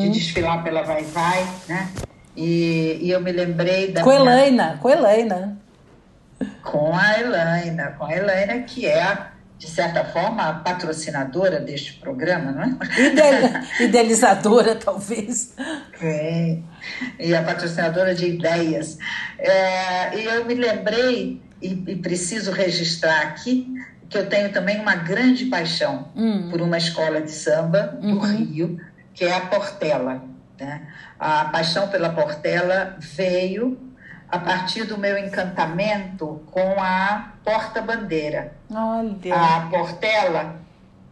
de 0.00 0.08
desfilar 0.10 0.62
pela 0.62 0.82
Vai 0.82 1.02
Vai, 1.04 1.46
né? 1.68 1.88
E, 2.36 2.98
e 3.02 3.10
eu 3.10 3.20
me 3.20 3.32
lembrei 3.32 3.90
da 3.92 4.02
Com 4.02 4.10
minha- 4.10 4.20
Elaina, 4.22 4.78
com 4.80 4.88
Elaina. 4.90 5.58
com 6.62 6.94
a 6.94 7.20
Elaina, 7.20 7.94
com 7.98 8.04
a 8.06 8.16
Elaina 8.16 8.58
que 8.62 8.86
é, 8.86 9.18
de 9.58 9.68
certa 9.68 10.04
forma, 10.04 10.42
a 10.48 10.54
patrocinadora 10.54 11.60
deste 11.60 11.94
programa, 11.94 12.50
não 12.52 12.62
é? 12.62 13.00
Ide- 13.00 13.84
Idealizadora, 13.84 14.74
talvez. 14.76 15.54
É, 16.00 16.56
e 17.20 17.34
a 17.34 17.42
patrocinadora 17.42 18.14
de 18.14 18.26
ideias. 18.26 18.98
É, 19.38 20.16
e 20.18 20.24
eu 20.24 20.44
me 20.46 20.54
lembrei, 20.54 21.40
e, 21.60 21.68
e 21.86 21.96
preciso 21.96 22.50
registrar 22.50 23.20
aqui, 23.22 23.68
que 24.12 24.18
eu 24.18 24.28
tenho 24.28 24.52
também 24.52 24.78
uma 24.78 24.94
grande 24.94 25.46
paixão 25.46 26.08
por 26.50 26.60
uma 26.60 26.76
escola 26.76 27.20
de 27.22 27.30
samba 27.30 27.98
do 28.00 28.18
Rio, 28.36 28.78
que 29.14 29.24
é 29.24 29.34
a 29.34 29.40
Portela. 29.40 30.22
né? 30.60 30.82
A 31.18 31.46
paixão 31.46 31.88
pela 31.88 32.10
Portela 32.10 32.96
veio 33.00 33.78
a 34.28 34.38
partir 34.38 34.84
do 34.84 34.98
meu 34.98 35.16
encantamento 35.18 36.42
com 36.50 36.74
a 36.82 37.32
porta-bandeira. 37.44 38.52
Olha. 38.70 39.34
A 39.34 39.60
Portela 39.70 40.60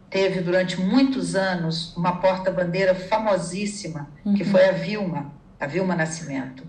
teve 0.09 0.41
durante 0.41 0.79
muitos 0.79 1.35
anos 1.35 1.95
uma 1.97 2.17
porta-bandeira 2.17 2.93
famosíssima, 2.93 4.07
que 4.37 4.43
foi 4.43 4.67
a 4.69 4.73
Vilma, 4.73 5.31
a 5.59 5.65
Vilma 5.65 5.95
Nascimento. 5.95 6.63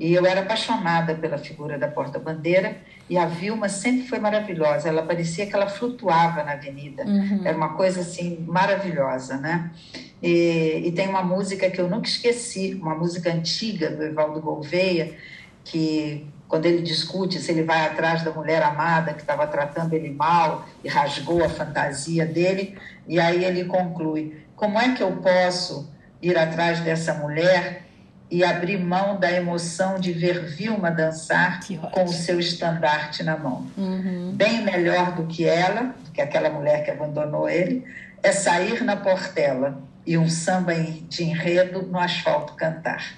E 0.00 0.12
eu 0.12 0.26
era 0.26 0.40
apaixonada 0.40 1.14
pela 1.14 1.38
figura 1.38 1.78
da 1.78 1.86
porta-bandeira 1.88 2.76
e 3.08 3.16
a 3.16 3.26
Vilma 3.26 3.68
sempre 3.68 4.06
foi 4.06 4.18
maravilhosa. 4.18 4.88
Ela 4.88 5.02
parecia 5.02 5.46
que 5.46 5.54
ela 5.54 5.68
flutuava 5.68 6.44
na 6.44 6.52
avenida. 6.52 7.04
Era 7.44 7.56
uma 7.56 7.74
coisa 7.74 8.00
assim 8.00 8.44
maravilhosa, 8.46 9.36
né? 9.38 9.70
E, 10.22 10.82
e 10.84 10.92
tem 10.92 11.08
uma 11.08 11.22
música 11.22 11.70
que 11.70 11.80
eu 11.80 11.88
nunca 11.88 12.08
esqueci, 12.08 12.74
uma 12.74 12.94
música 12.94 13.32
antiga 13.32 13.90
do 13.90 14.02
Evaldo 14.02 14.40
Gouveia, 14.40 15.16
que 15.64 16.26
quando 16.48 16.66
ele 16.66 16.82
discute 16.82 17.38
se 17.38 17.52
ele 17.52 17.62
vai 17.62 17.86
atrás 17.86 18.22
da 18.22 18.30
mulher 18.30 18.62
amada 18.62 19.12
que 19.12 19.20
estava 19.20 19.46
tratando 19.46 19.92
ele 19.92 20.10
mal 20.10 20.66
e 20.82 20.88
rasgou 20.88 21.44
a 21.44 21.48
fantasia 21.48 22.26
dele, 22.26 22.76
e 23.06 23.18
aí 23.20 23.44
ele 23.44 23.64
conclui: 23.64 24.36
como 24.56 24.78
é 24.78 24.94
que 24.94 25.02
eu 25.02 25.12
posso 25.12 25.90
ir 26.20 26.36
atrás 26.36 26.80
dessa 26.80 27.14
mulher 27.14 27.87
e 28.30 28.44
abrir 28.44 28.78
mão 28.78 29.18
da 29.18 29.30
emoção 29.32 29.98
de 29.98 30.12
ver 30.12 30.44
Vilma 30.44 30.90
dançar 30.90 31.60
com 31.92 32.04
o 32.04 32.12
seu 32.12 32.38
estandarte 32.38 33.22
na 33.22 33.36
mão. 33.36 33.66
Uhum. 33.76 34.32
Bem 34.34 34.62
melhor 34.62 35.12
do 35.12 35.26
que 35.26 35.44
ela, 35.44 35.94
que 36.12 36.20
aquela 36.20 36.50
mulher 36.50 36.84
que 36.84 36.90
abandonou 36.90 37.48
ele, 37.48 37.84
é 38.22 38.32
sair 38.32 38.84
na 38.84 38.96
portela 38.96 39.78
e 40.06 40.18
um 40.18 40.28
samba 40.28 40.74
de 40.74 41.22
enredo 41.22 41.82
no 41.82 41.98
asfalto 41.98 42.54
cantar. 42.54 43.14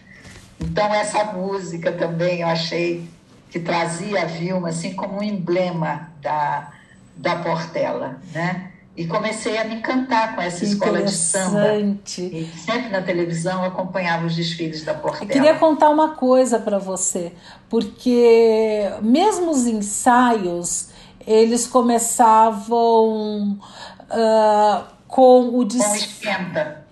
Então 0.61 0.95
essa 0.95 1.25
música 1.25 1.91
também 1.93 2.43
eu 2.43 2.49
achei 2.49 3.09
que 3.51 3.59
trazia 3.59 4.23
a 4.23 4.25
Vilma 4.27 4.69
assim 4.69 4.93
como 4.95 5.19
um 5.19 5.23
emblema 5.23 6.11
da, 6.23 6.71
da 7.17 7.37
Portela, 7.37 8.19
né? 8.33 8.70
E 9.01 9.07
comecei 9.07 9.57
a 9.57 9.65
me 9.65 9.77
encantar 9.77 10.35
com 10.35 10.43
essa 10.43 10.59
Que 10.59 10.67
escola 10.67 11.01
de 11.03 11.11
samba. 11.11 11.75
E 12.19 12.51
sempre 12.55 12.91
na 12.91 13.01
televisão 13.01 13.65
acompanhava 13.65 14.27
os 14.27 14.37
desfiles 14.37 14.85
da 14.85 14.93
Portela. 14.93 15.25
Eu 15.25 15.29
queria 15.29 15.55
contar 15.55 15.89
uma 15.89 16.11
coisa 16.11 16.59
para 16.59 16.79
você, 16.79 17.33
porque 17.67 18.93
mesmo 19.01 19.53
os 19.53 19.67
ensaios, 19.67 20.91
eles 21.27 21.67
começavam 21.67 23.59
ah, 24.11 24.83
com 25.09 25.49
o 25.49 25.53
Com 25.53 25.65
des... 25.65 25.95
esquenta. 25.95 26.85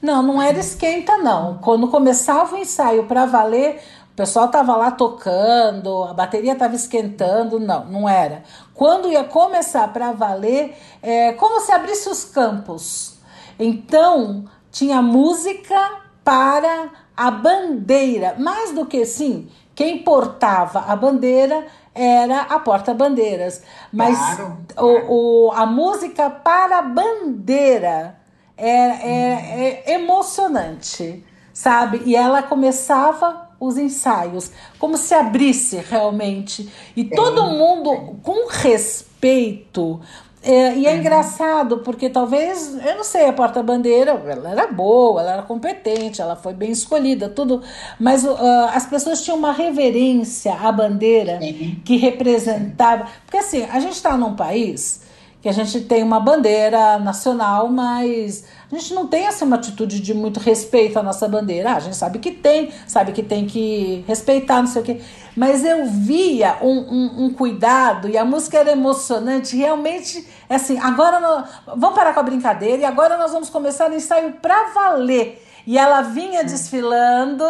Não, 0.00 0.22
não 0.22 0.40
era 0.40 0.60
esquenta, 0.60 1.18
não. 1.18 1.58
Quando 1.58 1.88
começava 1.88 2.54
o 2.54 2.58
ensaio 2.58 3.06
para 3.06 3.26
valer, 3.26 3.82
o 4.16 4.22
pessoal 4.24 4.48
tava 4.48 4.74
lá 4.74 4.90
tocando, 4.90 6.04
a 6.04 6.14
bateria 6.14 6.56
tava 6.56 6.74
esquentando, 6.74 7.60
não, 7.60 7.84
não 7.84 8.08
era. 8.08 8.44
Quando 8.72 9.12
ia 9.12 9.22
começar 9.24 9.92
para 9.92 10.10
valer, 10.12 10.74
é 11.02 11.32
como 11.34 11.60
se 11.60 11.70
abrisse 11.70 12.08
os 12.08 12.24
campos. 12.24 13.18
Então, 13.58 14.46
tinha 14.72 15.02
música 15.02 16.00
para 16.24 16.88
a 17.14 17.30
bandeira. 17.30 18.34
Mais 18.38 18.72
do 18.72 18.86
que 18.86 19.04
sim, 19.04 19.50
quem 19.74 19.98
portava 20.02 20.78
a 20.88 20.96
bandeira 20.96 21.66
era 21.94 22.40
a 22.40 22.58
porta-bandeiras. 22.58 23.62
Mas 23.92 24.16
Claro, 24.18 24.56
o, 24.78 25.48
o- 25.48 25.52
a 25.52 25.66
música 25.66 26.30
para 26.30 26.78
a 26.78 26.82
bandeira 26.82 28.16
é, 28.56 28.70
é- 28.70 29.82
é 29.86 29.92
emocionante, 29.92 31.22
sabe? 31.52 32.00
E 32.06 32.16
ela 32.16 32.42
começava 32.42 33.45
os 33.58 33.76
ensaios, 33.78 34.50
como 34.78 34.96
se 34.96 35.14
abrisse 35.14 35.76
realmente. 35.76 36.70
E 36.96 37.04
todo 37.04 37.46
mundo 37.46 38.18
com 38.22 38.48
respeito. 38.48 40.00
É, 40.42 40.76
e 40.76 40.86
é 40.86 40.96
engraçado, 40.96 41.78
porque 41.78 42.08
talvez, 42.08 42.78
eu 42.86 42.96
não 42.96 43.02
sei, 43.02 43.26
a 43.26 43.32
porta-bandeira, 43.32 44.12
ela 44.12 44.50
era 44.50 44.66
boa, 44.68 45.20
ela 45.20 45.32
era 45.32 45.42
competente, 45.42 46.22
ela 46.22 46.36
foi 46.36 46.54
bem 46.54 46.70
escolhida, 46.70 47.28
tudo, 47.28 47.62
mas 47.98 48.24
ah, 48.24 48.70
as 48.72 48.86
pessoas 48.86 49.22
tinham 49.22 49.36
uma 49.36 49.52
reverência 49.52 50.54
à 50.54 50.70
bandeira 50.70 51.40
que 51.84 51.96
representava. 51.96 53.08
Porque 53.24 53.38
assim, 53.38 53.64
a 53.64 53.80
gente 53.80 53.94
está 53.94 54.16
num 54.16 54.36
país 54.36 55.04
que 55.42 55.48
a 55.48 55.52
gente 55.52 55.80
tem 55.80 56.02
uma 56.02 56.20
bandeira 56.20 56.98
nacional, 56.98 57.68
mas 57.68 58.44
a 58.70 58.74
gente 58.74 58.94
não 58.94 59.06
tem 59.06 59.28
assim, 59.28 59.44
uma 59.44 59.56
atitude 59.56 60.00
de 60.00 60.12
muito 60.12 60.40
respeito 60.40 60.98
à 60.98 61.02
nossa 61.02 61.28
bandeira. 61.28 61.70
Ah, 61.70 61.76
a 61.76 61.80
gente 61.80 61.94
sabe 61.94 62.18
que 62.18 62.32
tem, 62.32 62.72
sabe 62.86 63.12
que 63.12 63.22
tem 63.22 63.46
que 63.46 64.04
respeitar, 64.08 64.60
não 64.60 64.66
sei 64.66 64.82
o 64.82 64.84
quê. 64.84 65.00
Mas 65.36 65.64
eu 65.64 65.86
via 65.86 66.58
um, 66.60 66.78
um, 66.78 67.24
um 67.24 67.32
cuidado 67.32 68.08
e 68.08 68.18
a 68.18 68.24
música 68.24 68.58
era 68.58 68.72
emocionante. 68.72 69.56
Realmente, 69.56 70.26
é 70.48 70.56
assim, 70.56 70.78
agora 70.80 71.20
nós, 71.20 71.48
vamos 71.76 71.94
parar 71.94 72.12
com 72.12 72.20
a 72.20 72.24
brincadeira 72.24 72.82
e 72.82 72.84
agora 72.84 73.16
nós 73.16 73.30
vamos 73.30 73.48
começar 73.48 73.88
o 73.88 73.94
ensaio 73.94 74.32
para 74.42 74.70
valer. 74.70 75.44
E 75.64 75.78
ela 75.78 76.02
vinha 76.02 76.42
desfilando. 76.42 77.44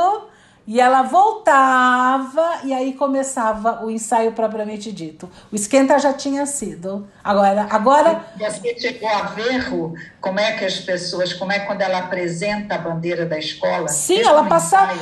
E 0.67 0.81
ela 0.81 1.03
voltava 1.03 2.61
e 2.65 2.73
aí 2.75 2.93
começava 2.95 3.85
o 3.85 3.91
ensaio 3.91 4.33
propriamente 4.33 4.91
dito. 4.91 5.31
O 5.53 5.55
esquenta 5.55 5.97
já 5.99 6.13
tinha 6.13 6.45
sido. 6.45 7.07
Agora, 7.23 7.69
agora 7.71 8.25
Você 8.37 8.77
chegou 8.77 9.09
a 9.09 9.23
ver 9.23 9.65
como 10.21 10.41
é 10.41 10.53
que 10.57 10.65
as 10.65 10.79
pessoas, 10.79 11.33
como 11.33 11.53
é 11.53 11.61
quando 11.61 11.83
ela 11.83 11.99
apresenta 11.99 12.75
a 12.75 12.79
bandeira 12.79 13.25
da 13.27 13.39
escola? 13.39 13.87
sim, 13.87 14.21
ela 14.21 14.45
passava. 14.47 14.93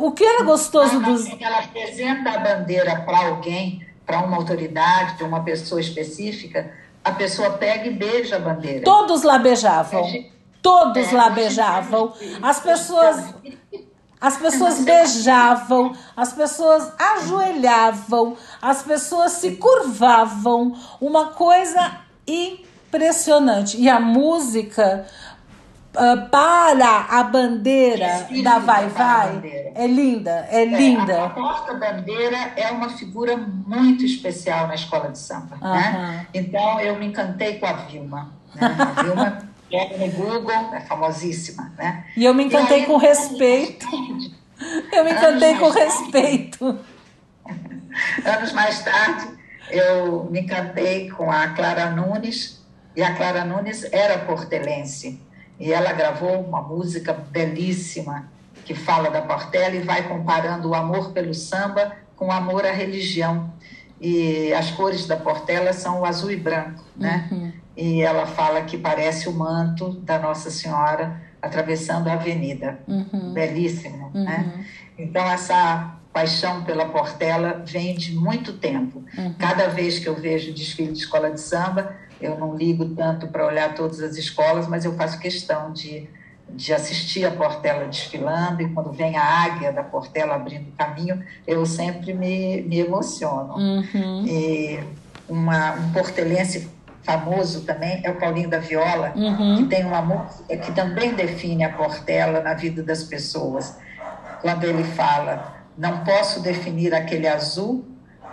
o 0.00 0.12
que 0.12 0.24
era 0.24 0.42
gostoso 0.42 0.96
Ela, 0.96 1.04
dos. 1.04 1.26
ela 1.38 1.58
apresenta 1.58 2.30
a 2.30 2.38
bandeira 2.38 3.02
para 3.02 3.26
alguém, 3.26 3.86
para 4.06 4.20
uma 4.20 4.38
autoridade, 4.38 5.16
para 5.18 5.26
uma 5.26 5.42
pessoa 5.44 5.80
específica, 5.80 6.70
a 7.04 7.12
pessoa 7.12 7.50
pega 7.50 7.86
e 7.88 7.90
beija 7.90 8.36
a 8.36 8.38
bandeira. 8.38 8.82
Todos 8.84 9.22
lá 9.22 9.38
beijavam. 9.38 10.02
Todos 10.62 11.12
É, 11.12 11.14
lá 11.14 11.28
beijavam. 11.28 12.14
As 12.42 12.58
pessoas. 12.58 13.34
As 14.20 14.36
pessoas 14.36 14.80
beijavam, 14.80 15.94
as 16.16 16.32
pessoas 16.32 16.90
ajoelhavam, 16.98 18.36
as 18.62 18.82
pessoas 18.82 19.32
se 19.32 19.56
curvavam, 19.56 20.74
uma 21.00 21.26
coisa 21.26 21.98
impressionante. 22.26 23.78
E 23.78 23.88
a 23.88 24.00
música 24.00 25.06
ah, 25.96 26.28
para 26.30 27.06
a 27.08 27.22
bandeira 27.24 28.26
da 28.42 28.58
Vai 28.58 28.84
a 28.84 28.88
Vai 28.88 29.72
é 29.74 29.86
linda, 29.86 30.46
é 30.50 30.62
É, 30.62 30.64
linda. 30.64 31.24
A 31.24 31.30
porta-bandeira 31.30 32.52
é 32.56 32.70
uma 32.70 32.90
figura 32.90 33.36
muito 33.36 34.04
especial 34.04 34.68
na 34.68 34.74
escola 34.74 35.10
de 35.10 35.18
samba. 35.18 35.56
Aham. 35.60 35.72
Né? 35.72 36.26
Então, 36.34 36.80
eu 36.80 36.98
me 36.98 37.06
encantei 37.06 37.58
com 37.58 37.66
a 37.66 37.72
Vilma. 37.72 38.30
Né? 38.54 38.76
A 38.78 39.02
Vilma, 39.02 39.38
no 39.70 40.10
Google, 40.12 40.74
é 40.74 40.80
famosíssima. 40.80 41.72
Né? 41.76 42.04
E 42.16 42.24
eu 42.24 42.34
me 42.34 42.44
encantei 42.44 42.80
aí, 42.80 42.86
com 42.86 42.96
respeito. 42.96 43.86
Eu 44.92 45.04
me 45.04 45.12
encantei 45.12 45.54
com 45.56 45.70
tarde. 45.70 45.78
respeito. 45.78 46.78
Anos 48.24 48.52
mais 48.52 48.82
tarde, 48.82 49.28
eu 49.70 50.24
me 50.24 50.40
encantei 50.40 51.10
com 51.10 51.30
a 51.30 51.48
Clara 51.48 51.90
Nunes, 51.90 52.64
e 52.94 53.02
a 53.02 53.14
Clara 53.14 53.44
Nunes 53.44 53.84
era 53.92 54.18
portelense. 54.20 55.20
E 55.58 55.72
ela 55.72 55.92
gravou 55.92 56.40
uma 56.40 56.62
música 56.62 57.12
belíssima 57.12 58.30
que 58.64 58.74
fala 58.74 59.10
da 59.10 59.22
Portela 59.22 59.74
e 59.74 59.80
vai 59.80 60.08
comparando 60.08 60.70
o 60.70 60.74
amor 60.74 61.12
pelo 61.12 61.32
samba 61.34 61.92
com 62.16 62.26
o 62.28 62.32
amor 62.32 62.64
à 62.64 62.72
religião. 62.72 63.52
E 64.00 64.52
as 64.52 64.70
cores 64.70 65.06
da 65.06 65.16
Portela 65.16 65.72
são 65.72 66.00
o 66.00 66.04
azul 66.04 66.30
e 66.30 66.36
branco, 66.36 66.82
né? 66.96 67.52
E 67.76 68.00
ela 68.00 68.26
fala 68.26 68.62
que 68.62 68.78
parece 68.78 69.28
o 69.28 69.32
manto 69.32 69.90
da 70.00 70.18
Nossa 70.18 70.50
Senhora 70.50 71.20
atravessando 71.42 72.08
a 72.08 72.14
avenida. 72.14 72.78
Belíssimo, 73.32 74.10
né? 74.14 74.64
Então, 74.98 75.22
essa 75.28 75.96
paixão 76.12 76.64
pela 76.64 76.86
Portela 76.86 77.62
vem 77.66 77.94
de 77.94 78.14
muito 78.14 78.54
tempo. 78.54 79.04
Cada 79.38 79.68
vez 79.68 79.98
que 79.98 80.08
eu 80.08 80.14
vejo 80.14 80.52
desfile 80.54 80.92
de 80.92 80.98
escola 81.00 81.30
de 81.30 81.40
samba, 81.40 81.94
eu 82.20 82.38
não 82.38 82.56
ligo 82.56 82.86
tanto 82.94 83.26
para 83.28 83.46
olhar 83.46 83.74
todas 83.74 84.00
as 84.00 84.16
escolas, 84.16 84.66
mas 84.66 84.86
eu 84.86 84.94
faço 84.94 85.18
questão 85.18 85.72
de, 85.72 86.08
de 86.48 86.72
assistir 86.72 87.26
a 87.26 87.30
Portela 87.30 87.84
desfilando 87.86 88.62
e 88.62 88.68
quando 88.70 88.90
vem 88.92 89.16
a 89.16 89.22
águia 89.22 89.70
da 89.70 89.82
Portela 89.82 90.34
abrindo 90.36 90.72
caminho, 90.76 91.22
eu 91.46 91.66
sempre 91.66 92.14
me, 92.14 92.62
me 92.62 92.78
emociono. 92.78 93.54
Uhum. 93.54 94.26
E 94.26 94.80
uma, 95.28 95.74
um 95.74 95.92
portelense 95.92 96.70
famoso 97.06 97.60
também 97.62 98.00
é 98.02 98.10
o 98.10 98.16
Paulinho 98.16 98.50
da 98.50 98.58
Viola, 98.58 99.12
Uhum. 99.14 99.58
que 99.58 99.64
tem 99.66 99.84
uma 99.86 100.02
música 100.02 100.56
que 100.56 100.72
também 100.72 101.14
define 101.14 101.62
a 101.64 101.72
Portela 101.72 102.40
na 102.40 102.52
vida 102.52 102.82
das 102.82 103.04
pessoas. 103.04 103.78
Quando 104.42 104.64
ele 104.64 104.82
fala, 104.82 105.54
não 105.78 106.04
posso 106.04 106.42
definir 106.42 106.92
aquele 106.92 107.28
azul, 107.28 107.84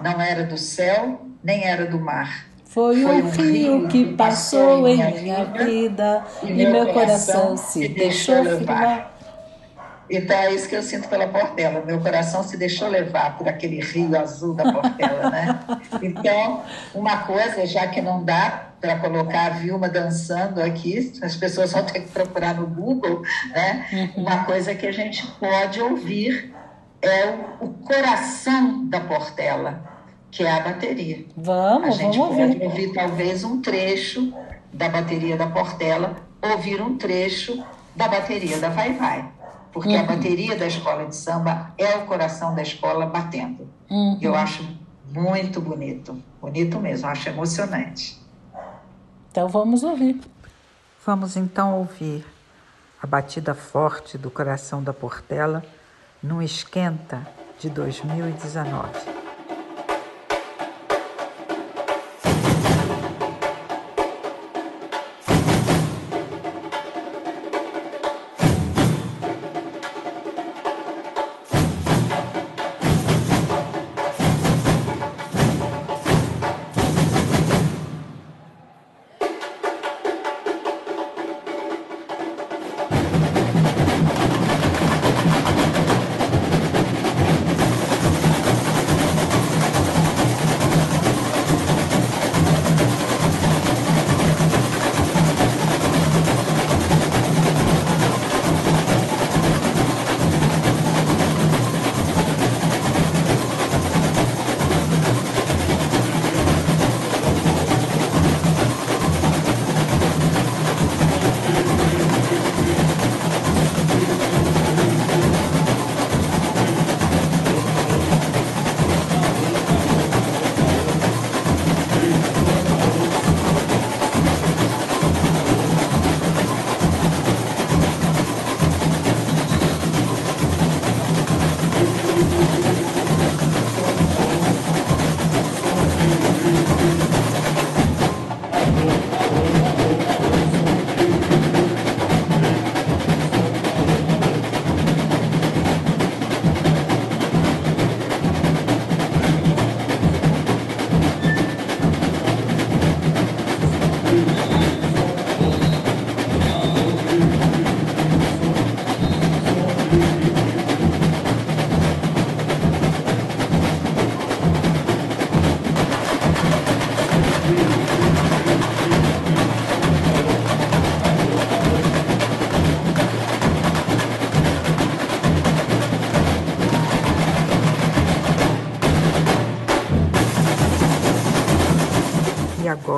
não 0.02 0.20
era 0.20 0.44
do 0.44 0.58
céu, 0.58 1.22
nem 1.44 1.64
era 1.66 1.86
do 1.86 2.00
mar. 2.00 2.48
Foi, 2.66 3.04
Foi 3.04 3.22
um 3.22 3.30
rio 3.30 3.88
que 3.88 4.04
passou 4.16 4.88
em 4.88 4.96
minha 4.96 5.12
minha 5.22 5.46
vida 5.46 6.24
e 6.42 6.52
meu 6.66 6.88
coração 6.92 7.56
se 7.56 7.88
deixou 7.88 8.42
levar. 8.42 9.13
Então 10.16 10.36
é 10.38 10.54
isso 10.54 10.70
que 10.70 10.76
eu 10.76 10.84
sinto 10.84 11.08
pela 11.10 11.28
Portela. 11.28 11.84
Meu 11.86 12.00
coração 12.00 12.44
se 12.44 12.56
deixou 12.56 12.88
levar 12.88 13.36
por 13.38 13.48
aquele 13.48 13.80
rio 13.82 14.18
azul 14.20 14.54
da 14.54 14.72
Portela, 14.72 15.30
né? 15.32 15.60
Então, 16.02 16.62
uma 16.94 17.18
coisa, 17.24 17.66
já 17.66 17.88
que 17.88 18.00
não 18.02 18.24
dá 18.24 18.70
para 18.80 19.00
colocar 19.00 19.48
a 19.48 19.50
Vilma 19.50 19.90
dançando 19.90 20.62
aqui, 20.62 21.14
as 21.24 21.36
pessoas 21.36 21.72
vão 21.72 21.84
ter 21.84 22.02
que 22.02 22.10
procurar 22.12 22.54
no 22.54 22.68
Google, 22.68 23.24
né? 23.50 24.12
Uma 24.16 24.44
coisa 24.44 24.76
que 24.76 24.86
a 24.86 24.92
gente 24.92 25.26
pode 25.40 25.82
ouvir 25.82 26.54
é 27.02 27.26
o, 27.62 27.66
o 27.66 27.70
coração 27.74 28.86
da 28.86 29.00
Portela, 29.00 29.84
que 30.30 30.44
é 30.44 30.52
a 30.52 30.60
bateria. 30.60 31.26
A 31.26 31.42
Vamos, 31.42 31.96
gente 31.96 32.18
vamos 32.18 32.36
pode 32.38 32.42
ouvir. 32.54 32.64
ouvir 32.64 32.94
talvez 32.94 33.44
um 33.44 33.62
trecho 33.62 34.32
da 34.72 34.90
bateria 34.90 35.38
da 35.38 35.48
Portela, 35.48 36.16
ouvir 36.42 36.82
um 36.82 36.98
trecho 36.98 37.64
da 37.96 38.08
bateria 38.08 38.58
da 38.60 38.70
Vai 38.70 38.94
Vai. 38.94 39.26
Porque 39.74 39.96
a 39.96 40.04
bateria 40.04 40.56
da 40.56 40.68
escola 40.68 41.08
de 41.08 41.16
samba 41.16 41.74
é 41.80 41.98
o 41.98 42.06
coração 42.06 42.54
da 42.54 42.62
escola 42.62 43.08
batendo. 43.08 43.68
Uhum. 43.90 44.20
Eu 44.22 44.36
acho 44.36 44.64
muito 45.12 45.60
bonito. 45.60 46.22
Bonito 46.40 46.80
mesmo, 46.80 47.08
acho 47.08 47.28
emocionante. 47.30 48.22
Então 49.32 49.50
vamos 49.50 49.84
ouvir. 49.84 50.22
Vamos 51.04 51.36
então 51.36 51.80
ouvir 51.80 52.24
a 53.02 53.08
batida 53.08 53.56
forte 53.56 54.18
do 54.18 54.30
coração 54.30 54.82
da 54.82 54.94
Portela 54.94 55.64
num 56.22 56.42
esquenta 56.42 57.28
de 57.60 57.70
2019. 57.70 59.13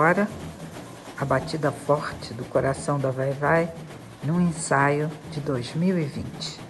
Agora 0.05 0.27
a 1.17 1.25
batida 1.25 1.71
forte 1.71 2.31
do 2.31 2.45
coração 2.45 2.99
da 2.99 3.09
Vai 3.09 3.31
Vai 3.31 3.73
num 4.23 4.39
ensaio 4.39 5.09
de 5.31 5.39
2020. 5.39 6.64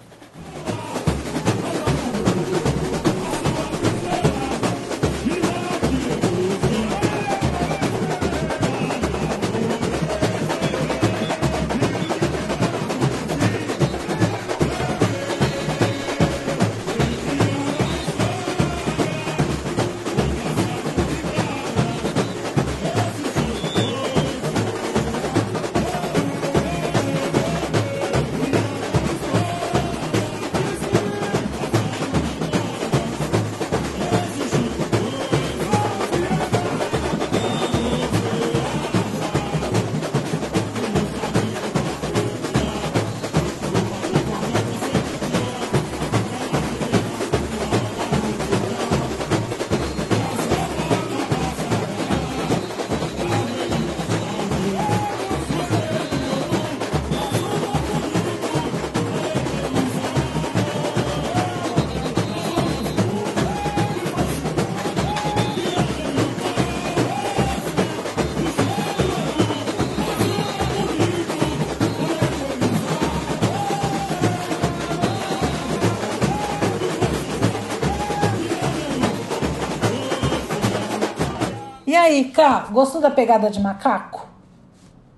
Aí, 82.06 82.30
Cá, 82.30 82.68
gostou 82.70 83.00
da 83.00 83.10
pegada 83.10 83.50
de 83.50 83.60
macaco? 83.60 84.26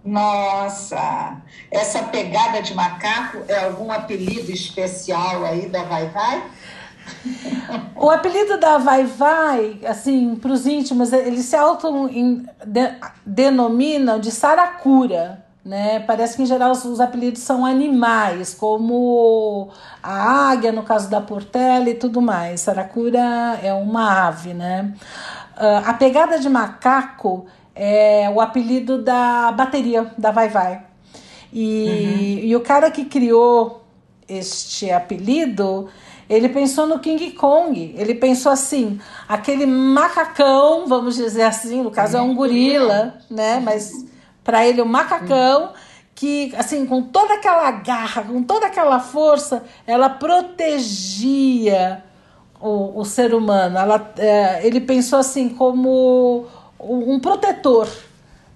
Nossa, 0.04 1.36
essa 1.70 2.04
pegada 2.04 2.62
de 2.62 2.72
macaco 2.74 3.38
é 3.46 3.64
algum 3.64 3.92
apelido 3.92 4.50
especial 4.50 5.44
aí 5.44 5.68
da 5.68 5.84
Vai 5.84 6.08
Vai? 6.08 6.42
O 7.94 8.10
apelido 8.10 8.58
da 8.58 8.78
Vai 8.78 9.04
Vai, 9.04 9.78
assim, 9.84 10.34
para 10.36 10.50
os 10.52 10.66
íntimos, 10.66 11.12
eles 11.12 11.44
se 11.46 11.56
auto-denominam 11.56 14.20
de 14.20 14.30
Saracura. 14.30 15.44
Né? 15.64 15.98
Parece 16.00 16.36
que 16.36 16.42
em 16.42 16.46
geral 16.46 16.70
os, 16.70 16.84
os, 16.84 17.00
apelidos 17.00 17.42
são 17.42 17.66
animais, 17.66 18.54
como 18.54 19.70
a 20.02 20.50
águia, 20.50 20.72
no 20.72 20.82
caso 20.82 21.10
da 21.10 21.20
portela 21.20 21.90
e 21.90 21.94
tudo 21.94 22.22
mais. 22.22 22.62
Saracura 22.62 23.58
é 23.62 23.74
uma 23.74 24.28
ave, 24.28 24.54
né? 24.54 24.94
Uh, 25.58 25.82
a 25.84 25.92
pegada 25.92 26.38
de 26.38 26.48
macaco 26.48 27.46
é 27.74 28.30
o 28.32 28.40
apelido 28.40 29.02
da 29.02 29.50
bateria 29.50 30.12
da 30.16 30.30
Vai 30.30 30.48
Vai. 30.48 30.82
E, 31.52 32.40
uhum. 32.42 32.48
e 32.48 32.56
o 32.56 32.60
cara 32.60 32.90
que 32.92 33.04
criou 33.04 33.82
este 34.28 34.90
apelido, 34.90 35.88
ele 36.28 36.48
pensou 36.48 36.86
no 36.86 37.00
King 37.00 37.32
Kong. 37.32 37.94
Ele 37.96 38.14
pensou 38.14 38.52
assim, 38.52 39.00
aquele 39.28 39.66
macacão, 39.66 40.86
vamos 40.86 41.16
dizer 41.16 41.42
assim, 41.42 41.82
no 41.82 41.90
caso 41.90 42.16
é 42.16 42.20
um 42.20 42.34
gorila, 42.34 43.18
né? 43.30 43.58
Mas 43.60 44.06
para 44.44 44.66
ele 44.66 44.80
o 44.80 44.84
um 44.84 44.88
macacão 44.88 45.72
que 46.14 46.52
assim 46.56 46.84
com 46.84 47.02
toda 47.02 47.34
aquela 47.34 47.70
garra, 47.70 48.22
com 48.22 48.42
toda 48.42 48.66
aquela 48.66 48.98
força, 49.00 49.64
ela 49.86 50.08
protegia 50.10 52.04
o, 52.60 53.00
o 53.00 53.04
ser 53.04 53.34
humano. 53.34 53.78
Ela, 53.78 54.12
é, 54.18 54.66
ele 54.66 54.80
pensou 54.80 55.18
assim 55.18 55.48
como 55.48 56.46
um 56.80 57.18
protetor, 57.20 57.88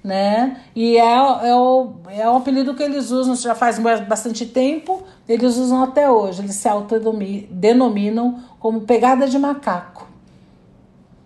né? 0.02 0.60
E 0.74 0.96
é, 0.96 1.04
é, 1.48 1.54
o, 1.54 1.94
é 2.08 2.28
um 2.28 2.36
apelido 2.36 2.74
que 2.74 2.82
eles 2.82 3.10
usam 3.10 3.34
já 3.36 3.54
faz 3.54 3.78
bastante 3.78 4.46
tempo, 4.46 5.02
eles 5.28 5.56
usam 5.56 5.82
até 5.82 6.10
hoje. 6.10 6.42
Eles 6.42 6.56
se 6.56 6.68
autodenominam 6.68 8.42
como 8.58 8.82
pegada 8.82 9.26
de 9.26 9.38
macaco. 9.38 10.08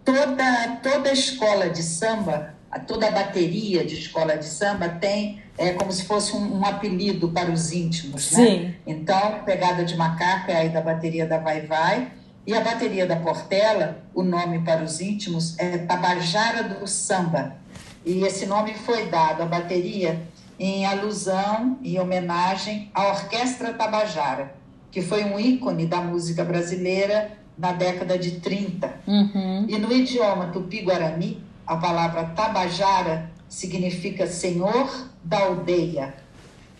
Toda, 0.05 0.79
toda 0.83 1.13
escola 1.13 1.69
de 1.69 1.83
samba 1.83 2.57
toda 2.87 3.11
bateria 3.11 3.85
de 3.85 3.95
escola 3.95 4.37
de 4.37 4.45
samba 4.45 4.89
tem 4.89 5.43
é 5.57 5.73
como 5.73 5.91
se 5.91 6.05
fosse 6.05 6.37
um, 6.37 6.59
um 6.59 6.65
apelido 6.65 7.31
para 7.31 7.51
os 7.51 7.73
íntimos, 7.73 8.33
né? 8.33 8.45
Sim. 8.45 8.75
Então, 8.87 9.43
pegada 9.45 9.85
de 9.85 9.97
macaco 9.97 10.51
é 10.51 10.57
aí 10.57 10.69
da 10.69 10.83
bateria 10.83 11.27
da 11.27 11.39
Vai 11.39 11.63
Vai. 11.63 12.09
E 12.47 12.55
a 12.55 12.61
bateria 12.61 13.07
da 13.07 13.17
Portela, 13.17 13.99
o 14.15 14.23
nome 14.23 14.61
para 14.61 14.85
os 14.85 15.01
íntimos 15.01 15.59
é 15.59 15.79
Tabajara 15.79 16.63
do 16.63 16.87
Samba. 16.87 17.57
E 18.05 18.23
esse 18.23 18.47
nome 18.47 18.73
foi 18.73 19.07
dado 19.07 19.43
à 19.43 19.47
bateria 19.47 20.23
em 20.57 20.87
alusão 20.87 21.77
e 21.83 21.99
homenagem 21.99 22.89
à 22.95 23.09
Orquestra 23.09 23.75
Tabajara, 23.75 24.55
que 24.93 25.03
foi 25.03 25.25
um 25.25 25.41
ícone 25.41 25.87
da 25.87 26.01
música 26.01 26.45
brasileira 26.45 27.33
na 27.59 27.73
década 27.73 28.17
de 28.17 28.39
30. 28.39 28.95
Uhum. 29.09 29.67
E 29.69 29.77
no 29.77 29.93
idioma 29.93 30.47
tupi-guarani, 30.47 31.43
a 31.67 31.77
palavra 31.77 32.27
Tabajara 32.27 33.29
significa 33.49 34.25
Senhor 34.29 35.11
da 35.25 35.41
Aldeia. 35.41 36.15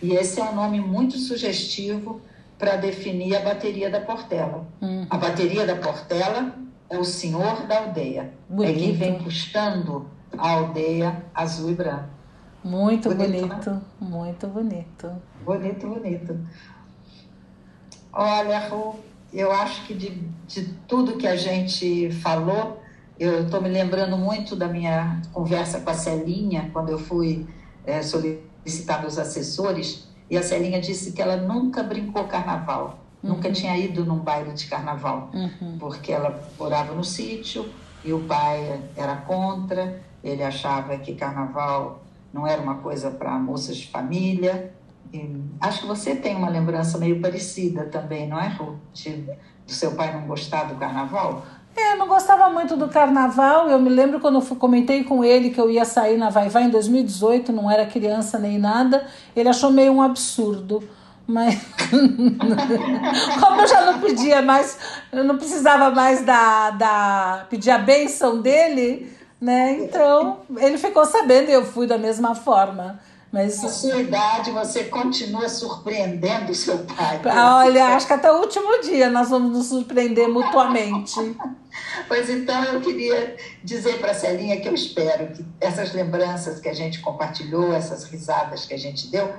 E 0.01 0.13
esse 0.13 0.39
é 0.39 0.43
um 0.45 0.55
nome 0.55 0.79
muito 0.79 1.17
sugestivo 1.17 2.21
para 2.57 2.75
definir 2.75 3.35
a 3.35 3.41
bateria 3.41 3.89
da 3.89 4.01
Portela. 4.01 4.67
Uhum. 4.81 5.05
A 5.09 5.17
bateria 5.17 5.65
da 5.65 5.75
Portela 5.75 6.53
é 6.89 6.97
o 6.97 7.03
Senhor 7.03 7.67
da 7.67 7.79
Aldeia. 7.79 8.33
Bonito. 8.49 8.77
É 8.77 8.79
que 8.79 8.91
vem 8.93 9.19
puxando 9.19 10.09
a 10.37 10.51
aldeia 10.51 11.25
azul 11.33 11.69
e 11.71 11.75
branco. 11.75 12.17
Muito 12.63 13.09
Bonito, 13.09 13.47
bonito, 13.47 13.81
muito 14.01 14.47
bonito. 14.47 15.11
Bonito, 15.45 15.87
bonito. 15.87 16.39
Olha, 18.11 18.59
Ru, 18.67 18.95
eu 19.31 19.51
acho 19.51 19.85
que 19.85 19.93
de, 19.93 20.09
de 20.47 20.63
tudo 20.87 21.17
que 21.17 21.27
a 21.27 21.35
gente 21.35 22.11
falou, 22.11 22.81
eu 23.19 23.45
estou 23.45 23.61
me 23.61 23.69
lembrando 23.69 24.17
muito 24.17 24.55
da 24.55 24.67
minha 24.67 25.21
conversa 25.31 25.79
com 25.79 25.89
a 25.89 25.93
Celinha, 25.93 26.69
quando 26.73 26.89
eu 26.89 26.99
fui 26.99 27.47
eh, 27.85 28.01
solicitar 28.01 29.01
meus 29.01 29.17
assessores, 29.17 30.09
e 30.29 30.37
a 30.37 30.43
Celinha 30.43 30.79
disse 30.81 31.11
que 31.13 31.21
ela 31.21 31.37
nunca 31.37 31.83
brincou 31.83 32.25
carnaval, 32.25 32.99
nunca 33.23 33.51
tinha 33.51 33.77
ido 33.77 34.05
num 34.05 34.19
baile 34.19 34.51
de 34.53 34.67
carnaval, 34.67 35.29
Uhum. 35.33 35.77
porque 35.79 36.11
ela 36.11 36.41
morava 36.59 36.93
no 36.93 37.03
sítio 37.03 37.67
e 38.03 38.13
o 38.13 38.19
pai 38.21 38.79
era 38.95 39.15
contra, 39.17 40.01
ele 40.23 40.43
achava 40.43 40.97
que 40.97 41.15
carnaval 41.15 42.03
não 42.33 42.45
era 42.45 42.61
uma 42.61 42.75
coisa 42.75 43.09
para 43.11 43.31
moças 43.39 43.77
de 43.77 43.87
família. 43.87 44.73
E 45.13 45.41
acho 45.61 45.81
que 45.81 45.87
você 45.87 46.15
tem 46.15 46.35
uma 46.35 46.49
lembrança 46.49 46.97
meio 46.97 47.21
parecida 47.21 47.85
também, 47.85 48.27
não 48.27 48.39
é, 48.39 48.49
Ru? 48.49 48.77
De, 48.93 49.11
do 49.65 49.71
seu 49.71 49.91
pai 49.93 50.13
não 50.13 50.27
gostar 50.27 50.65
do 50.65 50.75
carnaval? 50.75 51.43
É, 51.77 51.93
eu 51.93 51.97
não 51.97 52.07
gostava 52.07 52.49
muito 52.49 52.75
do 52.75 52.87
carnaval. 52.87 53.69
Eu 53.69 53.79
me 53.79 53.89
lembro 53.89 54.19
quando 54.19 54.35
eu 54.35 54.41
fui- 54.41 54.57
comentei 54.57 55.03
com 55.03 55.23
ele 55.23 55.51
que 55.51 55.61
eu 55.61 55.69
ia 55.69 55.85
sair 55.85 56.17
na 56.17 56.29
Vai 56.29 56.49
Vai 56.49 56.63
em 56.63 56.69
2018, 56.69 57.51
não 57.51 57.69
era 57.69 57.85
criança 57.85 58.39
nem 58.39 58.57
nada. 58.57 59.05
Ele 59.35 59.47
achou 59.47 59.69
meio 59.71 59.91
um 59.93 60.01
absurdo. 60.01 60.83
Mas 61.27 61.59
como 63.39 63.61
eu 63.61 63.67
já 63.67 63.81
não 63.91 63.99
pedia 63.99 64.41
mais, 64.41 64.77
eu 65.11 65.23
não 65.25 65.37
precisava 65.37 65.89
mais 65.91 66.23
da, 66.23 66.69
da 66.71 67.45
pedir 67.49 67.69
a 67.71 67.77
benção 67.77 68.41
dele, 68.41 69.11
né? 69.39 69.77
Então 69.81 70.37
ele 70.57 70.77
ficou 70.77 71.05
sabendo 71.05 71.49
e 71.49 71.53
eu 71.53 71.65
fui 71.65 71.85
da 71.85 71.97
mesma 71.97 72.33
forma. 72.33 72.99
Mas 73.29 73.61
Na 73.61 73.67
sua 73.67 73.97
idade, 73.97 74.51
você 74.51 74.85
continua 74.85 75.49
surpreendendo 75.49 76.49
o 76.53 76.55
seu 76.55 76.77
pai. 76.79 77.19
olha, 77.25 77.87
acho 77.97 78.07
que 78.07 78.13
até 78.13 78.31
o 78.31 78.37
último 78.39 78.81
dia 78.81 79.09
nós 79.09 79.29
vamos 79.29 79.51
nos 79.51 79.65
surpreender 79.67 80.29
mutuamente. 80.29 81.35
Pois 82.07 82.29
então, 82.29 82.63
eu 82.63 82.81
queria 82.81 83.35
dizer 83.63 83.99
para 83.99 84.11
a 84.11 84.15
Celinha 84.15 84.59
que 84.59 84.67
eu 84.67 84.73
espero 84.73 85.33
que 85.33 85.45
essas 85.59 85.93
lembranças 85.93 86.59
que 86.59 86.69
a 86.69 86.73
gente 86.73 86.99
compartilhou, 86.99 87.73
essas 87.73 88.03
risadas 88.05 88.65
que 88.65 88.73
a 88.73 88.77
gente 88.77 89.07
deu, 89.09 89.33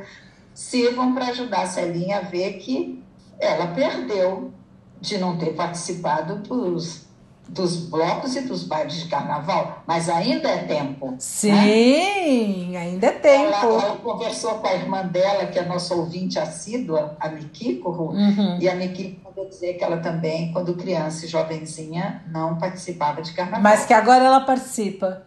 sirvam 0.55 1.15
para 1.15 1.29
ajudar 1.29 1.63
a 1.63 1.67
Celinha 1.67 2.19
a 2.19 2.23
ver 2.23 2.55
que 2.55 3.03
ela 3.39 3.69
perdeu 3.69 4.53
de 5.01 5.19
não 5.19 5.39
ter 5.39 5.55
participado 5.55 6.37
dos, 6.37 7.08
dos 7.49 7.77
blocos 7.77 8.37
e 8.37 8.43
dos 8.43 8.63
bailes 8.65 8.95
de 8.95 9.09
carnaval, 9.09 9.83
mas 9.87 10.09
ainda 10.09 10.49
é 10.49 10.59
tempo. 10.65 11.13
né? 11.13 11.17
Sim, 11.19 12.77
ainda 12.77 13.07
é 13.07 13.11
tempo. 13.13 13.45
Ela, 13.53 13.85
ela 13.85 13.97
conversou 13.97 14.55
com 14.57 14.67
a 14.67 14.75
irmã 14.75 15.03
dela, 15.07 15.47
que 15.47 15.59
é 15.59 15.65
nossa 15.65 15.95
ouvinte 15.95 16.39
assídua, 16.39 17.17
a 17.19 17.29
Mikiko, 17.29 17.89
Uhum. 18.13 18.59
e 18.61 18.69
a 18.69 18.75
Mikiko 18.75 19.21
mandou 19.25 19.49
dizer 19.49 19.75
que 19.75 19.85
ela 19.85 19.97
também, 19.99 20.53
quando 20.53 20.75
criança 20.75 21.25
e 21.25 21.29
jovenzinha, 21.29 22.23
não 22.29 22.59
participava 22.59 23.23
de 23.23 23.33
carnaval. 23.33 23.63
Mas 23.63 23.87
que 23.87 23.95
agora 23.95 24.25
ela 24.25 24.41
participa. 24.41 25.23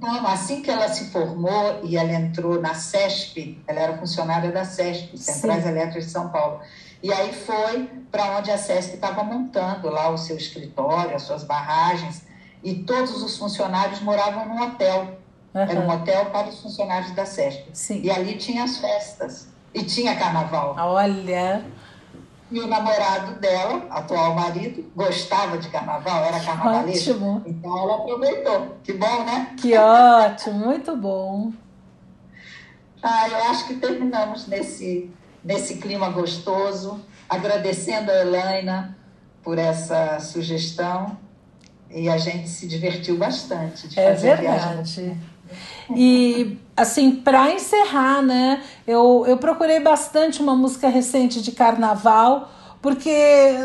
Não, 0.00 0.24
assim 0.28 0.62
que 0.62 0.70
ela 0.70 0.88
se 0.88 1.10
formou 1.10 1.80
e 1.82 1.96
ela 1.96 2.12
entrou 2.12 2.60
na 2.60 2.72
CESP, 2.74 3.60
ela 3.66 3.80
era 3.80 3.98
funcionária 3.98 4.52
da 4.52 4.64
CESP, 4.64 5.18
Centrais 5.18 5.66
Elétricas 5.66 6.04
de 6.06 6.10
São 6.12 6.28
Paulo. 6.28 6.60
E 7.02 7.12
aí 7.12 7.32
foi 7.32 7.84
para 8.10 8.38
onde 8.38 8.50
a 8.50 8.58
CESP 8.58 8.94
estava 8.94 9.22
montando 9.22 9.88
lá 9.88 10.08
o 10.10 10.18
seu 10.18 10.36
escritório, 10.36 11.14
as 11.14 11.22
suas 11.22 11.44
barragens, 11.44 12.22
e 12.62 12.74
todos 12.74 13.22
os 13.22 13.36
funcionários 13.38 14.00
moravam 14.00 14.46
num 14.46 14.60
hotel. 14.62 15.16
Era 15.54 15.80
um 15.80 15.84
Uhum. 15.88 15.90
hotel 15.94 16.26
para 16.26 16.48
os 16.48 16.60
funcionários 16.60 17.12
da 17.12 17.24
CESP. 17.24 17.70
Sim. 17.72 18.00
E 18.02 18.10
ali 18.10 18.36
tinha 18.36 18.64
as 18.64 18.78
festas. 18.78 19.48
E 19.74 19.82
tinha 19.84 20.16
carnaval. 20.16 20.74
Olha, 20.78 21.64
E 22.50 22.58
o 22.60 22.66
namorado 22.66 23.38
dela, 23.40 23.86
atual 23.90 24.34
marido, 24.34 24.90
gostava 24.96 25.58
de 25.58 25.68
carnaval, 25.68 26.24
era 26.24 26.40
carnavalesco. 26.40 27.10
ótimo. 27.10 27.42
Então 27.46 27.78
ela 27.78 27.96
aproveitou. 27.96 28.76
Que 28.82 28.92
bom, 28.94 29.24
né? 29.24 29.54
Que 29.58 29.76
ótimo, 29.76 30.54
muito 30.58 30.96
bom. 30.96 31.52
Ah, 33.02 33.28
eu 33.28 33.44
acho 33.50 33.66
que 33.66 33.74
terminamos 33.74 34.46
nesse, 34.46 35.10
nesse 35.44 35.76
clima 35.76 36.08
gostoso, 36.10 37.00
agradecendo 37.28 38.10
a 38.10 38.14
Elaina 38.20 38.96
por 39.42 39.58
essa 39.58 40.18
sugestão. 40.20 41.16
E 41.90 42.08
a 42.08 42.18
gente 42.18 42.48
se 42.48 42.66
divertiu 42.68 43.16
bastante 43.16 43.88
de 43.88 43.98
É 43.98 44.12
fazer 44.12 44.32
a 44.32 44.36
viagem. 44.36 44.68
verdade. 44.68 45.16
E 45.96 46.58
assim, 46.76 47.12
para 47.16 47.50
encerrar, 47.50 48.20
né? 48.20 48.62
Eu, 48.86 49.24
eu 49.26 49.38
procurei 49.38 49.80
bastante 49.80 50.42
uma 50.42 50.54
música 50.54 50.88
recente 50.88 51.40
de 51.40 51.52
carnaval, 51.52 52.50
porque 52.82 53.56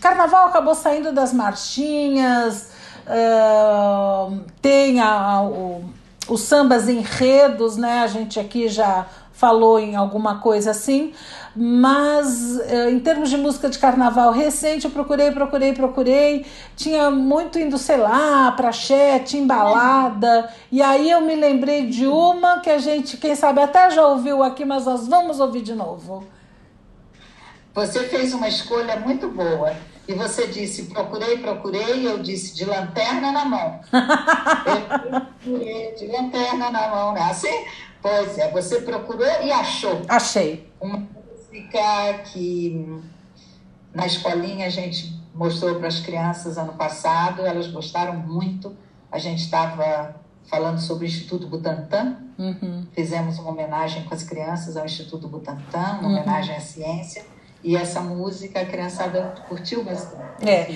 carnaval 0.00 0.46
acabou 0.48 0.74
saindo 0.74 1.10
das 1.12 1.32
marchinhas, 1.32 2.68
ah, 3.06 4.28
tem 4.60 5.00
a, 5.00 5.08
a- 5.08 5.42
o, 5.44 5.84
os 6.28 6.42
sambas 6.42 6.86
enredos, 6.88 7.78
né? 7.78 8.00
A 8.02 8.06
gente 8.06 8.38
aqui 8.38 8.68
já 8.68 9.06
falou 9.38 9.78
em 9.78 9.94
alguma 9.94 10.40
coisa 10.40 10.72
assim, 10.72 11.12
mas 11.54 12.58
eh, 12.58 12.90
em 12.90 12.98
termos 12.98 13.30
de 13.30 13.36
música 13.36 13.70
de 13.70 13.78
carnaval 13.78 14.32
recente, 14.32 14.84
eu 14.84 14.90
procurei, 14.90 15.30
procurei, 15.30 15.72
procurei, 15.72 16.46
tinha 16.74 17.08
muito 17.08 17.56
indo, 17.56 17.78
sei 17.78 17.98
lá, 17.98 18.50
pra 18.50 18.70
axé, 18.70 19.24
embalada, 19.34 20.52
e 20.72 20.82
aí 20.82 21.08
eu 21.08 21.20
me 21.20 21.36
lembrei 21.36 21.86
de 21.86 22.04
uma 22.04 22.58
que 22.58 22.68
a 22.68 22.78
gente, 22.78 23.16
quem 23.16 23.36
sabe, 23.36 23.62
até 23.62 23.88
já 23.92 24.04
ouviu 24.08 24.42
aqui, 24.42 24.64
mas 24.64 24.86
nós 24.86 25.06
vamos 25.06 25.38
ouvir 25.38 25.62
de 25.62 25.74
novo. 25.74 26.26
Você 27.74 28.08
fez 28.08 28.34
uma 28.34 28.48
escolha 28.48 28.96
muito 28.96 29.28
boa. 29.28 29.72
E 30.08 30.14
você 30.14 30.46
disse, 30.46 30.84
procurei, 30.84 31.36
procurei, 31.36 31.98
e 31.98 32.06
eu 32.06 32.18
disse, 32.18 32.56
de 32.56 32.64
lanterna 32.64 33.30
na 33.30 33.44
mão. 33.44 33.78
eu 33.92 35.20
procurei 35.20 35.94
de 35.94 36.06
lanterna 36.06 36.70
na 36.70 36.88
mão, 36.88 37.12
né? 37.12 37.20
Assim? 37.30 37.66
Pois 38.00 38.38
é, 38.38 38.50
você 38.50 38.80
procurou 38.82 39.26
e 39.42 39.50
achou. 39.52 40.02
Achei. 40.08 40.70
uma 40.80 40.98
música 40.98 42.18
que 42.32 43.00
na 43.94 44.06
escolinha 44.06 44.66
a 44.66 44.70
gente 44.70 45.18
mostrou 45.34 45.76
para 45.76 45.88
as 45.88 46.00
crianças 46.00 46.56
ano 46.58 46.74
passado, 46.74 47.44
elas 47.44 47.66
gostaram 47.68 48.14
muito. 48.14 48.76
A 49.10 49.18
gente 49.18 49.42
estava 49.42 50.16
falando 50.48 50.78
sobre 50.80 51.04
o 51.04 51.08
Instituto 51.08 51.46
Butantan, 51.46 52.16
Uhum. 52.38 52.86
fizemos 52.92 53.38
uma 53.40 53.50
homenagem 53.50 54.04
com 54.04 54.14
as 54.14 54.22
crianças 54.22 54.76
ao 54.76 54.84
Instituto 54.84 55.26
Butantan, 55.28 55.98
uma 56.00 56.02
Uhum. 56.02 56.06
homenagem 56.16 56.54
à 56.54 56.60
ciência. 56.60 57.24
E 57.62 57.76
essa 57.76 58.00
música 58.00 58.60
a 58.60 58.64
criançada 58.64 59.34
curtiu 59.48 59.82
bastante. 59.82 60.48
É, 60.48 60.70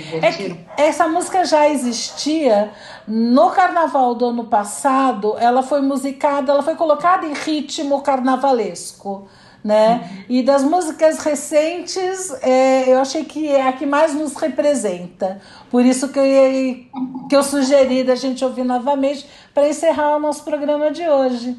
é 0.76 0.88
essa 0.88 1.06
música 1.06 1.44
já 1.44 1.68
existia 1.68 2.72
no 3.06 3.50
carnaval 3.50 4.16
do 4.16 4.26
ano 4.26 4.44
passado. 4.44 5.36
Ela 5.38 5.62
foi 5.62 5.80
musicada, 5.80 6.50
ela 6.50 6.62
foi 6.62 6.74
colocada 6.74 7.24
em 7.24 7.34
ritmo 7.34 8.02
carnavalesco, 8.02 9.28
né? 9.62 10.24
E 10.28 10.42
das 10.42 10.64
músicas 10.64 11.18
recentes, 11.18 12.32
é, 12.42 12.92
eu 12.92 12.98
achei 12.98 13.24
que 13.24 13.48
é 13.48 13.68
a 13.68 13.72
que 13.72 13.86
mais 13.86 14.12
nos 14.12 14.34
representa. 14.34 15.40
Por 15.70 15.84
isso 15.84 16.08
que 16.08 16.18
eu, 16.18 17.28
que 17.28 17.36
eu 17.36 17.44
sugeri 17.44 18.02
da 18.02 18.16
gente 18.16 18.44
ouvir 18.44 18.64
novamente 18.64 19.24
para 19.54 19.68
encerrar 19.68 20.16
o 20.16 20.18
nosso 20.18 20.42
programa 20.42 20.90
de 20.90 21.08
hoje. 21.08 21.56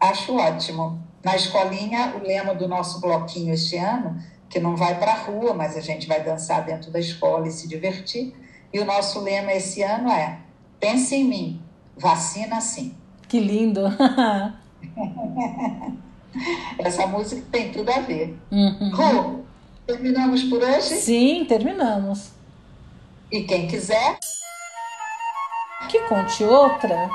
Acho 0.00 0.34
ótimo. 0.34 1.01
Na 1.24 1.36
escolinha, 1.36 2.14
o 2.16 2.26
lema 2.26 2.54
do 2.54 2.66
nosso 2.66 3.00
bloquinho 3.00 3.54
este 3.54 3.76
ano, 3.76 4.20
que 4.48 4.58
não 4.58 4.76
vai 4.76 4.98
para 4.98 5.12
a 5.12 5.16
rua, 5.16 5.54
mas 5.54 5.76
a 5.76 5.80
gente 5.80 6.06
vai 6.06 6.22
dançar 6.22 6.64
dentro 6.64 6.90
da 6.90 6.98
escola 6.98 7.46
e 7.46 7.52
se 7.52 7.68
divertir. 7.68 8.34
E 8.72 8.80
o 8.80 8.84
nosso 8.84 9.20
lema 9.20 9.52
esse 9.52 9.82
ano 9.82 10.10
é: 10.10 10.38
pense 10.80 11.14
em 11.14 11.24
mim, 11.24 11.62
vacina 11.96 12.60
sim. 12.60 12.94
Que 13.28 13.38
lindo! 13.38 13.82
Essa 16.78 17.06
música 17.06 17.42
tem 17.52 17.70
tudo 17.70 17.90
a 17.90 18.00
ver. 18.00 18.36
Uhum. 18.50 18.90
Rô, 18.94 19.40
terminamos 19.86 20.42
por 20.44 20.62
hoje? 20.62 20.96
Sim, 20.96 21.44
terminamos. 21.44 22.32
E 23.30 23.42
quem 23.42 23.68
quiser. 23.68 24.18
Que 25.88 26.00
conte 26.08 26.42
outra. 26.44 27.08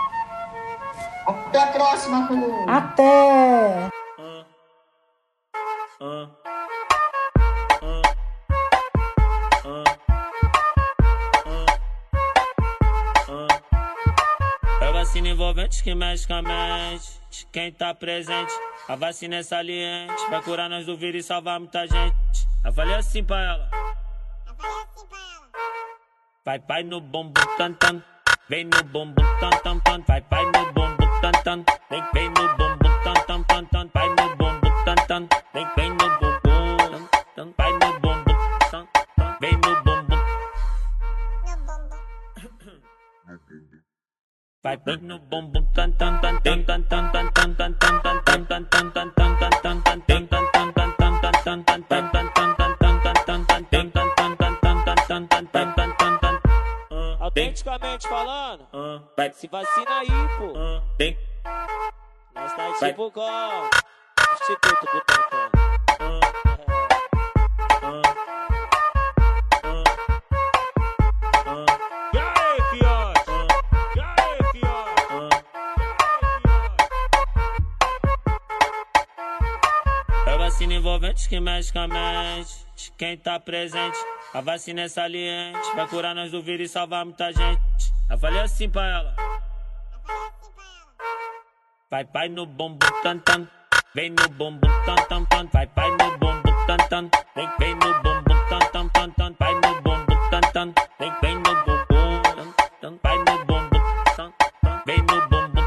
Até 1.28 1.60
a 1.60 1.68
próxima, 1.68 2.26
Ru. 2.26 2.70
Até! 2.70 3.90
Uh. 6.00 6.38
Vacina 15.18 15.30
envolvente 15.30 15.84
que 15.84 15.96
mexe 15.96 16.28
com 16.28 16.34
a 16.34 16.42
mente. 16.42 17.20
Quem 17.52 17.72
tá 17.72 17.94
presente, 17.96 18.54
a 18.88 18.96
vacina 18.96 19.38
é 19.38 19.44
saliente. 19.44 20.30
Vai 20.30 20.44
curar 20.44 20.70
nós 20.70 20.86
do 20.86 20.98
vírus 20.98 21.24
e 21.24 21.28
salvar 21.28 21.60
muita 21.60 21.88
gente. 21.88 22.48
Eu 22.64 22.74
falei 22.74 22.96
assim 22.96 23.24
pra 23.24 23.40
ela. 23.40 23.70
Eu 24.46 24.54
falei 24.56 24.84
assim 24.84 25.08
pra 25.08 25.18
ela. 25.18 25.50
Vai, 26.46 26.60
vai 26.60 26.84
no 26.84 27.00
bombo, 27.00 27.40
tan, 27.58 27.74
tan. 27.74 28.04
Vem 28.50 28.64
no 28.64 28.82
bumbum, 28.94 29.26
tan, 29.42 29.52
tan, 29.62 29.82
tan, 29.82 30.04
vai, 30.08 30.22
vai 30.30 30.46
no 30.46 30.72
bumbum, 30.72 31.10
tan, 31.22 31.34
tan. 31.44 31.66
Vem, 31.90 32.02
vem 32.14 32.30
no 32.30 32.48
bumbum, 32.58 32.92
tan, 33.04 33.16
tan, 33.28 33.44
tan, 33.44 33.66
tan, 33.74 33.90
vai 33.94 34.08
no 34.08 34.36
bumbum, 34.38 34.72
tan, 34.86 34.96
tan. 35.08 35.28
Vem, 35.54 35.68
vem 35.76 35.90
no 35.90 36.08
bumbum, 36.22 36.40
tan, 36.80 37.08
tan, 37.36 37.54
vai 37.58 37.72
no 37.74 38.00
bumbum, 38.00 38.38
tan, 38.72 38.88
tan. 39.18 39.38
Vem 39.42 39.52
no 39.64 39.76
bumbum. 39.84 40.20
No 43.26 43.38
bumbum. 43.50 43.82
Vai, 44.64 44.78
vem 44.86 44.98
no 45.02 45.20
bumbum, 45.20 45.66
tan, 45.76 45.92
tan, 45.98 46.22
tan, 46.22 46.42
tan, 46.42 46.64
tan, 46.64 46.84
tan, 46.88 47.12
tan. 47.12 47.37
Se 59.38 59.48
vacina 59.48 60.00
aí, 60.00 60.08
pô. 60.38 60.54
ah, 60.58 60.82
vem, 60.98 61.18
Nós 62.36 62.54
tá 62.54 62.70
Vai. 62.80 62.90
tipo 62.90 63.12
com 63.12 63.70
Instituto 64.34 64.86
Butantan. 64.92 65.50
ah, 66.00 66.20
ah, 67.84 68.02
ah, 69.64 69.84
ah, 71.46 71.66
E 72.14 72.18
aí, 72.20 72.62
fiote? 72.72 73.32
E 73.96 74.00
aí, 74.00 74.38
fiote? 74.52 75.08
ah. 80.26 80.32
É 80.32 80.38
vacina 80.38 80.74
envolvente 80.74 81.30
que 81.30 81.40
mexe 81.40 81.72
com 81.72 81.80
a 81.80 81.88
mente 81.88 82.54
de 82.76 82.92
quem 82.98 83.18
tá 83.18 83.40
presente. 83.40 83.98
A 84.34 84.42
vacina 84.42 84.82
é 84.82 84.88
saliente, 84.90 85.76
vai 85.76 85.88
curar 85.88 86.14
nós 86.16 86.32
do 86.32 86.42
vírus 86.42 86.70
e 86.70 86.74
salvar 86.74 87.06
muita 87.06 87.32
gente. 87.32 87.62
Eu 88.10 88.18
falei 88.18 88.40
assim 88.42 88.70
pra 88.70 88.86
ela. 88.86 89.27
Vai, 91.90 92.04
vai 92.14 92.28
no 92.28 92.46
bumbum 92.46 92.78
tan 93.02 93.20
tan, 93.26 93.48
vem 93.96 94.10
no 94.10 94.28
bumbum 94.38 94.72
tan 94.86 94.98
tan 95.10 95.26
tan, 95.30 95.48
vai, 95.54 95.66
vai 95.74 95.90
no 95.90 96.18
bumbum 96.18 96.56
tan 96.68 96.78
tan, 96.90 97.10
vem, 97.34 97.48
vem 97.60 97.76
no 97.76 97.94
bumbum 98.04 98.38
tan 98.50 98.62
tan 98.74 98.90
tan 98.90 99.12
tan, 99.18 99.34
vai 99.40 99.54
no 99.54 99.82
bumbum 99.82 100.20
tan 100.30 100.42
tan, 100.54 100.74
vem, 101.00 101.12
vem 101.22 101.36
no 101.36 101.54
bumbum 101.66 102.12
tan 102.36 102.54
tan, 102.82 103.00
vai 103.04 103.18
no 103.18 103.46
bumbum 103.46 103.82
tan 104.18 104.32
tan, 104.62 104.84
vem 104.86 105.02
no 105.08 105.28
bumbum. 105.30 105.66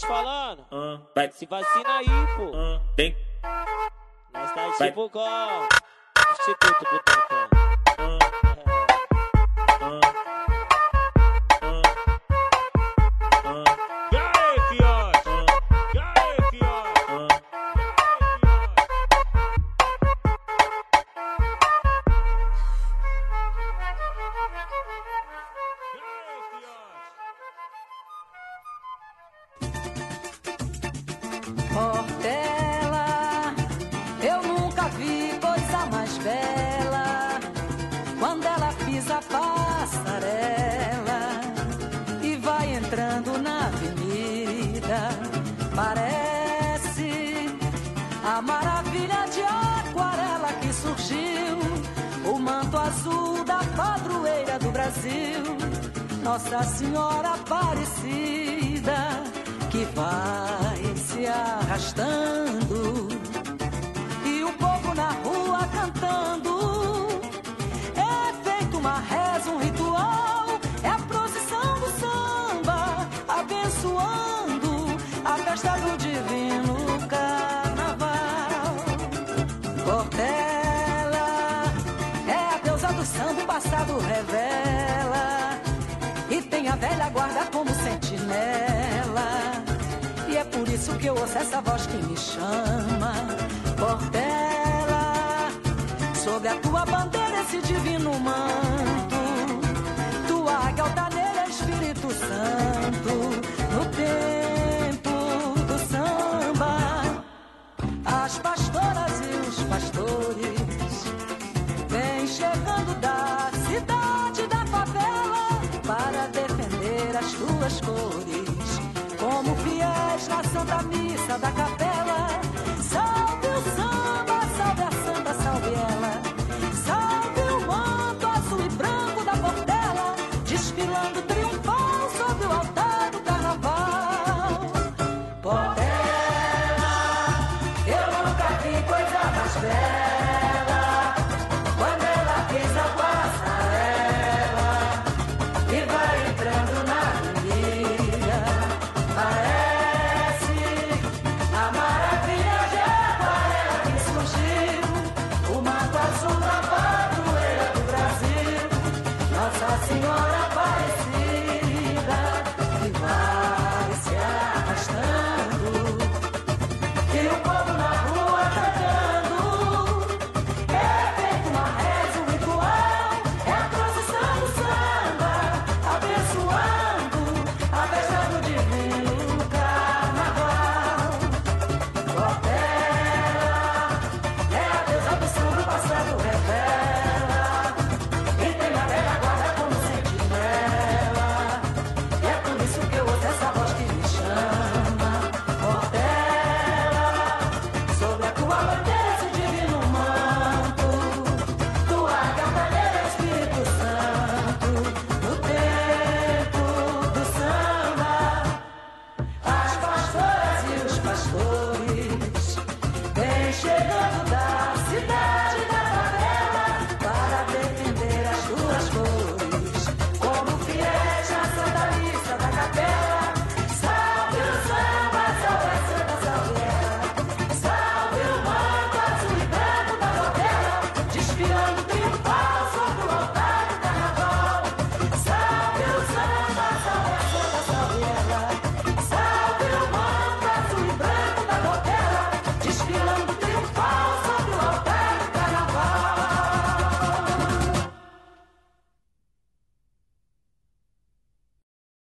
Autenticamente 0.00 0.06
falando, 0.06 0.66
Vai, 1.14 1.30
se 1.32 1.46
vacina 1.46 1.98
aí, 1.98 2.06
pô. 2.36 2.50
vem, 2.96 3.16
Nós 4.32 4.52
tá 4.52 4.68
Vai. 4.78 4.88
tipo 4.88 5.10
com 5.10 5.68
Instituto 6.32 6.84
Butantan. 6.90 7.59